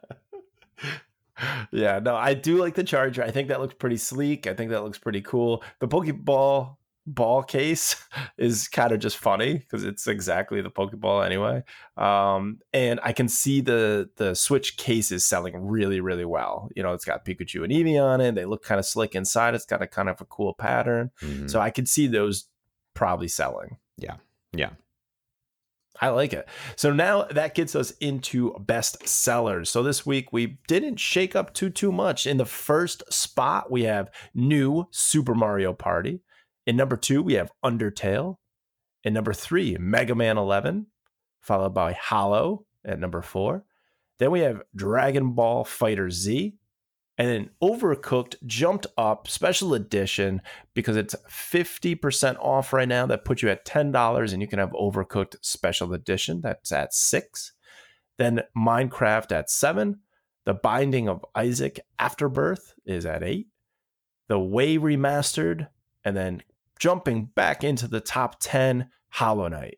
yeah, 1.72 2.00
no, 2.00 2.16
I 2.16 2.34
do 2.34 2.58
like 2.58 2.76
the 2.76 2.84
charger. 2.84 3.24
I 3.24 3.32
think 3.32 3.50
that 3.50 3.60
looks 3.60 3.76
pretty 3.76 3.98
sleek. 3.98 4.48
I 4.48 4.54
think 4.54 4.72
that 4.72 4.84
looks 4.84 4.98
pretty 4.98 5.22
cool. 5.22 5.64
The 5.80 5.88
Pokeball 5.88 6.78
ball 7.06 7.44
case 7.44 7.96
is 8.38 8.68
kind 8.68 8.92
of 8.92 9.00
just 9.00 9.18
funny 9.18 9.56
because 9.56 9.84
it's 9.84 10.08
exactly 10.08 10.62
the 10.62 10.72
Pokeball 10.72 11.26
anyway. 11.26 11.64
Um, 11.98 12.60
and 12.74 13.00
I 13.04 13.14
can 13.14 13.28
see 13.28 13.62
the 13.62 14.10
the 14.18 14.36
Switch 14.36 14.78
case 14.78 15.12
is 15.12 15.26
selling 15.26 15.68
really, 15.68 16.00
really 16.00 16.26
well. 16.26 16.70
You 16.76 16.84
know, 16.84 16.94
it's 16.94 17.06
got 17.06 17.26
Pikachu 17.26 17.64
and 17.64 17.72
Eevee 17.72 18.02
on 18.02 18.22
it. 18.22 18.36
They 18.36 18.46
look 18.46 18.64
kind 18.64 18.80
of 18.80 18.86
slick 18.86 19.16
inside. 19.16 19.56
It's 19.56 19.66
got 19.66 19.82
a 19.82 19.88
kind 19.88 20.10
of 20.10 20.22
a 20.22 20.26
cool 20.26 20.54
pattern. 20.54 21.12
Mm-hmm. 21.22 21.48
So 21.48 21.60
I 21.60 21.70
could 21.70 21.88
see 21.88 22.08
those 22.08 22.46
probably 22.94 23.28
selling. 23.28 23.78
Yeah. 23.98 24.18
Yeah. 24.54 24.72
I 26.02 26.10
like 26.10 26.34
it. 26.34 26.48
So 26.76 26.92
now 26.92 27.24
that 27.24 27.56
gets 27.56 27.76
us 27.76 27.92
into 28.00 28.54
best 28.60 29.08
sellers. 29.08 29.70
So 29.70 29.84
this 29.84 30.06
week 30.06 30.34
we 30.34 30.58
didn't 30.68 30.98
shake 30.98 31.36
up 31.36 31.54
too 31.54 31.70
too 31.70 31.92
much. 31.92 32.26
In 32.26 32.38
the 32.38 32.46
first 32.46 33.04
spot 33.14 33.72
we 33.72 33.84
have 33.84 34.10
new 34.34 34.88
Super 34.92 35.36
Mario 35.36 35.74
Party. 35.74 36.22
In 36.66 36.76
number 36.76 36.98
2 36.98 37.22
we 37.22 37.34
have 37.34 37.52
Undertale. 37.64 38.38
In 39.04 39.14
number 39.14 39.34
3 39.34 39.78
Mega 39.80 40.16
Man 40.16 40.38
11, 40.38 40.88
followed 41.42 41.74
by 41.74 41.94
Hollow 41.94 42.66
at 42.86 43.00
number 43.00 43.22
4. 43.22 43.64
Then 44.20 44.32
we 44.32 44.42
have 44.42 44.62
Dragon 44.76 45.34
Ball 45.34 45.66
Fighter 45.66 46.10
Z 46.10 46.56
and 47.18 47.28
then 47.28 47.50
Overcooked 47.62 48.36
jumped 48.46 48.88
up 48.98 49.28
special 49.28 49.74
edition 49.74 50.42
because 50.74 50.96
it's 50.96 51.16
50% 51.30 52.38
off 52.40 52.74
right 52.74 52.88
now. 52.88 53.06
That 53.06 53.26
puts 53.26 53.44
you 53.44 53.50
at 53.50 53.66
$10 53.66 54.34
and 54.34 54.42
you 54.42 54.48
can 54.48 54.60
have 54.60 54.72
Overcooked 54.72 55.36
special 55.42 55.94
edition. 55.94 56.42
That's 56.42 56.72
at 56.72 56.94
6. 56.94 57.54
Then 58.18 58.42
Minecraft 58.58 59.32
at 59.32 59.50
7. 59.50 60.00
The 60.46 60.54
Binding 60.56 61.08
of 61.08 61.24
Isaac 61.36 61.80
Afterbirth 62.00 62.74
is 62.86 63.06
at 63.06 63.24
8. 63.24 63.48
The 64.28 64.40
Way 64.40 64.78
Remastered 64.78 65.68
and 66.04 66.18
then 66.18 66.42
jumping 66.84 67.30
back 67.34 67.64
into 67.64 67.88
the 67.88 68.02
top 68.02 68.36
10 68.42 68.90
Hollow 69.12 69.48
Knight. 69.48 69.78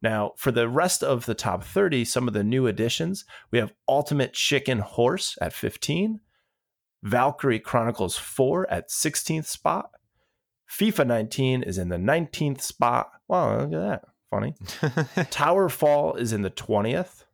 Now, 0.00 0.32
for 0.38 0.50
the 0.50 0.66
rest 0.66 1.02
of 1.02 1.26
the 1.26 1.34
top 1.34 1.62
30, 1.62 2.06
some 2.06 2.26
of 2.26 2.32
the 2.32 2.42
new 2.42 2.66
additions, 2.66 3.26
we 3.50 3.58
have 3.58 3.74
Ultimate 3.86 4.32
Chicken 4.32 4.78
Horse 4.78 5.36
at 5.42 5.52
15, 5.52 6.20
Valkyria 7.02 7.60
Chronicles 7.60 8.16
4 8.16 8.70
at 8.70 8.88
16th 8.88 9.44
spot. 9.44 9.90
FIFA 10.70 11.06
19 11.06 11.62
is 11.62 11.76
in 11.76 11.90
the 11.90 11.98
19th 11.98 12.62
spot. 12.62 13.10
Wow, 13.28 13.58
look 13.58 13.74
at 13.74 13.78
that. 13.78 14.04
Funny. 14.30 14.54
Towerfall 15.30 16.18
is 16.18 16.32
in 16.32 16.40
the 16.40 16.50
20th. 16.50 17.24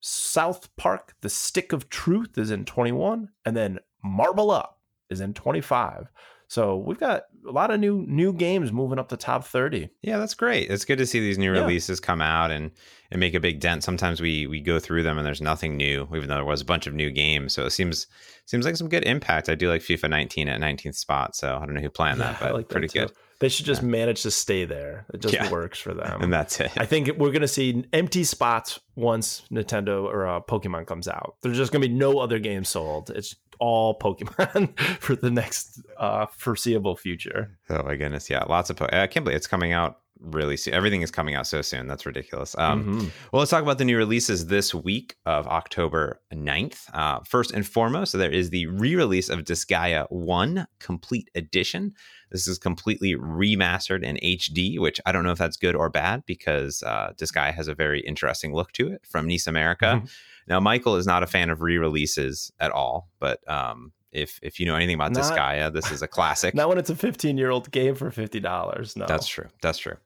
South 0.00 0.74
Park, 0.74 1.14
The 1.20 1.30
Stick 1.30 1.72
of 1.72 1.88
Truth 1.88 2.36
is 2.36 2.50
in 2.50 2.64
21. 2.64 3.28
And 3.44 3.56
then 3.56 3.78
Marble 4.02 4.50
Up 4.50 4.80
is 5.08 5.20
in 5.20 5.34
25. 5.34 6.08
So 6.48 6.76
we've 6.76 6.98
got 6.98 7.24
a 7.46 7.50
lot 7.50 7.70
of 7.70 7.80
new 7.80 8.04
new 8.06 8.32
games 8.32 8.72
moving 8.72 8.98
up 8.98 9.08
the 9.08 9.16
top 9.16 9.44
30. 9.44 9.88
Yeah, 10.02 10.18
that's 10.18 10.34
great. 10.34 10.70
It's 10.70 10.84
good 10.84 10.98
to 10.98 11.06
see 11.06 11.20
these 11.20 11.38
new 11.38 11.52
yeah. 11.52 11.60
releases 11.60 12.00
come 12.00 12.20
out 12.20 12.50
and 12.50 12.70
and 13.10 13.20
make 13.20 13.34
a 13.34 13.40
big 13.40 13.60
dent. 13.60 13.82
Sometimes 13.84 14.20
we 14.20 14.46
we 14.46 14.60
go 14.60 14.78
through 14.78 15.02
them 15.02 15.18
and 15.18 15.26
there's 15.26 15.40
nothing 15.40 15.76
new, 15.76 16.08
even 16.14 16.28
though 16.28 16.36
there 16.36 16.44
was 16.44 16.60
a 16.60 16.66
bunch 16.66 16.86
of 16.86 16.94
new 16.94 17.10
games. 17.10 17.52
So 17.52 17.64
it 17.66 17.70
seems 17.70 18.06
seems 18.46 18.64
like 18.64 18.76
some 18.76 18.88
good 18.88 19.04
impact. 19.04 19.48
I 19.48 19.54
do 19.54 19.68
like 19.68 19.82
FIFA 19.82 20.10
19 20.10 20.48
at 20.48 20.60
19th 20.60 20.96
spot. 20.96 21.34
So 21.34 21.56
I 21.56 21.66
don't 21.66 21.74
know 21.74 21.80
who 21.80 21.90
planned 21.90 22.20
that, 22.20 22.38
but 22.40 22.54
like 22.54 22.68
pretty 22.68 22.88
good. 22.88 23.12
They 23.38 23.48
should 23.48 23.66
just 23.66 23.82
yeah. 23.82 23.88
manage 23.88 24.22
to 24.22 24.30
stay 24.30 24.64
there. 24.64 25.06
It 25.12 25.20
just 25.20 25.34
yeah. 25.34 25.50
works 25.50 25.78
for 25.78 25.92
them. 25.92 26.22
And 26.22 26.32
that's 26.32 26.58
it. 26.60 26.72
I 26.76 26.86
think 26.86 27.08
we're 27.18 27.32
going 27.32 27.42
to 27.42 27.48
see 27.48 27.84
empty 27.92 28.24
spots 28.24 28.80
once 28.94 29.42
Nintendo 29.52 30.04
or 30.04 30.26
uh, 30.26 30.40
Pokemon 30.40 30.86
comes 30.86 31.06
out. 31.06 31.36
There's 31.42 31.56
just 31.56 31.72
going 31.72 31.82
to 31.82 31.88
be 31.88 31.94
no 31.94 32.18
other 32.18 32.38
games 32.38 32.68
sold. 32.70 33.10
It's 33.10 33.36
all 33.58 33.98
Pokemon 33.98 34.78
for 35.00 35.16
the 35.16 35.30
next 35.30 35.82
uh, 35.98 36.26
foreseeable 36.26 36.96
future. 36.96 37.58
Oh 37.68 37.82
my 37.82 37.96
goodness, 37.96 38.30
yeah, 38.30 38.44
lots 38.44 38.70
of. 38.70 38.76
Po- 38.76 38.88
I 38.92 39.06
can't 39.06 39.24
believe 39.24 39.36
it's 39.36 39.46
coming 39.46 39.72
out 39.72 39.98
really 40.20 40.56
soon. 40.56 40.74
Everything 40.74 41.02
is 41.02 41.10
coming 41.10 41.34
out 41.34 41.46
so 41.46 41.62
soon. 41.62 41.86
That's 41.86 42.06
ridiculous. 42.06 42.54
Um, 42.58 42.84
mm-hmm. 42.84 43.08
Well, 43.32 43.40
let's 43.40 43.50
talk 43.50 43.62
about 43.62 43.78
the 43.78 43.84
new 43.84 43.96
releases 43.96 44.46
this 44.46 44.74
week 44.74 45.16
of 45.26 45.46
October 45.46 46.20
9th. 46.32 46.80
Uh, 46.92 47.20
first 47.24 47.52
and 47.52 47.66
foremost, 47.66 48.12
so 48.12 48.18
there 48.18 48.30
is 48.30 48.50
the 48.50 48.66
re-release 48.66 49.28
of 49.28 49.40
Disgaea 49.40 50.06
1 50.10 50.66
Complete 50.78 51.30
Edition. 51.34 51.94
This 52.30 52.48
is 52.48 52.58
completely 52.58 53.14
remastered 53.14 54.02
in 54.02 54.16
HD, 54.22 54.78
which 54.78 55.00
I 55.06 55.12
don't 55.12 55.24
know 55.24 55.30
if 55.30 55.38
that's 55.38 55.56
good 55.56 55.76
or 55.76 55.88
bad 55.88 56.24
because 56.26 56.82
uh, 56.82 57.12
Disgaea 57.16 57.54
has 57.54 57.68
a 57.68 57.74
very 57.74 58.00
interesting 58.00 58.54
look 58.54 58.72
to 58.72 58.88
it 58.92 59.02
from 59.06 59.26
NIS 59.26 59.46
America. 59.46 59.96
Mm-hmm. 59.96 60.06
Now, 60.48 60.60
Michael 60.60 60.96
is 60.96 61.06
not 61.06 61.22
a 61.22 61.26
fan 61.26 61.50
of 61.50 61.60
re-releases 61.60 62.52
at 62.60 62.70
all, 62.70 63.08
but 63.18 63.48
um, 63.50 63.92
if 64.16 64.38
if 64.42 64.58
you 64.58 64.66
know 64.66 64.74
anything 64.76 64.94
about 64.94 65.12
Not- 65.12 65.22
Disgaea, 65.24 65.72
this 65.72 65.90
is 65.90 66.02
a 66.02 66.08
classic. 66.08 66.54
Not 66.56 66.68
when 66.68 66.78
it's 66.78 66.90
a 66.90 66.96
15 66.96 67.36
year 67.38 67.50
old 67.50 67.70
game 67.70 67.94
for 67.94 68.10
$50. 68.10 68.96
No. 68.96 69.06
That's 69.06 69.26
true. 69.26 69.46
That's 69.62 69.78
true. 69.78 69.96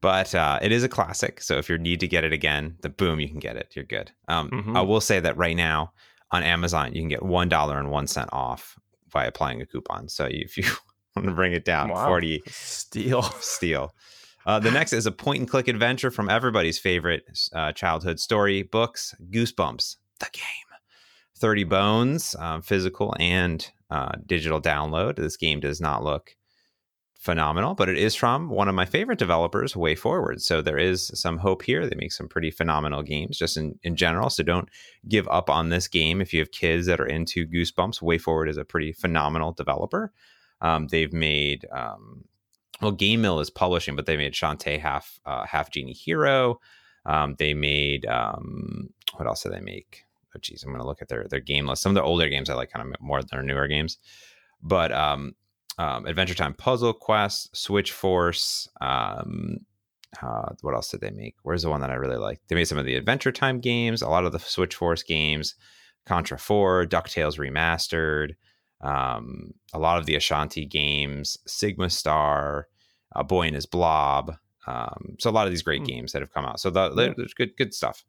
But 0.00 0.34
uh, 0.34 0.58
it 0.62 0.72
is 0.72 0.84
a 0.84 0.88
classic. 0.88 1.40
So 1.42 1.58
if 1.58 1.68
you 1.68 1.76
need 1.78 2.00
to 2.00 2.08
get 2.08 2.24
it 2.24 2.32
again, 2.32 2.76
the 2.82 2.88
boom, 2.90 3.20
you 3.20 3.28
can 3.28 3.38
get 3.40 3.56
it. 3.56 3.72
You're 3.74 3.84
good. 3.84 4.12
Um, 4.28 4.50
Mhm. 4.50 4.76
I 4.76 4.82
will 4.82 5.00
say 5.00 5.20
that 5.20 5.36
right 5.36 5.56
now 5.56 5.92
on 6.30 6.42
Amazon, 6.42 6.94
you 6.94 7.00
can 7.02 7.08
get 7.08 7.22
one 7.22 7.48
dollar 7.48 7.78
and 7.78 7.90
one 7.90 8.06
cent 8.06 8.30
off 8.32 8.78
by 9.12 9.24
applying 9.26 9.60
a 9.62 9.66
coupon. 9.66 10.08
So 10.08 10.26
if 10.30 10.56
you 10.56 10.64
want 11.16 11.28
to 11.28 11.34
bring 11.34 11.52
it 11.52 11.64
down, 11.64 11.88
Wow. 11.90 12.06
forty 12.06 12.42
Steal. 12.46 13.22
steal. 13.40 13.92
Uh, 14.44 14.60
the 14.60 14.70
next 14.70 14.92
is 14.92 15.06
a 15.06 15.12
point 15.12 15.40
and 15.40 15.50
click 15.50 15.66
adventure 15.66 16.10
from 16.10 16.28
everybody's 16.30 16.78
favorite 16.78 17.24
uh, 17.52 17.72
childhood 17.72 18.20
story 18.20 18.62
books, 18.62 19.12
Goosebumps, 19.32 19.96
the 20.20 20.28
game. 20.32 20.65
30 21.38 21.64
bones, 21.64 22.36
um, 22.38 22.62
physical 22.62 23.14
and 23.18 23.70
uh, 23.90 24.12
digital 24.26 24.60
download. 24.60 25.16
This 25.16 25.36
game 25.36 25.60
does 25.60 25.80
not 25.80 26.02
look 26.02 26.36
phenomenal, 27.14 27.74
but 27.74 27.88
it 27.88 27.98
is 27.98 28.14
from 28.14 28.48
one 28.48 28.68
of 28.68 28.74
my 28.74 28.86
favorite 28.86 29.18
developers, 29.18 29.76
Way 29.76 29.94
Forward. 29.94 30.40
So 30.40 30.62
there 30.62 30.78
is 30.78 31.10
some 31.14 31.38
hope 31.38 31.62
here. 31.62 31.86
They 31.86 31.96
make 31.96 32.12
some 32.12 32.28
pretty 32.28 32.50
phenomenal 32.50 33.02
games 33.02 33.36
just 33.36 33.56
in, 33.56 33.78
in 33.82 33.96
general. 33.96 34.30
So 34.30 34.42
don't 34.42 34.68
give 35.08 35.26
up 35.28 35.50
on 35.50 35.68
this 35.68 35.88
game 35.88 36.20
if 36.20 36.32
you 36.32 36.40
have 36.40 36.52
kids 36.52 36.86
that 36.86 37.00
are 37.00 37.06
into 37.06 37.46
Goosebumps. 37.46 38.00
Way 38.00 38.18
Forward 38.18 38.48
is 38.48 38.56
a 38.56 38.64
pretty 38.64 38.92
phenomenal 38.92 39.52
developer. 39.52 40.12
Um, 40.60 40.86
they've 40.86 41.12
made 41.12 41.66
um, 41.72 42.24
well, 42.80 42.92
Game 42.92 43.22
Mill 43.22 43.40
is 43.40 43.50
publishing, 43.50 43.96
but 43.96 44.06
they 44.06 44.16
made 44.16 44.34
Shantae 44.34 44.78
half 44.78 45.18
uh, 45.26 45.46
half 45.46 45.70
genie 45.70 45.92
hero. 45.92 46.60
Um, 47.04 47.34
they 47.38 47.54
made 47.54 48.06
um, 48.06 48.90
what 49.16 49.26
else 49.26 49.42
did 49.42 49.52
they 49.52 49.60
make? 49.60 50.05
Oh, 50.36 50.38
geez, 50.40 50.62
I'm 50.62 50.70
going 50.70 50.80
to 50.82 50.86
look 50.86 51.00
at 51.02 51.08
their 51.08 51.26
their 51.28 51.40
game 51.40 51.66
list. 51.66 51.82
Some 51.82 51.90
of 51.90 51.94
the 51.94 52.02
older 52.02 52.28
games 52.28 52.50
I 52.50 52.54
like 52.54 52.70
kind 52.70 52.86
of 52.94 53.00
more 53.00 53.20
than 53.20 53.28
their 53.32 53.42
newer 53.42 53.66
games, 53.66 53.98
but 54.62 54.92
um, 54.92 55.34
um, 55.78 56.06
Adventure 56.06 56.34
Time 56.34 56.54
Puzzle 56.54 56.92
Quest, 56.92 57.56
Switch 57.56 57.92
Force. 57.92 58.68
Um, 58.80 59.58
uh, 60.22 60.50
what 60.62 60.74
else 60.74 60.90
did 60.90 61.00
they 61.00 61.10
make? 61.10 61.34
Where's 61.42 61.62
the 61.62 61.70
one 61.70 61.80
that 61.80 61.90
I 61.90 61.94
really 61.94 62.16
like? 62.16 62.40
They 62.48 62.54
made 62.54 62.68
some 62.68 62.78
of 62.78 62.84
the 62.86 62.94
Adventure 62.94 63.32
Time 63.32 63.60
games, 63.60 64.02
a 64.02 64.08
lot 64.08 64.24
of 64.24 64.32
the 64.32 64.38
Switch 64.38 64.74
Force 64.74 65.02
games, 65.02 65.54
Contra 66.06 66.38
4, 66.38 66.86
DuckTales 66.86 67.38
Remastered, 67.38 68.34
um, 68.80 69.52
a 69.74 69.78
lot 69.78 69.98
of 69.98 70.06
the 70.06 70.14
Shantae 70.16 70.68
games, 70.70 71.36
Sigma 71.46 71.90
Star, 71.90 72.68
uh, 73.14 73.22
Boy 73.22 73.46
and 73.46 73.54
His 73.54 73.66
Blob. 73.66 74.36
Um, 74.66 75.16
so 75.18 75.28
a 75.28 75.32
lot 75.32 75.46
of 75.46 75.52
these 75.52 75.62
great 75.62 75.80
Hmm. 75.82 75.86
games 75.86 76.12
that 76.12 76.22
have 76.22 76.32
come 76.32 76.44
out. 76.44 76.60
So 76.60 76.70
the, 76.70 76.90
there's 77.16 77.34
good 77.34 77.56
good 77.56 77.72
stuff. 77.74 78.04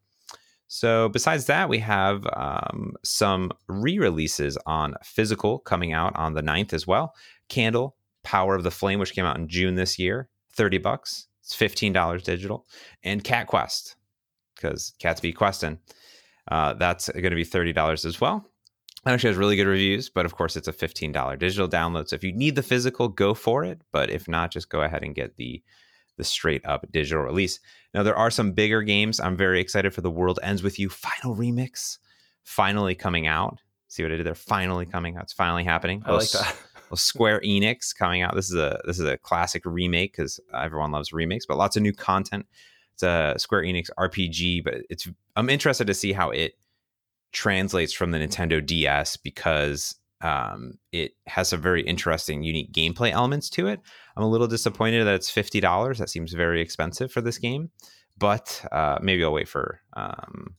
So 0.67 1.09
besides 1.09 1.45
that, 1.45 1.69
we 1.69 1.79
have 1.79 2.27
um, 2.33 2.95
some 3.03 3.51
re-releases 3.67 4.57
on 4.65 4.95
physical 5.03 5.59
coming 5.59 5.93
out 5.93 6.15
on 6.15 6.33
the 6.33 6.43
9th 6.43 6.73
as 6.73 6.85
well. 6.85 7.15
Candle, 7.47 7.95
Power 8.23 8.55
of 8.55 8.63
the 8.63 8.71
Flame, 8.71 8.99
which 8.99 9.13
came 9.13 9.25
out 9.25 9.37
in 9.37 9.47
June 9.47 9.75
this 9.75 9.97
year, 9.97 10.29
30 10.53 10.79
bucks. 10.79 11.27
It's 11.41 11.55
$15 11.55 12.23
digital. 12.23 12.65
And 13.03 13.23
Cat 13.23 13.47
Quest, 13.47 13.95
because 14.55 14.93
cats 14.99 15.21
be 15.21 15.31
questing. 15.31 15.79
Uh, 16.49 16.73
that's 16.73 17.09
going 17.09 17.23
to 17.23 17.35
be 17.35 17.45
$30 17.45 18.05
as 18.05 18.19
well. 18.19 18.45
It 19.05 19.09
actually 19.09 19.29
has 19.29 19.37
really 19.37 19.55
good 19.55 19.67
reviews, 19.67 20.09
but 20.09 20.25
of 20.25 20.35
course 20.35 20.57
it's 20.57 20.67
a 20.67 20.73
$15 20.73 21.39
digital 21.39 21.69
download. 21.69 22.09
So 22.09 22.15
if 22.17 22.23
you 22.25 22.33
need 22.33 22.55
the 22.55 22.63
physical, 22.63 23.07
go 23.07 23.33
for 23.33 23.63
it. 23.63 23.79
But 23.93 24.09
if 24.09 24.27
not, 24.27 24.51
just 24.51 24.69
go 24.69 24.81
ahead 24.81 25.03
and 25.03 25.15
get 25.15 25.37
the 25.37 25.63
the 26.17 26.23
straight 26.23 26.65
up 26.65 26.85
digital 26.91 27.23
release. 27.23 27.59
Now 27.93 28.03
there 28.03 28.15
are 28.15 28.31
some 28.31 28.51
bigger 28.51 28.81
games. 28.81 29.19
I'm 29.19 29.37
very 29.37 29.61
excited 29.61 29.93
for 29.93 30.01
The 30.01 30.11
World 30.11 30.39
Ends 30.43 30.63
With 30.63 30.79
You 30.79 30.89
Final 30.89 31.35
Remix 31.35 31.97
finally 32.43 32.95
coming 32.95 33.27
out. 33.27 33.59
See 33.87 34.03
what 34.03 34.11
I 34.11 34.17
did 34.17 34.25
there? 34.25 34.35
Finally 34.35 34.87
coming 34.87 35.15
out. 35.15 35.23
It's 35.23 35.33
finally 35.33 35.63
happening. 35.63 36.03
I 36.05 36.13
like 36.13 36.29
that. 36.31 36.55
well, 36.89 36.97
Square 36.97 37.41
Enix 37.41 37.95
coming 37.95 38.21
out. 38.21 38.35
This 38.35 38.49
is 38.49 38.55
a 38.55 38.81
this 38.85 38.99
is 38.99 39.05
a 39.05 39.17
classic 39.17 39.63
remake 39.65 40.13
because 40.13 40.39
everyone 40.53 40.91
loves 40.91 41.13
remakes, 41.13 41.45
but 41.45 41.57
lots 41.57 41.77
of 41.77 41.83
new 41.83 41.93
content. 41.93 42.45
It's 42.93 43.03
a 43.03 43.35
Square 43.37 43.63
Enix 43.63 43.89
RPG, 43.97 44.63
but 44.63 44.75
it's 44.89 45.07
I'm 45.35 45.49
interested 45.49 45.87
to 45.87 45.93
see 45.93 46.13
how 46.13 46.31
it 46.31 46.53
translates 47.31 47.93
from 47.93 48.11
the 48.11 48.17
Nintendo 48.17 48.65
DS 48.65 49.17
because 49.17 49.95
um, 50.21 50.73
it 50.91 51.11
has 51.27 51.49
some 51.49 51.61
very 51.61 51.81
interesting, 51.81 52.43
unique 52.43 52.71
gameplay 52.71 53.11
elements 53.11 53.49
to 53.51 53.67
it. 53.67 53.79
I'm 54.15 54.23
a 54.23 54.29
little 54.29 54.47
disappointed 54.47 55.05
that 55.05 55.15
it's 55.15 55.29
fifty 55.29 55.59
dollars. 55.59 55.99
That 55.99 56.09
seems 56.09 56.33
very 56.33 56.61
expensive 56.61 57.11
for 57.11 57.21
this 57.21 57.37
game, 57.37 57.69
but 58.17 58.65
uh, 58.71 58.97
maybe 59.01 59.23
I'll 59.23 59.33
wait 59.33 59.47
for 59.47 59.81
um, 59.93 60.55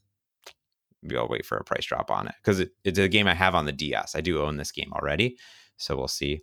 maybe 1.03 1.17
I'll 1.17 1.29
wait 1.29 1.47
for 1.47 1.57
a 1.57 1.65
price 1.65 1.87
drop 1.87 2.11
on 2.11 2.29
it 2.29 2.35
because 2.43 2.61
it, 2.61 2.71
it's 2.85 2.99
a 2.99 3.09
game 3.09 3.27
I 3.27 3.35
have 3.35 3.55
on 3.55 3.67
the 3.67 3.73
DS. 3.73 4.15
I 4.15 4.21
do 4.21 4.43
own 4.43 4.57
this 4.57 4.73
game 4.73 4.93
already, 4.93 5.37
so 5.77 5.97
we'll 5.97 6.09
see. 6.09 6.43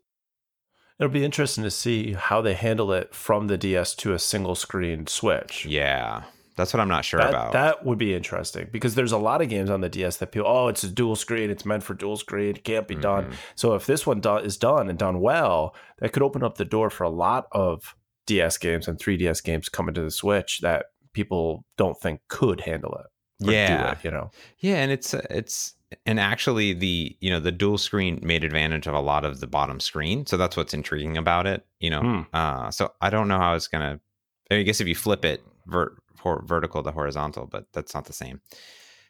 It'll 0.99 1.11
be 1.11 1.26
interesting 1.26 1.66
to 1.66 1.72
see 1.72 2.13
how 2.13 2.41
they 2.41 2.53
handle 2.53 2.93
it 2.93 3.13
from 3.13 3.47
the 3.47 3.57
DS 3.57 3.95
to 3.95 4.13
a 4.13 4.20
single 4.20 4.55
screen 4.55 5.07
Switch. 5.07 5.66
Yeah, 5.66 6.24
that's 6.56 6.74
what 6.74 6.80
I'm 6.80 6.88
not 6.88 7.03
sure 7.06 7.20
that, 7.20 7.30
about. 7.30 7.51
that 7.53 7.86
would 7.86 7.97
be 7.97 8.14
interesting 8.14 8.68
because 8.72 8.95
there's 8.95 9.12
a 9.12 9.18
lot 9.18 9.41
of 9.41 9.49
games 9.49 9.70
on 9.70 9.82
the 9.82 9.89
DS 9.89 10.18
that 10.18 10.32
people, 10.32 10.47
oh, 10.49 10.68
it's 10.68 10.84
a 10.84 10.89
dual 10.89 11.16
screen, 11.16 11.49
it's 11.49 11.66
meant 11.66 11.84
for 11.84 11.93
dual 11.93 12.18
screen, 12.18 12.51
it 12.56 12.64
can't 12.64 12.88
be 12.88 12.95
done. 12.95 13.26
Mhm. 13.26 13.34
So 13.56 13.76
if 13.76 13.86
this 13.86 14.06
one 14.08 14.20
do- 14.22 14.38
is 14.38 14.58
done 14.58 14.89
and 14.89 14.97
done 14.97 15.20
well, 15.20 15.76
that 15.99 16.14
could 16.14 16.24
open 16.24 16.43
up 16.43 16.58
the 16.58 16.66
door 16.66 16.89
for 16.89 17.03
a 17.03 17.10
lot 17.10 17.47
of 17.51 17.95
DS 18.28 18.58
games 18.58 18.88
and 18.88 18.97
3DS 18.97 19.41
games 19.43 19.70
coming 19.70 19.93
to 19.95 20.01
the 20.01 20.12
Switch 20.12 20.60
that 20.62 20.88
people 21.14 21.66
don't 21.78 21.99
think 21.99 22.22
could 22.28 22.62
handle 22.62 22.95
it. 22.99 23.06
Yeah. 23.39 23.91
it, 23.91 23.97
you 24.03 24.12
know. 24.12 24.32
Yeah, 24.60 24.76
and 24.78 24.91
it's 24.91 25.14
it's 25.14 25.74
and 26.06 26.20
actually 26.20 26.74
the 26.74 27.16
you 27.20 27.30
know 27.30 27.39
the 27.41 27.51
dual 27.51 27.78
screen 27.78 28.20
made 28.24 28.43
advantage 28.45 28.88
of 28.88 28.93
a 28.93 28.99
lot 29.01 29.26
of 29.26 29.41
the 29.41 29.47
bottom 29.47 29.80
screen, 29.82 30.26
so 30.26 30.38
that's 30.38 30.56
what's 30.58 30.74
intriguing 30.74 31.18
about 31.18 31.45
it. 31.45 31.66
You 31.82 31.89
know, 31.89 31.99
Hmm. 32.01 32.22
uh, 32.34 32.72
so 32.72 32.93
I 33.01 33.10
don't 33.10 33.28
know 33.28 33.38
how 33.38 33.53
it's 33.56 33.68
gonna. 33.68 33.99
I 34.49 34.62
guess 34.62 34.80
if 34.80 34.88
you 34.88 34.95
flip 34.95 35.26
it 35.26 35.43
vert, 35.68 35.97
hor- 36.26 36.43
vertical 36.45 36.82
to 36.84 36.91
horizontal, 36.91 37.45
but 37.45 37.67
that's 37.73 37.93
not 37.93 38.05
the 38.05 38.13
same. 38.13 38.41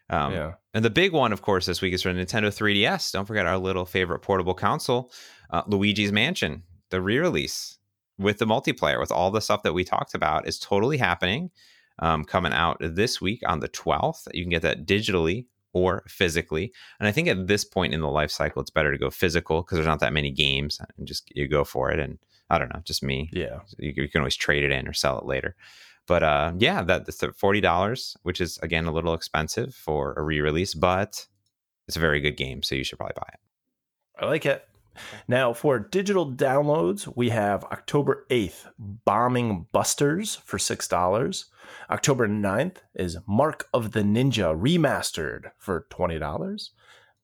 Um, 0.09 0.33
yeah. 0.33 0.51
And 0.73 0.83
the 0.85 0.89
big 0.89 1.13
one, 1.13 1.33
of 1.33 1.41
course, 1.41 1.65
this 1.65 1.81
week 1.81 1.93
is 1.93 2.03
for 2.03 2.11
Nintendo 2.13 2.49
3DS. 2.49 3.11
Don't 3.11 3.25
forget 3.25 3.45
our 3.45 3.57
little 3.57 3.85
favorite 3.85 4.19
portable 4.19 4.53
console, 4.53 5.11
uh, 5.49 5.63
Luigi's 5.67 6.11
Mansion, 6.11 6.63
the 6.89 7.01
re-release 7.01 7.79
with 8.19 8.37
the 8.37 8.45
multiplayer, 8.45 8.99
with 8.99 9.11
all 9.11 9.31
the 9.31 9.41
stuff 9.41 9.63
that 9.63 9.73
we 9.73 9.83
talked 9.83 10.13
about, 10.13 10.47
is 10.47 10.59
totally 10.59 10.97
happening. 10.97 11.49
Um, 11.99 12.25
coming 12.25 12.51
out 12.51 12.75
this 12.81 13.21
week 13.21 13.41
on 13.47 13.61
the 13.61 13.69
12th. 13.69 14.27
You 14.33 14.43
can 14.43 14.49
get 14.49 14.63
that 14.63 14.85
digitally 14.85 15.45
or 15.71 16.03
physically. 16.09 16.73
And 16.99 17.07
I 17.07 17.11
think 17.13 17.29
at 17.29 17.47
this 17.47 17.63
point 17.63 17.93
in 17.93 18.01
the 18.01 18.09
life 18.09 18.31
cycle, 18.31 18.61
it's 18.61 18.69
better 18.69 18.91
to 18.91 18.97
go 18.97 19.09
physical 19.09 19.61
because 19.61 19.77
there's 19.77 19.87
not 19.87 20.01
that 20.01 20.11
many 20.11 20.29
games, 20.29 20.79
and 20.97 21.07
just 21.07 21.31
you 21.33 21.47
go 21.47 21.63
for 21.63 21.91
it. 21.91 21.99
And 21.99 22.19
I 22.49 22.57
don't 22.59 22.73
know, 22.73 22.81
just 22.83 23.01
me 23.01 23.29
Yeah. 23.31 23.59
you, 23.77 23.93
you 23.95 24.09
can 24.09 24.19
always 24.21 24.35
trade 24.35 24.65
it 24.65 24.71
in 24.71 24.87
or 24.89 24.93
sell 24.93 25.17
it 25.19 25.25
later. 25.25 25.55
But 26.07 26.23
uh, 26.23 26.53
yeah, 26.57 26.83
that, 26.83 27.05
that's 27.05 27.23
forty 27.37 27.61
dollars, 27.61 28.15
which 28.23 28.39
is 28.39 28.57
again 28.59 28.85
a 28.85 28.91
little 28.91 29.13
expensive 29.13 29.73
for 29.73 30.13
a 30.13 30.21
re-release, 30.23 30.73
but 30.73 31.25
it's 31.87 31.97
a 31.97 31.99
very 31.99 32.21
good 32.21 32.37
game, 32.37 32.63
so 32.63 32.75
you 32.75 32.83
should 32.83 32.97
probably 32.97 33.15
buy 33.15 33.29
it. 33.33 33.39
I 34.23 34.25
like 34.27 34.45
it. 34.45 34.67
Now, 35.27 35.53
for 35.53 35.77
digital 35.79 36.31
downloads, 36.31 37.11
we 37.15 37.29
have 37.29 37.65
October 37.65 38.25
8th, 38.29 38.67
Bombing 38.79 39.67
Busters 39.71 40.35
for 40.35 40.57
$6. 40.57 41.45
October 41.89 42.27
9th 42.27 42.77
is 42.93 43.17
Mark 43.27 43.67
of 43.73 43.91
the 43.91 44.01
Ninja 44.01 44.57
Remastered 44.57 45.51
for 45.57 45.85
$20. 45.91 46.69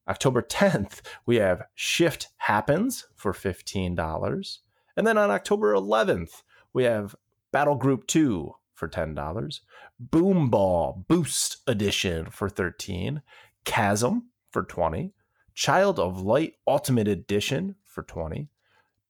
October 0.08 0.42
10th, 0.42 1.02
we 1.26 1.38
have 1.38 1.64
Shift 1.74 2.28
Happens 2.38 3.08
for 3.16 3.32
$15. 3.34 4.58
And 4.98 5.08
then 5.08 5.18
on 5.18 5.32
October 5.32 5.74
11th, 5.74 6.44
we 6.74 6.84
have 6.84 7.16
Battle 7.52 7.76
Group 7.76 8.08
2 8.08 8.54
for 8.82 8.88
$10. 8.88 9.60
Boom 10.00 10.50
Ball 10.50 11.06
Boost 11.08 11.58
Edition 11.68 12.26
for 12.32 12.50
13 12.50 13.22
Chasm 13.64 14.24
for 14.50 14.64
20 14.64 15.14
Child 15.54 16.00
of 16.00 16.20
Light 16.20 16.56
Ultimate 16.66 17.08
Edition 17.08 17.76
for 17.84 18.02
20, 18.02 18.48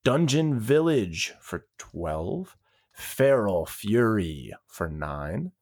Dungeon 0.04 0.60
Village 0.60 1.34
for 1.40 1.68
12, 1.78 2.58
Feral 2.92 3.66
Fury 3.66 4.52
for 4.68 4.90
9, 4.90 5.54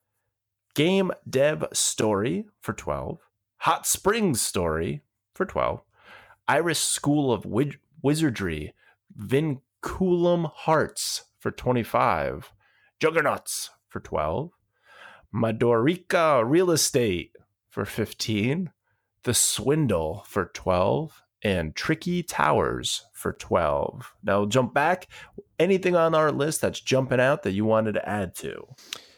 Game 0.73 1.11
Dev 1.29 1.65
Story 1.73 2.45
for 2.61 2.73
12, 2.73 3.19
Hot 3.57 3.85
Springs 3.85 4.41
Story 4.41 5.01
for 5.35 5.45
12, 5.45 5.81
Iris 6.47 6.79
School 6.79 7.31
of 7.31 7.45
Wid- 7.45 7.79
Wizardry 8.01 8.73
Vinculum 9.15 10.51
Hearts 10.51 11.25
for 11.37 11.51
25, 11.51 12.51
Juggernauts 12.99 13.69
for 13.89 13.99
12, 13.99 14.51
Madorica 15.33 16.43
Real 16.45 16.71
Estate 16.71 17.35
for 17.69 17.85
15, 17.85 18.71
The 19.23 19.33
Swindle 19.33 20.23
for 20.27 20.45
12, 20.53 21.23
and 21.41 21.75
Tricky 21.75 22.23
Towers 22.23 23.05
for 23.13 23.33
12. 23.33 24.13
Now 24.23 24.45
jump 24.45 24.73
back. 24.73 25.07
Anything 25.57 25.95
on 25.95 26.15
our 26.15 26.31
list 26.31 26.61
that's 26.61 26.79
jumping 26.79 27.19
out 27.19 27.43
that 27.43 27.51
you 27.51 27.65
wanted 27.65 27.93
to 27.93 28.09
add 28.09 28.35
to? 28.35 28.65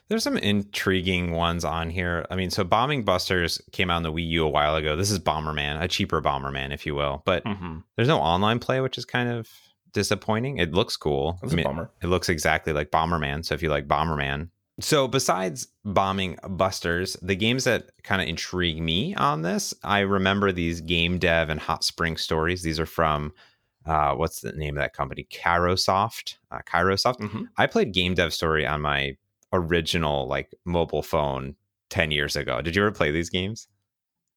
There's 0.07 0.23
some 0.23 0.37
intriguing 0.37 1.31
ones 1.31 1.63
on 1.63 1.89
here. 1.89 2.25
I 2.29 2.35
mean, 2.35 2.49
so 2.49 2.65
Bombing 2.65 3.03
Busters 3.03 3.61
came 3.71 3.89
out 3.89 3.97
on 3.97 4.03
the 4.03 4.11
Wii 4.11 4.27
U 4.27 4.45
a 4.45 4.49
while 4.49 4.75
ago. 4.75 4.97
This 4.97 5.09
is 5.09 5.19
Bomberman, 5.19 5.81
a 5.81 5.87
cheaper 5.87 6.21
Bomberman, 6.21 6.73
if 6.73 6.85
you 6.85 6.95
will. 6.95 7.23
But 7.25 7.45
mm-hmm. 7.45 7.77
there's 7.95 8.09
no 8.09 8.19
online 8.19 8.59
play, 8.59 8.81
which 8.81 8.97
is 8.97 9.05
kind 9.05 9.29
of 9.29 9.49
disappointing. 9.93 10.57
It 10.57 10.73
looks 10.73 10.97
cool. 10.97 11.39
That's 11.41 11.53
I 11.53 11.55
mean. 11.55 11.87
It 12.03 12.07
looks 12.07 12.27
exactly 12.27 12.73
like 12.73 12.91
Bomberman. 12.91 13.45
So 13.45 13.53
if 13.55 13.63
you 13.63 13.69
like 13.69 13.87
Bomberman, 13.87 14.49
so 14.83 15.07
besides 15.07 15.67
bombing 15.85 16.37
busters, 16.49 17.17
the 17.21 17.35
games 17.35 17.63
that 17.63 17.91
kind 18.03 18.21
of 18.21 18.27
intrigue 18.27 18.81
me 18.81 19.15
on 19.15 19.41
this, 19.41 19.73
I 19.83 19.99
remember 19.99 20.51
these 20.51 20.81
game 20.81 21.17
dev 21.17 21.49
and 21.49 21.59
hot 21.59 21.83
spring 21.83 22.17
stories. 22.17 22.61
These 22.63 22.79
are 22.79 22.85
from 22.85 23.33
uh, 23.85 24.13
what's 24.13 24.41
the 24.41 24.51
name 24.51 24.77
of 24.77 24.81
that 24.81 24.93
company? 24.93 25.27
Kairosoft. 25.31 26.35
Uh, 26.51 26.59
Kairosoft. 26.67 27.19
Mm-hmm. 27.19 27.43
I 27.57 27.67
played 27.67 27.93
game 27.93 28.13
dev 28.13 28.33
story 28.33 28.65
on 28.65 28.81
my 28.81 29.17
original 29.53 30.27
like 30.27 30.53
mobile 30.65 31.03
phone 31.03 31.55
10 31.89 32.11
years 32.11 32.35
ago. 32.35 32.61
Did 32.61 32.75
you 32.75 32.83
ever 32.83 32.91
play 32.91 33.11
these 33.11 33.29
games? 33.29 33.67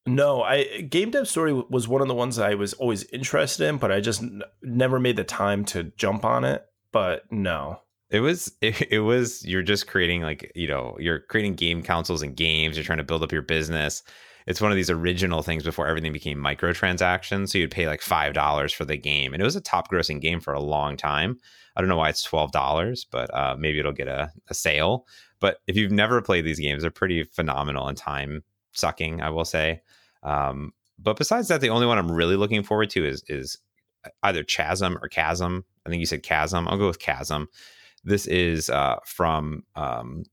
No, 0.07 0.42
I 0.42 0.82
Game 0.82 1.11
Dev 1.11 1.26
Story 1.26 1.55
was 1.55 1.88
one 1.88 2.03
of 2.03 2.09
the 2.09 2.14
ones 2.14 2.36
that 2.36 2.51
I 2.51 2.57
was 2.57 2.74
always 2.74 3.05
interested 3.05 3.66
in, 3.66 3.78
but 3.78 3.90
I 3.90 4.01
just 4.01 4.22
n- 4.22 4.42
never 4.62 5.01
made 5.01 5.16
the 5.16 5.24
time 5.24 5.64
to 5.66 5.84
jump 5.97 6.26
on 6.26 6.45
it. 6.45 6.62
But 6.92 7.22
no, 7.32 7.80
it 8.14 8.20
was 8.20 8.52
it, 8.60 8.80
it 8.92 9.00
was 9.00 9.44
you're 9.44 9.62
just 9.62 9.88
creating 9.88 10.22
like 10.22 10.52
you 10.54 10.68
know 10.68 10.96
you're 10.98 11.20
creating 11.20 11.54
game 11.54 11.82
consoles 11.82 12.22
and 12.22 12.36
games. 12.36 12.76
You're 12.76 12.84
trying 12.84 12.98
to 12.98 13.04
build 13.04 13.22
up 13.22 13.32
your 13.32 13.42
business. 13.42 14.02
It's 14.46 14.60
one 14.60 14.70
of 14.70 14.76
these 14.76 14.90
original 14.90 15.42
things 15.42 15.64
before 15.64 15.86
everything 15.86 16.12
became 16.12 16.38
microtransactions. 16.38 17.48
So 17.48 17.58
you'd 17.58 17.70
pay 17.70 17.86
like 17.86 18.02
five 18.02 18.34
dollars 18.34 18.72
for 18.72 18.84
the 18.84 18.96
game, 18.96 19.32
and 19.32 19.40
it 19.40 19.44
was 19.44 19.56
a 19.56 19.60
top 19.60 19.90
grossing 19.90 20.20
game 20.20 20.40
for 20.40 20.52
a 20.54 20.60
long 20.60 20.96
time. 20.96 21.38
I 21.76 21.80
don't 21.80 21.88
know 21.88 21.96
why 21.96 22.10
it's 22.10 22.22
twelve 22.22 22.52
dollars, 22.52 23.04
but 23.10 23.34
uh, 23.34 23.56
maybe 23.58 23.80
it'll 23.80 23.92
get 23.92 24.08
a, 24.08 24.30
a 24.48 24.54
sale. 24.54 25.06
But 25.40 25.58
if 25.66 25.76
you've 25.76 25.92
never 25.92 26.22
played 26.22 26.44
these 26.44 26.60
games, 26.60 26.82
they're 26.82 26.90
pretty 26.90 27.24
phenomenal 27.24 27.88
and 27.88 27.98
time 27.98 28.44
sucking, 28.72 29.20
I 29.20 29.30
will 29.30 29.44
say. 29.44 29.82
Um, 30.22 30.72
but 30.98 31.16
besides 31.16 31.48
that, 31.48 31.60
the 31.60 31.70
only 31.70 31.86
one 31.86 31.98
I'm 31.98 32.10
really 32.10 32.36
looking 32.36 32.62
forward 32.62 32.90
to 32.90 33.04
is 33.04 33.24
is 33.28 33.58
either 34.22 34.44
Chasm 34.44 34.98
or 35.02 35.08
Chasm. 35.08 35.64
I 35.84 35.90
think 35.90 36.00
you 36.00 36.06
said 36.06 36.22
Chasm. 36.22 36.68
I'll 36.68 36.78
go 36.78 36.86
with 36.86 37.00
Chasm. 37.00 37.48
This 38.05 38.26
is 38.26 38.70
uh, 38.70 38.96
from 39.05 39.64
um, 39.76 40.24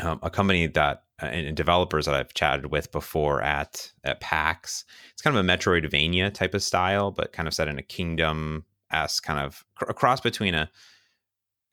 um, 0.00 0.18
a 0.22 0.30
company 0.30 0.66
that 0.66 1.04
uh, 1.22 1.26
and 1.26 1.56
developers 1.56 2.04
that 2.06 2.14
I've 2.14 2.34
chatted 2.34 2.70
with 2.70 2.92
before 2.92 3.42
at 3.42 3.90
at 4.04 4.20
PAX. 4.20 4.84
It's 5.12 5.22
kind 5.22 5.36
of 5.36 5.44
a 5.44 5.48
Metroidvania 5.48 6.32
type 6.32 6.54
of 6.54 6.62
style, 6.62 7.10
but 7.10 7.32
kind 7.32 7.48
of 7.48 7.54
set 7.54 7.68
in 7.68 7.78
a 7.78 7.82
kingdom 7.82 8.64
s 8.92 9.20
kind 9.20 9.40
of 9.40 9.64
a 9.88 9.94
cross 9.94 10.20
between 10.20 10.54
a 10.54 10.70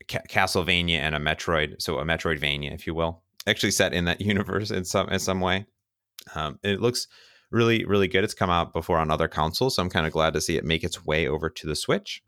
Castlevania 0.08 0.98
and 0.98 1.14
a 1.14 1.18
Metroid, 1.18 1.80
so 1.80 1.98
a 1.98 2.04
Metroidvania, 2.04 2.74
if 2.74 2.86
you 2.86 2.94
will, 2.94 3.22
actually 3.46 3.70
set 3.70 3.92
in 3.92 4.04
that 4.06 4.20
universe 4.22 4.70
in 4.70 4.84
some 4.84 5.08
in 5.08 5.18
some 5.18 5.40
way. 5.40 5.66
Um, 6.34 6.58
it 6.62 6.80
looks 6.80 7.06
really 7.50 7.84
really 7.84 8.08
good. 8.08 8.24
It's 8.24 8.34
come 8.34 8.50
out 8.50 8.72
before 8.72 8.98
on 8.98 9.10
other 9.10 9.28
consoles, 9.28 9.76
so 9.76 9.82
I'm 9.82 9.90
kind 9.90 10.06
of 10.06 10.12
glad 10.12 10.32
to 10.34 10.40
see 10.40 10.56
it 10.56 10.64
make 10.64 10.84
its 10.84 11.04
way 11.04 11.28
over 11.28 11.50
to 11.50 11.66
the 11.66 11.76
Switch. 11.76 12.22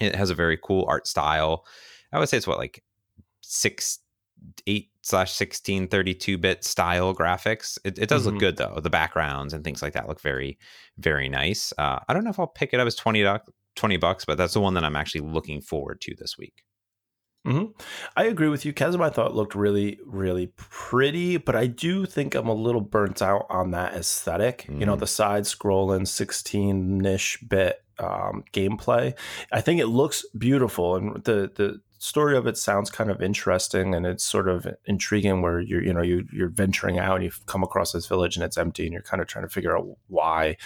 It 0.00 0.14
has 0.14 0.30
a 0.30 0.34
very 0.34 0.58
cool 0.62 0.84
art 0.88 1.06
style. 1.06 1.64
I 2.14 2.18
would 2.18 2.28
say 2.28 2.36
it's 2.36 2.46
what 2.46 2.58
like 2.58 2.82
six 3.42 3.98
eight 4.66 4.90
slash 5.02 5.32
16 5.32 5.88
32 5.88 6.38
bit 6.38 6.64
style 6.64 7.14
graphics 7.14 7.78
it, 7.84 7.98
it 7.98 8.08
does 8.08 8.22
mm-hmm. 8.22 8.32
look 8.32 8.40
good 8.40 8.56
though 8.56 8.78
the 8.82 8.90
backgrounds 8.90 9.54
and 9.54 9.64
things 9.64 9.80
like 9.80 9.92
that 9.94 10.08
look 10.08 10.20
very 10.20 10.58
very 10.98 11.28
nice 11.28 11.72
uh, 11.78 11.98
i 12.08 12.12
don't 12.12 12.24
know 12.24 12.30
if 12.30 12.38
i'll 12.38 12.46
pick 12.46 12.74
it 12.74 12.80
up 12.80 12.86
as 12.86 12.94
20 12.94 13.24
20 13.76 13.96
bucks 13.98 14.24
but 14.24 14.36
that's 14.36 14.54
the 14.54 14.60
one 14.60 14.74
that 14.74 14.84
i'm 14.84 14.96
actually 14.96 15.20
looking 15.20 15.60
forward 15.60 16.00
to 16.00 16.14
this 16.18 16.36
week 16.36 16.64
Mm-hmm. 17.46 17.72
I 18.16 18.24
agree 18.24 18.48
with 18.48 18.64
you. 18.64 18.72
Chasm, 18.72 19.02
I 19.02 19.10
thought 19.10 19.34
looked 19.34 19.54
really, 19.54 19.98
really 20.06 20.46
pretty, 20.56 21.36
but 21.36 21.54
I 21.54 21.66
do 21.66 22.06
think 22.06 22.34
I'm 22.34 22.48
a 22.48 22.54
little 22.54 22.80
burnt 22.80 23.20
out 23.20 23.46
on 23.50 23.72
that 23.72 23.94
esthetic 23.94 24.62
mm-hmm. 24.62 24.80
You 24.80 24.86
know, 24.86 24.92
mm-hmm. 24.92 25.00
the 25.00 25.06
side 25.06 25.42
scrolling 25.42 26.08
16 26.08 27.04
ish 27.04 27.38
bit 27.46 27.84
um, 27.98 28.44
gameplay. 28.52 29.14
I 29.52 29.60
think 29.60 29.80
it 29.80 29.86
looks 29.86 30.24
beautiful, 30.38 30.96
and 30.96 31.22
the 31.24 31.50
the 31.54 31.80
story 32.04 32.36
of 32.36 32.46
it 32.46 32.58
sounds 32.58 32.90
kind 32.90 33.10
of 33.10 33.22
interesting 33.22 33.94
and 33.94 34.04
it's 34.04 34.22
sort 34.22 34.46
of 34.46 34.66
intriguing 34.84 35.40
where 35.40 35.58
you're 35.58 35.82
you 35.82 35.92
know 35.92 36.02
you, 36.02 36.26
you're 36.30 36.50
venturing 36.50 36.98
out 36.98 37.14
and 37.14 37.24
you've 37.24 37.44
come 37.46 37.62
across 37.62 37.92
this 37.92 38.06
village 38.06 38.36
and 38.36 38.44
it's 38.44 38.58
empty 38.58 38.84
and 38.84 38.92
you're 38.92 39.00
kind 39.00 39.22
of 39.22 39.26
trying 39.26 39.44
to 39.44 39.48
figure 39.48 39.74
out 39.76 39.86
why. 40.08 40.56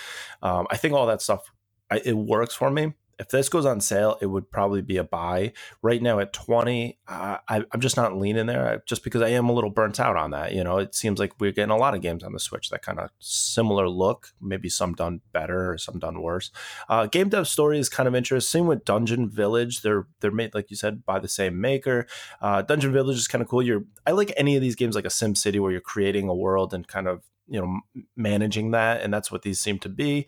Um, 0.42 0.66
i 0.70 0.76
think 0.76 0.94
all 0.94 1.06
that 1.06 1.22
stuff 1.22 1.52
I, 1.90 2.02
it 2.04 2.16
works 2.16 2.54
for 2.54 2.70
me 2.70 2.92
if 3.18 3.28
this 3.28 3.48
goes 3.48 3.66
on 3.66 3.80
sale, 3.80 4.16
it 4.20 4.26
would 4.26 4.50
probably 4.50 4.82
be 4.82 4.96
a 4.96 5.04
buy. 5.04 5.52
Right 5.82 6.00
now 6.00 6.18
at 6.20 6.32
20, 6.32 6.98
uh, 7.08 7.38
I, 7.48 7.64
am 7.72 7.80
just 7.80 7.96
not 7.96 8.16
leaning 8.16 8.46
there 8.46 8.82
just 8.86 9.02
because 9.02 9.22
I 9.22 9.28
am 9.28 9.48
a 9.48 9.52
little 9.52 9.70
burnt 9.70 9.98
out 9.98 10.16
on 10.16 10.30
that. 10.30 10.52
You 10.52 10.62
know, 10.62 10.78
it 10.78 10.94
seems 10.94 11.18
like 11.18 11.32
we're 11.40 11.52
getting 11.52 11.72
a 11.72 11.76
lot 11.76 11.94
of 11.94 12.00
games 12.00 12.22
on 12.22 12.32
the 12.32 12.40
Switch 12.40 12.70
that 12.70 12.82
kind 12.82 13.00
of 13.00 13.10
similar 13.18 13.88
look, 13.88 14.28
maybe 14.40 14.68
some 14.68 14.94
done 14.94 15.20
better 15.32 15.72
or 15.72 15.78
some 15.78 15.98
done 15.98 16.22
worse. 16.22 16.50
Uh, 16.88 17.06
game 17.06 17.28
dev 17.28 17.48
story 17.48 17.78
is 17.78 17.88
kind 17.88 18.06
of 18.06 18.14
interesting. 18.14 18.66
With 18.66 18.84
Dungeon 18.84 19.28
Village. 19.28 19.82
They're 19.82 20.06
they're 20.20 20.30
made, 20.30 20.54
like 20.54 20.70
you 20.70 20.76
said, 20.76 21.04
by 21.04 21.18
the 21.18 21.28
same 21.28 21.60
maker. 21.60 22.06
Uh, 22.40 22.62
Dungeon 22.62 22.92
Village 22.92 23.16
is 23.16 23.28
kind 23.28 23.42
of 23.42 23.48
cool. 23.48 23.62
You're 23.62 23.84
I 24.06 24.12
like 24.12 24.32
any 24.36 24.56
of 24.56 24.62
these 24.62 24.76
games 24.76 24.94
like 24.94 25.04
a 25.04 25.10
Sim 25.10 25.34
City 25.34 25.58
where 25.58 25.70
you're 25.70 25.80
creating 25.80 26.28
a 26.28 26.34
world 26.34 26.72
and 26.72 26.86
kind 26.86 27.08
of 27.08 27.22
you 27.48 27.60
know 27.60 27.80
managing 28.14 28.72
that 28.72 29.00
and 29.00 29.12
that's 29.12 29.32
what 29.32 29.42
these 29.42 29.58
seem 29.58 29.78
to 29.78 29.88
be 29.88 30.26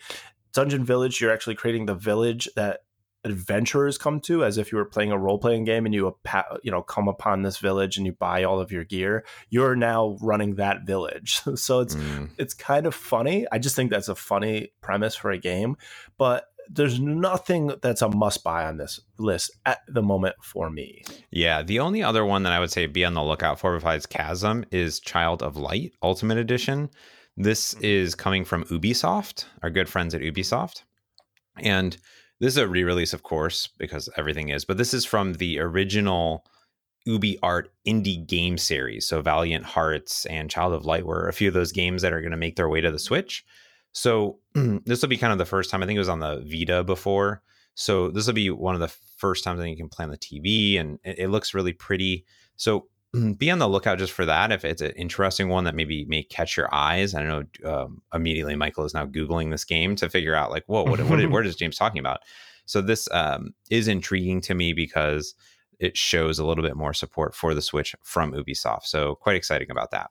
Dungeon 0.53 0.85
Village, 0.85 1.21
you're 1.21 1.33
actually 1.33 1.55
creating 1.55 1.87
the 1.87 1.95
village 1.95 2.49
that 2.57 2.81
adventurers 3.25 3.99
come 3.99 4.19
to 4.19 4.45
as 4.45 4.57
if 4.57 4.73
you 4.73 4.79
were 4.79 4.85
playing 4.85 5.13
a 5.13 5.19
role-playing 5.19 5.65
game 5.65 5.85
and 5.85 5.95
you 5.95 6.17
you 6.63 6.71
know 6.71 6.83
come 6.83 7.07
upon 7.07 7.43
this 7.43 7.59
village 7.59 7.99
and 7.99 8.07
you 8.07 8.13
buy 8.13 8.45
all 8.45 8.61
of 8.61 8.73
your 8.73 8.83
gear 8.83 9.27
you're 9.51 9.77
now 9.77 10.17
running 10.23 10.55
that 10.55 10.87
village 10.87 11.43
so 11.55 11.81
it's 11.81 11.95
mm. 11.95 12.31
it's 12.39 12.55
kind 12.55 12.87
of 12.87 12.95
funny 12.95 13.47
i 13.53 13.59
just 13.59 13.77
think 13.77 13.91
that's 13.91 14.09
a 14.09 14.15
funny 14.15 14.73
premise 14.81 15.15
for 15.15 15.31
a 15.31 15.37
game 15.37 15.77
but 16.17 16.47
there's 16.73 17.01
nothing 17.01 17.73
that's 17.83 18.01
a 18.01 18.09
must 18.09 18.45
buy 18.45 18.65
on 18.65 18.77
this 18.77 19.01
list 19.19 19.51
at 19.67 19.81
the 19.89 20.03
moment 20.03 20.37
for 20.41 20.71
me. 20.71 21.03
Yeah, 21.33 21.63
the 21.63 21.81
only 21.81 22.01
other 22.03 22.25
one 22.25 22.45
that 22.45 22.53
I 22.53 22.61
would 22.61 22.71
say 22.71 22.87
be 22.87 23.05
on 23.05 23.15
the 23.15 23.25
lookout 23.25 23.59
for 23.59 23.75
besides 23.75 24.07
Chasm 24.07 24.65
is 24.71 25.01
Child 25.01 25.43
of 25.43 25.57
Light 25.57 25.95
Ultimate 26.01 26.39
Edition. 26.39 26.91
This 27.41 27.75
mm-hmm. 27.75 27.85
is 27.85 28.15
coming 28.15 28.45
from 28.45 28.65
Ubisoft, 28.65 29.47
our 29.63 29.71
good 29.71 29.89
friends 29.89 30.15
at 30.15 30.21
Ubisoft. 30.21 30.83
And 31.59 31.97
this 32.39 32.53
is 32.53 32.59
a 32.59 32.69
re-release, 32.69 33.15
of 33.15 33.23
course, 33.23 33.69
because 33.79 34.09
everything 34.17 34.51
is, 34.51 34.65
but 34.65 34.77
this 34.77 34.95
is 34.95 35.05
from 35.05 35.35
the 35.35 35.59
original 35.59 36.45
Ubi 37.07 37.39
Art 37.43 37.73
indie 37.87 38.27
game 38.27 38.59
series. 38.59 39.07
So 39.07 39.23
Valiant 39.23 39.65
Hearts 39.65 40.27
and 40.27 40.51
Child 40.51 40.75
of 40.75 40.85
Light 40.85 41.07
were 41.07 41.29
a 41.29 41.33
few 41.33 41.49
of 41.49 41.55
those 41.55 41.73
games 41.73 42.03
that 42.03 42.13
are 42.13 42.21
going 42.21 42.31
to 42.31 42.37
make 42.37 42.57
their 42.57 42.69
way 42.69 42.83
to 42.83 42.91
the 42.91 42.99
Switch. 42.99 43.45
So 43.93 44.39
this 44.55 45.01
will 45.01 45.09
be 45.09 45.17
kind 45.17 45.33
of 45.33 45.39
the 45.39 45.47
first 45.47 45.71
time. 45.71 45.83
I 45.83 45.87
think 45.87 45.97
it 45.97 46.01
was 46.01 46.11
on 46.11 46.21
the 46.21 46.45
Vita 46.47 46.85
before. 46.85 47.43
So 47.75 48.11
this 48.11 48.27
will 48.27 48.35
be 48.35 48.51
one 48.51 48.75
of 48.75 48.81
the 48.83 48.95
first 49.17 49.45
times 49.45 49.61
that 49.61 49.71
you 49.71 49.77
can 49.77 49.89
play 49.89 50.05
on 50.05 50.11
the 50.11 50.19
TV, 50.19 50.79
and 50.79 50.99
it, 51.05 51.21
it 51.21 51.29
looks 51.29 51.55
really 51.55 51.73
pretty. 51.73 52.27
So 52.57 52.89
be 53.37 53.51
on 53.51 53.59
the 53.59 53.69
lookout 53.69 53.99
just 53.99 54.13
for 54.13 54.25
that. 54.25 54.53
If 54.53 54.65
it's 54.65 54.83
an 54.83 54.93
interesting 54.93 55.49
one 55.49 55.65
that 55.65 55.75
maybe 55.75 56.05
may 56.05 56.23
catch 56.23 56.57
your 56.57 56.73
eyes, 56.73 57.15
I 57.15 57.25
know 57.25 57.45
um, 57.65 58.03
immediately 58.15 58.55
Michael 58.55 58.85
is 58.85 58.95
now 58.95 59.07
googling 59.07 59.51
this 59.51 59.65
game 59.65 59.97
to 59.97 60.09
figure 60.09 60.35
out 60.35 60.51
like, 60.51 60.65
whoa, 60.67 60.85
what, 60.85 61.01
what, 61.05 61.31
what 61.31 61.47
is 61.47 61.57
James 61.57 61.77
talking 61.77 61.99
about? 61.99 62.21
So 62.67 62.81
this 62.81 63.09
um, 63.11 63.55
is 63.69 63.89
intriguing 63.89 64.41
to 64.43 64.55
me 64.55 64.73
because 64.73 65.35
it 65.81 65.97
shows 65.97 66.39
a 66.39 66.45
little 66.45 66.63
bit 66.63 66.77
more 66.77 66.95
support 66.95 67.35
for 67.35 67.55
the 67.55 67.63
Switch 67.63 67.97
from 68.03 68.33
Ubisoft. 68.33 68.85
So 68.85 69.17
quite 69.17 69.37
exciting 69.37 69.71
about 69.71 69.91
that. 69.91 70.11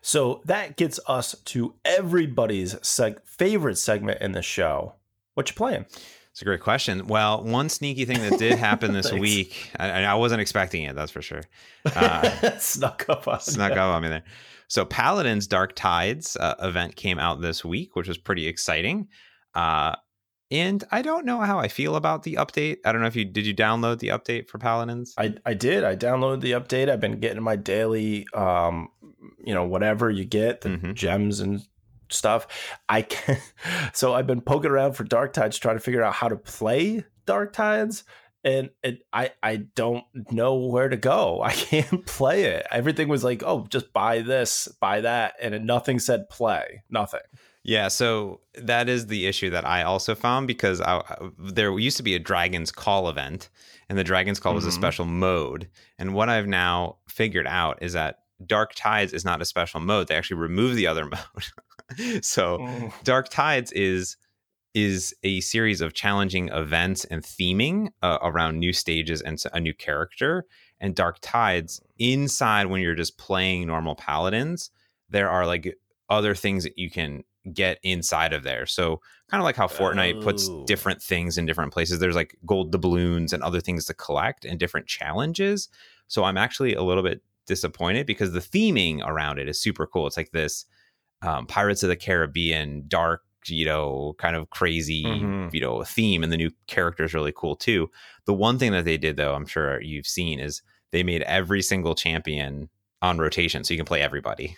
So 0.00 0.40
that 0.46 0.76
gets 0.76 0.98
us 1.06 1.36
to 1.46 1.74
everybody's 1.84 2.74
seg- 2.76 3.24
favorite 3.24 3.76
segment 3.76 4.20
in 4.20 4.32
the 4.32 4.42
show. 4.42 4.94
What 5.34 5.48
you 5.48 5.54
playing? 5.54 5.86
It's 6.36 6.42
a 6.42 6.44
great 6.44 6.60
question. 6.60 7.06
Well, 7.06 7.42
one 7.44 7.70
sneaky 7.70 8.04
thing 8.04 8.20
that 8.20 8.38
did 8.38 8.58
happen 8.58 8.92
this 8.92 9.10
week, 9.10 9.70
I, 9.78 10.04
I, 10.04 10.14
wasn't 10.16 10.42
expecting 10.42 10.82
it. 10.82 10.94
That's 10.94 11.10
for 11.10 11.22
sure. 11.22 11.40
Uh, 11.86 12.28
snuck 12.58 13.06
up 13.08 13.26
on 13.26 13.40
snuck 13.40 13.72
up 13.72 13.94
on 13.94 14.02
me 14.02 14.10
there. 14.10 14.22
So, 14.68 14.84
Paladins 14.84 15.46
Dark 15.46 15.74
Tides 15.74 16.36
uh, 16.36 16.56
event 16.60 16.94
came 16.94 17.18
out 17.18 17.40
this 17.40 17.64
week, 17.64 17.96
which 17.96 18.06
was 18.06 18.18
pretty 18.18 18.46
exciting. 18.48 19.08
Uh, 19.54 19.96
and 20.50 20.84
I 20.90 21.00
don't 21.00 21.24
know 21.24 21.40
how 21.40 21.58
I 21.58 21.68
feel 21.68 21.96
about 21.96 22.24
the 22.24 22.34
update. 22.34 22.80
I 22.84 22.92
don't 22.92 23.00
know 23.00 23.06
if 23.06 23.16
you 23.16 23.24
did 23.24 23.46
you 23.46 23.54
download 23.54 24.00
the 24.00 24.08
update 24.08 24.50
for 24.50 24.58
Paladins? 24.58 25.14
I, 25.16 25.36
I 25.46 25.54
did. 25.54 25.84
I 25.84 25.96
downloaded 25.96 26.42
the 26.42 26.52
update. 26.52 26.90
I've 26.90 27.00
been 27.00 27.18
getting 27.18 27.42
my 27.42 27.56
daily 27.56 28.26
um 28.34 28.90
you 29.42 29.54
know 29.54 29.64
whatever 29.64 30.10
you 30.10 30.26
get, 30.26 30.60
the 30.60 30.68
mm-hmm. 30.68 30.92
gems 30.92 31.40
and 31.40 31.66
stuff. 32.08 32.46
I 32.88 33.02
can 33.02 33.38
so 33.92 34.14
I've 34.14 34.26
been 34.26 34.40
poking 34.40 34.70
around 34.70 34.92
for 34.92 35.04
Dark 35.04 35.32
Tides 35.32 35.58
trying 35.58 35.76
to 35.76 35.80
figure 35.80 36.02
out 36.02 36.14
how 36.14 36.28
to 36.28 36.36
play 36.36 37.04
Dark 37.26 37.52
Tides 37.52 38.04
and 38.46 38.70
it, 38.84 39.00
I 39.12 39.32
I 39.42 39.56
don't 39.56 40.04
know 40.30 40.54
where 40.54 40.88
to 40.88 40.96
go. 40.96 41.42
I 41.44 41.52
can't 41.52 42.06
play 42.06 42.44
it. 42.44 42.66
Everything 42.70 43.08
was 43.08 43.24
like, 43.24 43.42
"Oh, 43.44 43.66
just 43.68 43.92
buy 43.92 44.22
this, 44.22 44.68
buy 44.80 45.02
that," 45.02 45.34
and 45.42 45.66
nothing 45.66 45.98
said 45.98 46.30
play. 46.30 46.84
Nothing. 46.88 47.20
Yeah, 47.64 47.88
so 47.88 48.42
that 48.54 48.88
is 48.88 49.08
the 49.08 49.26
issue 49.26 49.50
that 49.50 49.66
I 49.66 49.82
also 49.82 50.14
found 50.14 50.46
because 50.46 50.80
I, 50.80 51.02
there 51.36 51.76
used 51.76 51.96
to 51.96 52.04
be 52.04 52.14
a 52.14 52.20
Dragon's 52.20 52.70
Call 52.70 53.08
event, 53.08 53.48
and 53.88 53.98
the 53.98 54.04
Dragon's 54.04 54.38
Call 54.38 54.50
mm-hmm. 54.50 54.56
was 54.56 54.66
a 54.66 54.68
mm-hmm. 54.68 54.80
special 54.80 55.04
mode. 55.04 55.68
And 55.98 56.14
what 56.14 56.28
I've 56.28 56.46
now 56.46 56.98
figured 57.08 57.48
out 57.48 57.82
is 57.82 57.94
that 57.94 58.20
Dark 58.46 58.74
Tides 58.76 59.12
is 59.12 59.24
not 59.24 59.42
a 59.42 59.44
special 59.44 59.80
mode. 59.80 60.06
They 60.06 60.14
actually 60.14 60.36
remove 60.36 60.76
the 60.76 60.86
other 60.86 61.04
mode. 61.10 61.50
so 62.22 62.58
oh. 62.60 62.94
Dark 63.04 63.28
Tides 63.28 63.72
is 63.72 64.16
is 64.74 65.14
a 65.22 65.40
series 65.40 65.80
of 65.80 65.94
challenging 65.94 66.48
events 66.48 67.06
and 67.06 67.22
theming 67.22 67.88
uh, 68.02 68.18
around 68.20 68.58
new 68.58 68.74
stages 68.74 69.22
and 69.22 69.42
a 69.54 69.58
new 69.58 69.72
character. 69.72 70.44
And 70.80 70.94
Dark 70.94 71.16
Tides 71.22 71.80
inside 71.98 72.66
when 72.66 72.82
you're 72.82 72.94
just 72.94 73.16
playing 73.16 73.66
normal 73.66 73.94
paladins, 73.94 74.70
there 75.08 75.30
are 75.30 75.46
like 75.46 75.74
other 76.10 76.34
things 76.34 76.64
that 76.64 76.76
you 76.76 76.90
can 76.90 77.24
get 77.54 77.78
inside 77.82 78.34
of 78.34 78.42
there. 78.42 78.66
So 78.66 79.00
kind 79.30 79.40
of 79.40 79.44
like 79.44 79.56
how 79.56 79.66
Fortnite 79.66 80.18
oh. 80.18 80.22
puts 80.22 80.50
different 80.66 81.00
things 81.00 81.38
in 81.38 81.46
different 81.46 81.72
places. 81.72 81.98
There's 81.98 82.14
like 82.14 82.36
gold 82.44 82.70
doubloons 82.70 83.32
and 83.32 83.42
other 83.42 83.60
things 83.60 83.86
to 83.86 83.94
collect 83.94 84.44
and 84.44 84.58
different 84.58 84.86
challenges. 84.86 85.68
So 86.08 86.24
I'm 86.24 86.36
actually 86.36 86.74
a 86.74 86.82
little 86.82 87.02
bit 87.02 87.22
disappointed 87.46 88.06
because 88.06 88.32
the 88.32 88.40
theming 88.40 89.00
around 89.06 89.38
it 89.38 89.48
is 89.48 89.60
super 89.60 89.86
cool. 89.86 90.06
It's 90.06 90.16
like 90.16 90.32
this 90.32 90.66
um, 91.22 91.46
Pirates 91.46 91.82
of 91.82 91.88
the 91.88 91.96
Caribbean 91.96 92.84
dark, 92.88 93.22
you 93.46 93.64
know, 93.64 94.14
kind 94.18 94.36
of 94.36 94.50
crazy, 94.50 95.04
mm-hmm. 95.04 95.48
you 95.52 95.60
know, 95.60 95.82
theme, 95.84 96.22
and 96.22 96.32
the 96.32 96.36
new 96.36 96.50
character 96.66 97.04
is 97.04 97.14
really 97.14 97.32
cool 97.34 97.56
too. 97.56 97.88
The 98.24 98.34
one 98.34 98.58
thing 98.58 98.72
that 98.72 98.84
they 98.84 98.96
did 98.96 99.16
though, 99.16 99.34
I'm 99.34 99.46
sure 99.46 99.80
you've 99.80 100.06
seen, 100.06 100.40
is 100.40 100.62
they 100.92 101.02
made 101.02 101.22
every 101.22 101.62
single 101.62 101.94
champion 101.94 102.68
on 103.02 103.18
rotation, 103.18 103.64
so 103.64 103.74
you 103.74 103.78
can 103.78 103.86
play 103.86 104.02
everybody. 104.02 104.56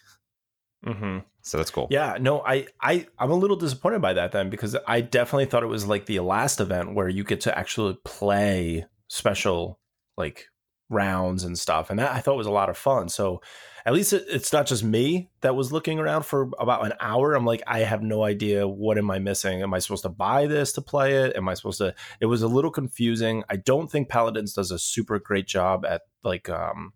Mm-hmm. 0.87 1.19
So 1.43 1.57
that's 1.57 1.71
cool. 1.71 1.89
Yeah, 1.91 2.19
no, 2.21 2.41
I, 2.41 2.67
I, 2.81 3.07
I'm 3.19 3.31
a 3.31 3.35
little 3.35 3.57
disappointed 3.57 4.01
by 4.01 4.13
that 4.13 4.33
then 4.33 4.49
because 4.49 4.77
I 4.87 5.01
definitely 5.01 5.47
thought 5.47 5.63
it 5.63 5.67
was 5.67 5.87
like 5.87 6.07
the 6.07 6.21
last 6.21 6.61
event 6.61 6.95
where 6.95 7.09
you 7.09 7.25
get 7.25 7.41
to 7.43 7.59
actually 7.59 7.99
play 8.05 8.87
special 9.09 9.81
like 10.17 10.47
rounds 10.89 11.45
and 11.45 11.59
stuff, 11.59 11.91
and 11.91 11.99
that 11.99 12.13
I 12.13 12.21
thought 12.21 12.37
was 12.37 12.47
a 12.47 12.53
lot 12.53 12.71
of 12.71 12.79
fun. 12.79 13.09
So 13.09 13.41
at 13.89 13.95
least 13.95 14.13
it, 14.13 14.27
it's 14.29 14.53
not 14.53 14.67
just 14.67 14.85
me 14.85 15.31
that 15.41 15.57
was 15.57 15.73
looking 15.73 15.99
around 15.99 16.27
for 16.27 16.51
about 16.59 16.85
an 16.85 16.93
hour. 17.01 17.33
I'm 17.33 17.47
like, 17.47 17.63
I 17.67 17.79
have 17.79 18.03
no 18.03 18.23
idea 18.23 18.69
what 18.69 18.99
am 18.99 19.11
I 19.11 19.19
missing. 19.19 19.63
Am 19.63 19.73
I 19.73 19.79
supposed 19.79 20.03
to 20.03 20.11
buy 20.11 20.47
this 20.47 20.73
to 20.73 20.83
play 20.83 21.15
it? 21.25 21.35
Am 21.35 21.49
I 21.49 21.55
supposed 21.55 21.79
to? 21.79 21.95
It 22.21 22.27
was 22.27 22.43
a 22.43 22.49
little 22.49 22.71
confusing. 22.71 23.45
I 23.49 23.57
don't 23.57 23.91
think 23.91 24.11
Paladins 24.11 24.53
does 24.53 24.71
a 24.71 24.79
super 24.79 25.19
great 25.19 25.47
job 25.47 25.87
at 25.87 26.03
like 26.23 26.51
um 26.51 26.93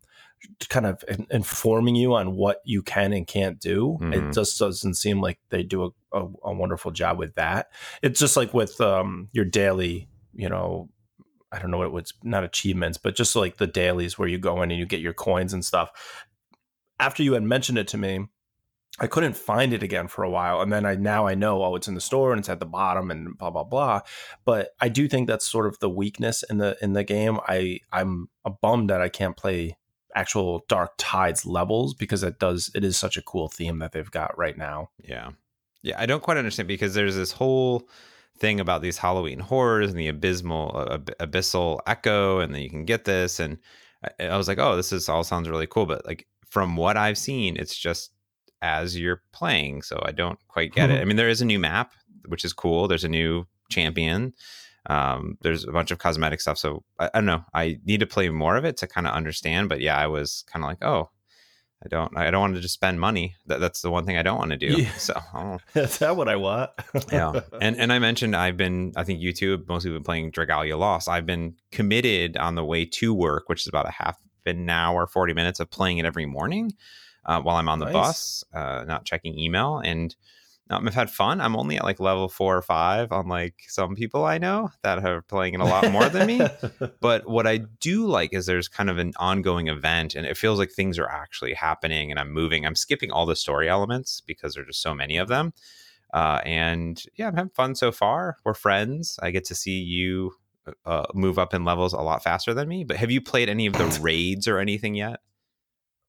kind 0.68 0.84
of 0.84 1.03
informing 1.30 1.95
you 1.95 2.12
on 2.12 2.36
what 2.36 2.61
you 2.66 2.82
can 2.82 3.14
and 3.14 3.26
can't 3.26 3.59
do. 3.59 3.97
Mm-hmm. 3.99 4.12
It 4.12 4.34
just 4.34 4.59
doesn't 4.59 4.95
seem 4.95 5.22
like 5.22 5.38
they 5.49 5.62
do 5.62 5.84
a, 5.84 6.18
a, 6.20 6.28
a, 6.45 6.53
wonderful 6.53 6.90
job 6.90 7.16
with 7.16 7.36
that. 7.36 7.70
It's 8.03 8.20
just 8.20 8.36
like 8.36 8.53
with 8.53 8.78
um, 8.82 9.30
your 9.32 9.47
daily, 9.47 10.09
you 10.34 10.51
know, 10.51 10.90
I 11.53 11.59
don't 11.59 11.70
know 11.70 11.78
what 11.78 11.86
it 11.86 11.93
was, 11.93 12.12
not 12.22 12.45
achievements, 12.45 12.99
but 12.99 13.14
just 13.14 13.36
like 13.36 13.59
the 13.59 13.66
dailies 13.66 14.18
where 14.18 14.28
you 14.28 14.38
go 14.38 14.61
in 14.62 14.70
and 14.70 14.78
you 14.78 14.84
get 14.84 15.01
your 15.01 15.14
coins 15.14 15.53
and 15.53 15.64
stuff. 15.64 15.90
After 17.03 17.24
you 17.24 17.32
had 17.32 17.42
mentioned 17.42 17.78
it 17.78 17.88
to 17.88 17.98
me, 17.98 18.28
I 19.00 19.09
couldn't 19.09 19.36
find 19.36 19.72
it 19.72 19.82
again 19.82 20.07
for 20.07 20.22
a 20.22 20.30
while, 20.30 20.61
and 20.61 20.72
then 20.72 20.86
I 20.86 20.94
now 20.94 21.26
I 21.26 21.34
know 21.34 21.64
oh 21.64 21.74
it's 21.74 21.88
in 21.88 21.94
the 21.94 22.00
store 22.00 22.30
and 22.30 22.38
it's 22.38 22.48
at 22.48 22.61
the 22.61 22.66
bottom 22.66 23.11
and 23.11 23.36
blah 23.36 23.50
blah 23.50 23.64
blah. 23.64 24.03
But 24.44 24.70
I 24.80 24.88
do 24.88 25.09
think 25.09 25.26
that's 25.26 25.46
sort 25.46 25.66
of 25.66 25.80
the 25.80 25.90
weakness 25.90 26.44
in 26.48 26.59
the 26.59 26.76
in 26.80 26.92
the 26.92 27.03
game. 27.03 27.40
I 27.48 27.80
I'm 27.90 28.28
a 28.44 28.50
bum 28.50 28.86
that 28.86 29.00
I 29.00 29.09
can't 29.09 29.36
play 29.36 29.76
actual 30.14 30.64
dark 30.68 30.92
tides 30.96 31.44
levels 31.44 31.92
because 31.94 32.22
it 32.22 32.38
does 32.38 32.70
it 32.74 32.84
is 32.84 32.96
such 32.96 33.16
a 33.16 33.22
cool 33.22 33.48
theme 33.48 33.78
that 33.78 33.92
they've 33.92 34.11
got 34.11 34.36
right 34.36 34.59
now 34.59 34.90
yeah 35.03 35.30
yeah 35.82 35.98
i 35.98 36.05
don't 36.05 36.22
quite 36.22 36.36
understand 36.36 36.68
because 36.68 36.92
there's 36.92 37.16
this 37.16 37.32
whole 37.32 37.88
thing 38.38 38.61
about 38.61 38.82
these 38.82 38.98
halloween 38.98 39.38
horrors 39.38 39.90
and 39.90 39.98
the 39.98 40.09
abysmal 40.09 40.70
uh, 40.76 40.98
abyssal 41.20 41.80
echo 41.86 42.40
and 42.40 42.55
then 42.55 42.61
you 42.61 42.70
can 42.70 42.84
get 42.84 43.05
this 43.05 43.40
and 43.40 43.59
I, 44.20 44.26
I 44.26 44.36
was 44.36 44.48
like 44.48 44.59
oh 44.59 44.76
this 44.76 44.92
is 44.92 45.09
all 45.09 45.24
sounds 45.24 45.48
really 45.48 45.66
cool 45.66 45.86
but 45.86 46.05
like 46.07 46.26
from 46.53 46.76
what 46.76 46.96
i've 46.96 47.18
seen 47.18 47.57
it's 47.57 47.76
just 47.76 48.12
as 48.61 48.98
you're 48.98 49.22
playing 49.32 49.80
so 49.80 49.98
i 50.05 50.12
don't 50.12 50.38
quite 50.48 50.72
get 50.72 50.90
it 50.90 51.00
i 51.03 51.05
mean 51.05 51.16
there 51.16 51.28
is 51.28 51.40
a 51.40 51.46
new 51.46 51.59
map 51.59 51.92
which 52.26 52.44
is 52.44 52.53
cool 52.53 52.88
there's 52.88 53.05
a 53.05 53.09
new 53.09 53.46
champion 53.70 54.34
um, 54.86 55.38
there's 55.42 55.64
a 55.64 55.72
bunch 55.72 55.90
of 55.90 55.98
cosmetic 55.98 56.40
stuff. 56.40 56.59
So 56.59 56.82
I, 56.98 57.07
I, 57.07 57.11
don't 57.14 57.26
know. 57.26 57.44
I 57.55 57.78
need 57.84 58.00
to 58.00 58.07
play 58.07 58.28
more 58.30 58.57
of 58.57 58.64
it 58.64 58.76
to 58.78 58.86
kind 58.86 59.07
of 59.07 59.14
understand. 59.14 59.68
But 59.68 59.80
yeah, 59.80 59.96
I 59.96 60.09
was 60.09 60.44
kind 60.53 60.64
of 60.64 60.68
like, 60.68 60.82
oh, 60.82 61.11
I 61.84 61.88
don't. 61.88 62.16
I 62.16 62.30
don't 62.30 62.40
want 62.40 62.55
to 62.55 62.61
just 62.61 62.74
spend 62.74 63.00
money. 63.00 63.34
That, 63.46 63.61
that's 63.61 63.82
the 63.82 63.90
one 63.90 64.07
thing 64.07 64.16
I 64.16 64.22
don't 64.22 64.38
want 64.38 64.53
to 64.53 64.57
do. 64.57 64.82
Yeah. 64.82 64.90
So 64.98 65.20
that's 65.72 65.98
that 65.98 66.16
what 66.16 66.28
I 66.28 66.36
want. 66.36 66.70
yeah, 67.11 67.40
and 67.61 67.76
and 67.76 67.92
I 67.92 67.98
mentioned 67.98 68.36
I've 68.36 68.57
been. 68.57 68.92
I 68.96 69.05
think 69.05 69.20
YouTube 69.20 69.68
mostly 69.68 69.90
been 69.90 70.05
playing 70.05 70.32
Dragalia 70.32 70.78
Lost. 70.78 71.09
I've 71.09 71.26
been 71.26 71.57
committed 71.72 72.36
on 72.36 72.55
the 72.55 72.64
way 72.64 72.84
to 72.84 73.12
work, 73.12 73.48
which 73.48 73.62
is 73.62 73.66
about 73.66 73.88
a 73.88 73.90
half 73.90 74.16
an 74.47 74.68
hour, 74.68 75.07
forty 75.07 75.34
minutes 75.34 75.61
of 75.61 75.70
playing 75.70 75.99
it 75.99 76.05
every 76.05 76.26
morning 76.26 76.72
uh, 77.24 77.40
while 77.40 77.57
I'm 77.57 77.68
on 77.68 77.78
the 77.78 77.86
nice. 77.86 77.95
bus, 77.95 78.45
uh, 78.53 78.84
not 78.86 79.05
checking 79.05 79.38
email 79.38 79.78
and 79.78 80.14
um, 80.70 80.86
I've 80.86 80.95
had 80.95 81.11
fun. 81.11 81.40
I'm 81.40 81.57
only 81.57 81.76
at 81.76 81.84
like 81.84 82.01
level 82.01 82.28
four 82.28 82.57
or 82.57 82.62
five 82.62 83.12
on 83.12 83.28
like 83.28 83.64
some 83.68 83.95
people 83.95 84.24
I 84.24 84.38
know 84.38 84.70
that 84.82 85.05
are 85.05 85.22
playing 85.22 85.55
it 85.55 85.61
a 85.61 85.64
lot 85.64 85.90
more 85.90 86.09
than 86.09 86.26
me. 86.26 86.40
But 87.01 87.28
what 87.28 87.47
I 87.47 87.59
do 87.59 88.07
like 88.07 88.32
is 88.32 88.47
there's 88.47 88.68
kind 88.68 88.88
of 88.88 88.99
an 88.99 89.12
ongoing 89.16 89.68
event 89.68 90.14
and 90.14 90.24
it 90.26 90.36
feels 90.36 90.59
like 90.59 90.70
things 90.70 90.99
are 90.99 91.09
actually 91.09 91.53
happening 91.53 92.11
and 92.11 92.18
I'm 92.18 92.32
moving. 92.32 92.64
I'm 92.64 92.76
skipping 92.76 93.11
all 93.11 93.26
the 93.26 93.36
story 93.36 93.68
elements 93.68 94.22
because 94.24 94.55
there's 94.55 94.68
just 94.68 94.82
so 94.82 94.95
many 94.95 95.16
of 95.16 95.28
them. 95.28 95.53
Uh, 96.14 96.40
and 96.45 97.03
yeah, 97.16 97.28
I'm 97.28 97.34
having 97.34 97.51
fun 97.51 97.74
so 97.74 97.90
far. 97.90 98.36
We're 98.45 98.55
friends. 98.55 99.18
I 99.22 99.30
get 99.30 99.45
to 99.47 99.55
see 99.55 99.78
you 99.78 100.34
uh, 100.84 101.06
move 101.14 101.38
up 101.38 101.54
in 101.54 101.64
levels 101.64 101.92
a 101.92 102.00
lot 102.00 102.22
faster 102.22 102.54
than 102.54 102.68
me. 102.68 102.84
But 102.84 102.96
have 102.98 103.10
you 103.10 103.20
played 103.20 103.48
any 103.48 103.66
of 103.66 103.74
the 103.74 103.86
raids 104.02 104.46
or 104.48 104.58
anything 104.58 104.94
yet? 104.94 105.20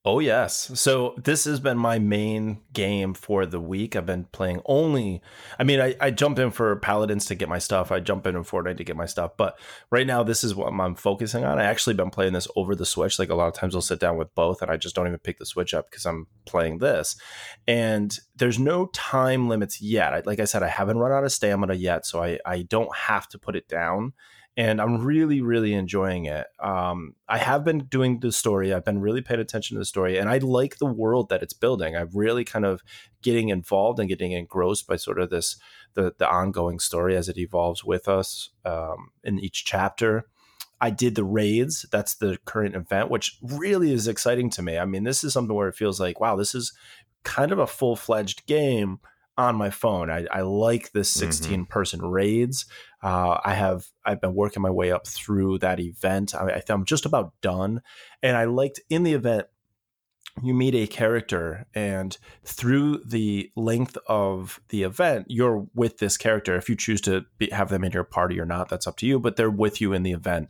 Oh 0.05 0.19
yes. 0.19 0.69
So 0.77 1.15
this 1.23 1.45
has 1.45 1.61
been 1.61 1.77
my 1.77 1.97
main 1.97 2.59
game 2.73 3.13
for 3.13 3.45
the 3.45 3.61
week. 3.61 3.95
I've 3.95 4.05
been 4.05 4.25
playing 4.25 4.61
only 4.65 5.21
I 5.57 5.63
mean 5.63 5.79
I, 5.79 5.95
I 5.97 6.11
jump 6.11 6.39
in 6.39 6.51
for 6.51 6.75
Paladins 6.75 7.25
to 7.27 7.35
get 7.35 7.47
my 7.47 7.57
stuff. 7.57 7.89
I 7.89 8.01
jump 8.01 8.27
in 8.27 8.35
in 8.35 8.43
Fortnite 8.43 8.75
to 8.77 8.83
get 8.83 8.97
my 8.97 9.05
stuff. 9.05 9.37
But 9.37 9.57
right 9.91 10.05
now 10.05 10.21
this 10.21 10.43
is 10.43 10.53
what 10.53 10.73
I'm 10.73 10.95
focusing 10.95 11.45
on. 11.45 11.57
I 11.57 11.63
actually 11.63 11.93
been 11.93 12.09
playing 12.09 12.33
this 12.33 12.49
over 12.57 12.75
the 12.75 12.85
Switch. 12.85 13.17
Like 13.17 13.29
a 13.29 13.35
lot 13.35 13.47
of 13.47 13.53
times 13.53 13.75
I'll 13.75 13.81
sit 13.81 14.01
down 14.01 14.17
with 14.17 14.35
both 14.35 14.61
and 14.61 14.69
I 14.69 14.75
just 14.75 14.93
don't 14.93 15.07
even 15.07 15.19
pick 15.19 15.39
the 15.39 15.45
Switch 15.45 15.73
up 15.73 15.89
because 15.89 16.05
I'm 16.05 16.27
playing 16.45 16.79
this. 16.79 17.15
And 17.65 18.13
there's 18.35 18.59
no 18.59 18.87
time 18.87 19.47
limits 19.47 19.81
yet. 19.81 20.13
I, 20.13 20.21
like 20.25 20.41
I 20.41 20.45
said, 20.45 20.63
I 20.63 20.67
haven't 20.67 20.97
run 20.97 21.13
out 21.13 21.23
of 21.23 21.31
stamina 21.31 21.75
yet, 21.75 22.05
so 22.05 22.21
I, 22.21 22.39
I 22.45 22.63
don't 22.63 22.93
have 22.93 23.29
to 23.29 23.39
put 23.39 23.55
it 23.55 23.69
down 23.69 24.11
and 24.55 24.79
I'm 24.79 25.03
really, 25.03 25.41
really 25.41 25.73
enjoying 25.73 26.25
it. 26.25 26.45
Um, 26.59 27.15
I 27.27 27.39
have 27.39 27.63
been 27.63 27.85
doing 27.85 28.19
the 28.19 28.31
story. 28.31 28.73
I've 28.73 28.85
been 28.85 29.01
really 29.01 29.21
paying 29.21 29.39
attention 29.39 29.75
to 29.75 29.79
the 29.79 29.85
story, 29.85 30.17
and 30.17 30.29
I 30.29 30.37
like 30.37 30.77
the 30.77 30.85
world 30.85 31.29
that 31.29 31.41
it's 31.41 31.53
building. 31.53 31.95
I'm 31.95 32.09
really 32.13 32.43
kind 32.43 32.65
of 32.65 32.83
getting 33.21 33.49
involved 33.49 33.99
and 33.99 34.09
getting 34.09 34.31
engrossed 34.33 34.87
by 34.87 34.97
sort 34.97 35.19
of 35.19 35.29
this 35.29 35.57
the 35.95 36.13
the 36.17 36.29
ongoing 36.29 36.79
story 36.79 37.15
as 37.15 37.29
it 37.29 37.37
evolves 37.37 37.83
with 37.83 38.07
us 38.07 38.49
um, 38.65 39.11
in 39.23 39.39
each 39.39 39.65
chapter. 39.65 40.25
I 40.79 40.89
did 40.89 41.15
the 41.15 41.23
raids. 41.23 41.85
That's 41.91 42.15
the 42.15 42.37
current 42.45 42.75
event, 42.75 43.09
which 43.09 43.37
really 43.41 43.93
is 43.93 44.07
exciting 44.07 44.49
to 44.51 44.61
me. 44.61 44.77
I 44.77 44.85
mean, 44.85 45.03
this 45.03 45.23
is 45.23 45.33
something 45.33 45.55
where 45.55 45.69
it 45.69 45.75
feels 45.75 45.99
like, 45.99 46.19
wow, 46.19 46.35
this 46.35 46.53
is 46.53 46.73
kind 47.23 47.51
of 47.53 47.59
a 47.59 47.67
full 47.67 47.95
fledged 47.95 48.45
game 48.45 48.99
on 49.37 49.55
my 49.55 49.69
phone. 49.69 50.09
I, 50.09 50.25
I 50.31 50.41
like 50.41 50.91
this 50.91 51.11
mm-hmm. 51.11 51.31
16 51.31 51.65
person 51.65 52.01
raids. 52.01 52.65
Uh, 53.01 53.39
I 53.43 53.53
have 53.53 53.87
I've 54.05 54.21
been 54.21 54.35
working 54.35 54.61
my 54.61 54.69
way 54.69 54.91
up 54.91 55.07
through 55.07 55.59
that 55.59 55.79
event. 55.79 56.35
I, 56.35 56.61
I'm 56.69 56.85
just 56.85 57.05
about 57.05 57.33
done, 57.41 57.81
and 58.21 58.37
I 58.37 58.45
liked 58.45 58.79
in 58.89 59.03
the 59.03 59.13
event 59.13 59.47
you 60.41 60.53
meet 60.53 60.73
a 60.73 60.87
character 60.87 61.65
and 61.75 62.17
through 62.43 63.03
the 63.05 63.51
length 63.55 63.97
of 64.07 64.59
the 64.69 64.81
event 64.83 65.27
you're 65.29 65.67
with 65.75 65.99
this 65.99 66.17
character 66.17 66.55
if 66.55 66.69
you 66.69 66.75
choose 66.75 67.01
to 67.01 67.23
be, 67.37 67.49
have 67.51 67.69
them 67.69 67.83
in 67.83 67.91
your 67.91 68.03
party 68.03 68.39
or 68.39 68.45
not 68.45 68.67
that's 68.67 68.87
up 68.87 68.97
to 68.97 69.05
you 69.05 69.19
but 69.19 69.35
they're 69.35 69.51
with 69.51 69.79
you 69.79 69.93
in 69.93 70.01
the 70.01 70.11
event 70.11 70.49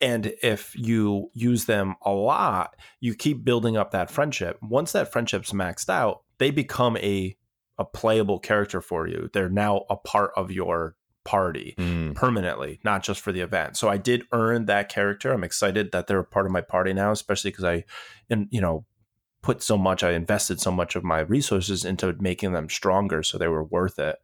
and 0.00 0.34
if 0.42 0.74
you 0.76 1.30
use 1.32 1.64
them 1.64 1.94
a 2.02 2.10
lot 2.10 2.76
you 3.00 3.14
keep 3.14 3.44
building 3.44 3.76
up 3.76 3.92
that 3.92 4.10
friendship 4.10 4.58
once 4.60 4.92
that 4.92 5.10
friendship's 5.10 5.52
maxed 5.52 5.88
out 5.88 6.24
they 6.38 6.50
become 6.50 6.96
a 6.98 7.34
a 7.78 7.84
playable 7.84 8.38
character 8.38 8.80
for 8.80 9.06
you. 9.06 9.30
They're 9.32 9.48
now 9.48 9.84
a 9.88 9.96
part 9.96 10.32
of 10.36 10.50
your 10.50 10.96
party 11.24 11.74
mm. 11.78 12.14
permanently, 12.14 12.80
not 12.84 13.02
just 13.02 13.20
for 13.20 13.32
the 13.32 13.40
event. 13.40 13.76
So 13.76 13.88
I 13.88 13.96
did 13.96 14.24
earn 14.32 14.66
that 14.66 14.88
character. 14.88 15.32
I'm 15.32 15.44
excited 15.44 15.92
that 15.92 16.06
they're 16.06 16.18
a 16.18 16.24
part 16.24 16.46
of 16.46 16.52
my 16.52 16.60
party 16.60 16.92
now, 16.92 17.12
especially 17.12 17.50
because 17.50 17.64
I, 17.64 17.84
and 18.28 18.48
you 18.50 18.60
know, 18.60 18.84
put 19.42 19.62
so 19.62 19.76
much. 19.76 20.02
I 20.02 20.12
invested 20.12 20.60
so 20.60 20.70
much 20.70 20.96
of 20.96 21.04
my 21.04 21.20
resources 21.20 21.84
into 21.84 22.14
making 22.20 22.52
them 22.52 22.68
stronger, 22.68 23.22
so 23.22 23.38
they 23.38 23.48
were 23.48 23.64
worth 23.64 23.98
it. 23.98 24.16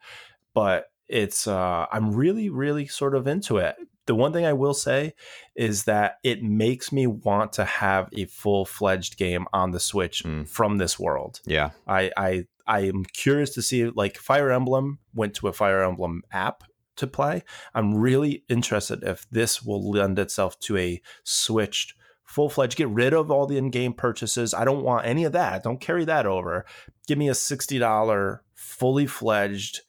But 0.54 0.86
it's 1.08 1.46
uh, 1.46 1.86
I'm 1.90 2.14
really, 2.14 2.48
really 2.48 2.86
sort 2.86 3.14
of 3.14 3.26
into 3.26 3.58
it. 3.58 3.76
The 4.06 4.14
one 4.14 4.32
thing 4.32 4.46
I 4.46 4.54
will 4.54 4.74
say 4.74 5.14
is 5.54 5.84
that 5.84 6.16
it 6.22 6.42
makes 6.42 6.92
me 6.92 7.06
want 7.06 7.52
to 7.54 7.64
have 7.64 8.08
a 8.14 8.24
full 8.24 8.64
fledged 8.64 9.18
game 9.18 9.46
on 9.52 9.70
the 9.72 9.80
Switch 9.80 10.22
mm. 10.24 10.48
from 10.48 10.78
this 10.78 10.98
world. 10.98 11.40
Yeah, 11.44 11.70
I, 11.86 12.10
I 12.16 12.44
I 12.68 12.80
am 12.80 13.04
curious 13.04 13.50
to 13.54 13.62
see 13.62 13.86
like 13.86 14.16
Fire 14.16 14.52
Emblem 14.52 15.00
went 15.14 15.34
to 15.34 15.48
a 15.48 15.52
Fire 15.52 15.82
Emblem 15.82 16.22
app 16.30 16.62
to 16.96 17.06
play. 17.06 17.42
I'm 17.74 17.94
really 17.94 18.44
interested 18.48 19.02
if 19.02 19.28
this 19.30 19.62
will 19.62 19.90
lend 19.90 20.18
itself 20.18 20.58
to 20.60 20.76
a 20.76 21.00
switched 21.24 21.94
full 22.28 22.50
fledged, 22.50 22.76
get 22.76 22.90
rid 22.90 23.14
of 23.14 23.30
all 23.30 23.46
the 23.46 23.56
in 23.56 23.70
game 23.70 23.94
purchases. 23.94 24.52
I 24.52 24.66
don't 24.66 24.84
want 24.84 25.06
any 25.06 25.24
of 25.24 25.32
that. 25.32 25.62
Don't 25.62 25.80
carry 25.80 26.04
that 26.04 26.26
over. 26.26 26.66
Give 27.06 27.16
me 27.16 27.30
a 27.30 27.32
$60 27.32 28.40
fully 28.54 29.06
fledged 29.06 29.80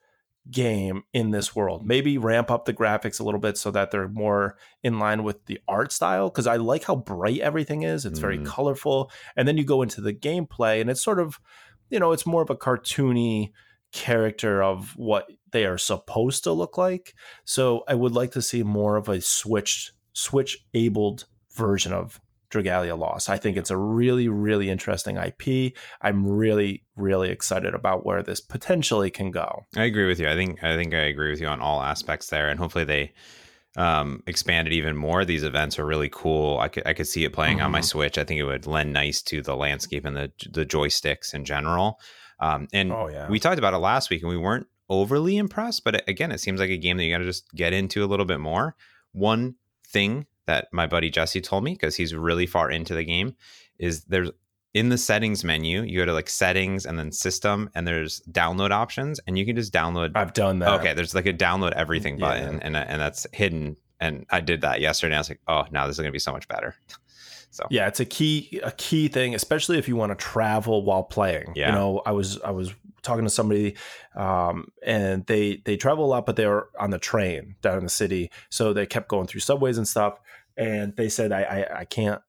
game 0.49 1.03
in 1.13 1.32
this 1.32 1.53
world. 1.53 1.86
Maybe 1.86 2.17
ramp 2.17 2.49
up 2.49 2.63
the 2.63 2.73
graphics 2.73 3.19
a 3.19 3.23
little 3.23 3.41
bit 3.41 3.57
so 3.57 3.71
that 3.71 3.91
they're 3.91 4.07
more 4.07 4.57
in 4.84 4.99
line 4.99 5.23
with 5.23 5.45
the 5.47 5.59
art 5.67 5.91
style 5.91 6.30
because 6.30 6.47
I 6.47 6.55
like 6.55 6.86
how 6.86 6.95
bright 6.95 7.39
everything 7.39 7.84
is. 7.84 8.05
It's 8.05 8.19
mm. 8.19 8.21
very 8.21 8.39
colorful. 8.39 9.11
And 9.36 9.45
then 9.45 9.57
you 9.57 9.65
go 9.65 9.82
into 9.82 9.99
the 9.99 10.13
gameplay 10.13 10.80
and 10.80 10.89
it's 10.89 11.03
sort 11.03 11.19
of, 11.19 11.41
you 11.89 11.99
know, 11.99 12.11
it's 12.11 12.25
more 12.25 12.41
of 12.41 12.49
a 12.49 12.55
cartoony 12.55 13.51
character 13.91 14.61
of 14.61 14.95
what 14.97 15.29
they 15.51 15.65
are 15.65 15.77
supposed 15.77 16.43
to 16.43 16.51
look 16.51 16.77
like. 16.77 17.15
So 17.45 17.83
I 17.87 17.95
would 17.95 18.13
like 18.13 18.31
to 18.31 18.41
see 18.41 18.63
more 18.63 18.97
of 18.97 19.09
a 19.09 19.21
switched 19.21 19.91
switch 20.13 20.65
abled 20.73 21.25
version 21.55 21.93
of 21.93 22.19
Dragalia 22.51 22.97
Lost. 22.97 23.29
I 23.29 23.37
think 23.37 23.57
it's 23.57 23.69
a 23.69 23.77
really, 23.77 24.27
really 24.27 24.69
interesting 24.69 25.17
IP. 25.17 25.73
I'm 26.01 26.27
really, 26.27 26.83
really 26.95 27.29
excited 27.29 27.75
about 27.75 28.05
where 28.05 28.23
this 28.23 28.41
potentially 28.41 29.11
can 29.11 29.31
go. 29.31 29.65
I 29.75 29.83
agree 29.83 30.07
with 30.07 30.19
you. 30.19 30.27
I 30.27 30.35
think 30.35 30.63
I 30.63 30.75
think 30.75 30.93
I 30.93 31.01
agree 31.01 31.29
with 31.29 31.41
you 31.41 31.47
on 31.47 31.61
all 31.61 31.81
aspects 31.81 32.27
there, 32.27 32.49
and 32.49 32.59
hopefully 32.59 32.85
they 32.85 33.13
um, 33.78 34.24
expand 34.28 34.67
it 34.67 34.74
even 34.74 34.95
more. 34.95 35.26
These 35.26 35.43
events 35.43 35.78
are 35.80 35.86
really 35.86 36.09
cool. 36.11 36.59
I 36.59 36.67
could 36.67 36.86
I 36.86 36.93
could 36.93 37.07
see 37.07 37.24
it 37.24 37.34
playing 37.34 37.57
mm-hmm. 37.57 37.65
on 37.65 37.72
my 37.72 37.80
mm-hmm. 37.80 37.86
Switch. 37.86 38.17
I 38.17 38.24
think 38.24 38.39
it 38.39 38.45
would 38.45 38.67
lend 38.67 38.93
nice 38.93 39.22
to 39.24 39.41
the 39.41 39.55
landscape 39.55 40.05
and 40.05 40.15
the 40.15 40.32
the 40.49 40.65
joysticks 40.65 41.34
in 41.34 41.45
general. 41.45 41.99
Um, 42.39 42.67
and 42.74 42.91
oh, 42.91 43.09
yeah. 43.09 43.30
we 43.30 43.39
talked 43.39 43.59
about 43.59 43.74
it 43.74 43.80
last 43.80 44.09
week, 44.09 44.22
and 44.22 44.30
we 44.30 44.38
weren't 44.38 44.67
overly 44.89 45.38
impressed. 45.38 45.84
But 45.84 46.07
again, 46.07 46.32
it 46.32 46.39
seems 46.39 46.59
like 46.59 46.70
a 46.70 46.78
game 46.78 46.97
that 46.97 47.03
you 47.03 47.13
got 47.13 47.20
to 47.20 47.26
just 47.26 47.51
get 47.53 47.74
into 47.74 48.03
a 48.03 48.07
little 48.07 48.26
bit 48.26 48.39
more. 48.39 48.76
One 49.11 49.55
thing 49.88 50.26
that 50.45 50.67
my 50.72 50.88
buddy 50.88 51.09
Jesse 51.09 51.41
told 51.41 51.63
me 51.63 51.74
because 51.74 51.95
he's 51.95 52.15
really 52.15 52.45
far 52.45 52.72
into 52.72 52.95
the 52.95 53.03
game 53.03 53.36
is 53.78 54.03
there's 54.05 54.32
in 54.74 54.89
the 54.89 54.97
settings 54.97 55.43
menu, 55.43 55.82
you 55.82 55.99
go 55.99 56.05
to 56.05 56.13
like 56.13 56.30
settings 56.30 56.86
and 56.86 56.97
then 56.97 57.11
system, 57.11 57.70
and 57.74 57.88
there's 57.88 58.22
download 58.32 58.72
options, 58.72 59.20
and 59.26 59.38
you 59.38 59.45
can 59.45 59.55
just 59.55 59.74
download. 59.74 60.11
I've 60.15 60.34
done 60.34 60.59
that. 60.59 60.80
Okay, 60.80 60.93
there's 60.93 61.15
like 61.15 61.26
a 61.26 61.34
download 61.34 61.72
everything 61.74 62.17
button, 62.17 62.55
yeah. 62.55 62.61
and 62.63 62.78
and 62.78 63.01
that's 63.01 63.26
hidden. 63.34 63.78
And 63.99 64.26
I 64.30 64.39
did 64.39 64.61
that 64.61 64.80
yesterday. 64.80 65.15
I 65.15 65.17
was 65.17 65.30
like, 65.30 65.41
oh, 65.47 65.63
now 65.72 65.88
this 65.88 65.95
is 65.95 65.99
gonna 65.99 66.11
be 66.11 66.20
so 66.20 66.32
much 66.32 66.47
better. 66.47 66.76
So 67.51 67.65
yeah, 67.72 67.88
it's 67.88 67.99
a 67.99 68.05
key 68.05 68.61
a 68.63 68.72
key 68.72 69.07
thing, 69.07 69.34
especially 69.34 69.80
if 69.80 69.88
you 69.88 69.95
want 69.95 70.11
to 70.11 70.15
travel 70.15 70.86
while 70.86 71.01
playing. 71.01 71.53
Yeah. 71.55 71.70
You 71.70 71.76
know, 71.76 72.03
I 72.05 72.11
was 72.11 72.39
I 72.41 72.51
was 72.51 72.72
talking 73.01 73.24
to 73.24 73.30
somebody, 73.32 73.76
um, 74.15 74.67
and 74.86 75.26
they 75.26 75.63
they 75.65 75.76
travel 75.76 76.05
a 76.05 76.09
lot, 76.09 76.28
but 76.28 76.36
they 76.36 76.45
were 76.45 76.70
on 76.80 76.91
the 76.91 76.99
train 76.99 77.55
down 77.63 77.80
in 77.80 77.84
the 77.84 77.89
city, 77.89 78.30
so 78.51 78.72
they 78.72 78.86
kept 78.86 79.07
going 79.07 79.26
through 79.26 79.41
subways 79.41 79.80
and 79.80 79.88
stuff 79.88 80.20
and 80.59 80.93
they 80.97 81.07
said 81.07 81.32
I, 81.32 81.41
I, 81.41 81.80
I 81.80 81.86
can't 81.86 82.22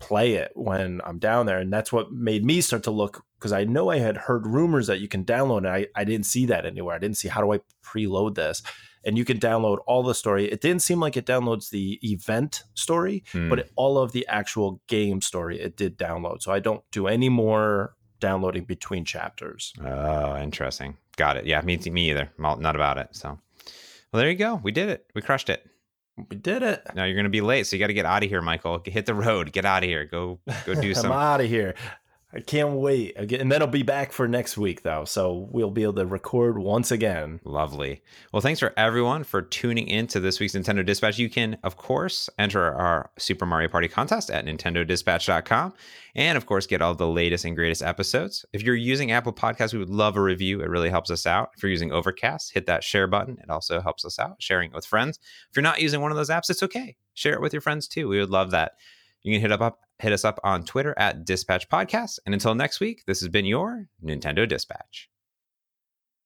play 0.00 0.34
it 0.34 0.50
when 0.54 1.00
I'm 1.04 1.18
down 1.18 1.46
there, 1.46 1.58
and 1.58 1.72
that's 1.72 1.92
what 1.92 2.10
made 2.10 2.44
me 2.44 2.60
start 2.60 2.82
to 2.84 2.90
look 2.90 3.24
because 3.38 3.52
I 3.52 3.64
know 3.64 3.90
I 3.90 3.98
had 3.98 4.16
heard 4.16 4.46
rumors 4.46 4.88
that 4.88 5.00
you 5.00 5.08
can 5.08 5.24
download, 5.24 5.58
and 5.58 5.68
I 5.68 5.86
I 5.94 6.04
didn't 6.04 6.26
see 6.26 6.46
that 6.46 6.66
anywhere. 6.66 6.96
I 6.96 6.98
didn't 6.98 7.18
see 7.18 7.28
how 7.28 7.40
do 7.40 7.52
I 7.52 7.60
preload 7.84 8.34
this, 8.34 8.62
and 9.04 9.16
you 9.16 9.24
can 9.24 9.38
download 9.38 9.78
all 9.86 10.02
the 10.02 10.14
story. 10.14 10.50
It 10.50 10.60
didn't 10.60 10.82
seem 10.82 11.00
like 11.00 11.16
it 11.16 11.26
downloads 11.26 11.70
the 11.70 11.98
event 12.02 12.64
story, 12.74 13.24
hmm. 13.30 13.48
but 13.48 13.60
it, 13.60 13.70
all 13.76 13.98
of 13.98 14.12
the 14.12 14.26
actual 14.26 14.80
game 14.88 15.20
story 15.20 15.60
it 15.60 15.76
did 15.76 15.98
download. 15.98 16.42
So 16.42 16.52
I 16.52 16.58
don't 16.58 16.82
do 16.90 17.06
any 17.06 17.28
more 17.28 17.94
downloading 18.18 18.64
between 18.64 19.04
chapters. 19.04 19.72
Oh, 19.84 20.36
interesting. 20.36 20.96
Got 21.16 21.36
it. 21.36 21.46
Yeah, 21.46 21.60
me 21.62 21.76
me 21.76 22.10
either. 22.10 22.30
Not 22.38 22.74
about 22.74 22.98
it. 22.98 23.08
So, 23.12 23.38
well, 24.12 24.20
there 24.20 24.30
you 24.30 24.36
go. 24.36 24.60
We 24.62 24.72
did 24.72 24.88
it. 24.88 25.06
We 25.14 25.22
crushed 25.22 25.50
it. 25.50 25.69
We 26.28 26.36
did 26.36 26.62
it. 26.62 26.82
Now 26.94 27.04
you're 27.04 27.14
going 27.14 27.24
to 27.24 27.30
be 27.30 27.40
late, 27.40 27.66
so 27.66 27.76
you 27.76 27.80
got 27.80 27.88
to 27.88 27.94
get 27.94 28.06
out 28.06 28.22
of 28.22 28.28
here, 28.28 28.42
Michael. 28.42 28.82
Hit 28.84 29.06
the 29.06 29.14
road. 29.14 29.52
Get 29.52 29.64
out 29.64 29.82
of 29.82 29.88
here. 29.88 30.04
Go 30.04 30.38
go 30.66 30.74
do 30.74 30.94
some. 30.94 31.12
I'm 31.12 31.18
out 31.18 31.40
of 31.40 31.48
here. 31.48 31.74
I 32.32 32.38
can't 32.40 32.74
wait. 32.74 33.14
Again, 33.16 33.40
And 33.40 33.50
then 33.50 33.60
I'll 33.60 33.68
be 33.68 33.82
back 33.82 34.12
for 34.12 34.28
next 34.28 34.56
week, 34.56 34.82
though. 34.82 35.04
So 35.04 35.48
we'll 35.50 35.70
be 35.70 35.82
able 35.82 35.94
to 35.94 36.06
record 36.06 36.58
once 36.58 36.92
again. 36.92 37.40
Lovely. 37.44 38.02
Well, 38.32 38.40
thanks 38.40 38.60
for 38.60 38.72
everyone 38.76 39.24
for 39.24 39.42
tuning 39.42 39.88
in 39.88 40.06
to 40.08 40.20
this 40.20 40.38
week's 40.38 40.54
Nintendo 40.54 40.86
Dispatch. 40.86 41.18
You 41.18 41.28
can, 41.28 41.58
of 41.64 41.76
course, 41.76 42.30
enter 42.38 42.72
our 42.72 43.10
Super 43.18 43.46
Mario 43.46 43.68
Party 43.68 43.88
contest 43.88 44.30
at 44.30 44.46
nintendodispatch.com. 44.46 45.74
And, 46.14 46.36
of 46.36 46.46
course, 46.46 46.68
get 46.68 46.80
all 46.80 46.94
the 46.94 47.08
latest 47.08 47.44
and 47.44 47.56
greatest 47.56 47.82
episodes. 47.82 48.44
If 48.52 48.62
you're 48.62 48.76
using 48.76 49.10
Apple 49.10 49.32
Podcasts, 49.32 49.72
we 49.72 49.80
would 49.80 49.90
love 49.90 50.16
a 50.16 50.22
review. 50.22 50.60
It 50.60 50.70
really 50.70 50.90
helps 50.90 51.10
us 51.10 51.26
out. 51.26 51.50
If 51.56 51.64
you're 51.64 51.70
using 51.70 51.90
Overcast, 51.90 52.52
hit 52.52 52.66
that 52.66 52.84
share 52.84 53.08
button. 53.08 53.38
It 53.42 53.50
also 53.50 53.80
helps 53.80 54.04
us 54.04 54.20
out, 54.20 54.36
sharing 54.38 54.70
it 54.70 54.74
with 54.74 54.86
friends. 54.86 55.18
If 55.50 55.56
you're 55.56 55.62
not 55.62 55.80
using 55.80 56.00
one 56.00 56.12
of 56.12 56.16
those 56.16 56.30
apps, 56.30 56.48
it's 56.48 56.62
okay. 56.62 56.96
Share 57.14 57.34
it 57.34 57.40
with 57.40 57.52
your 57.52 57.60
friends 57.60 57.88
too. 57.88 58.06
We 58.08 58.20
would 58.20 58.30
love 58.30 58.52
that. 58.52 58.72
You 59.22 59.34
can 59.34 59.40
hit 59.40 59.52
up 59.52 59.80
hit 60.00 60.12
us 60.12 60.24
up 60.24 60.40
on 60.44 60.64
Twitter 60.64 60.94
at 60.96 61.24
Dispatch 61.24 61.68
Podcast. 61.68 62.18
And 62.24 62.34
until 62.34 62.54
next 62.54 62.80
week, 62.80 63.02
this 63.06 63.20
has 63.20 63.28
been 63.28 63.44
your 63.44 63.86
Nintendo 64.02 64.48
Dispatch. 64.48 65.09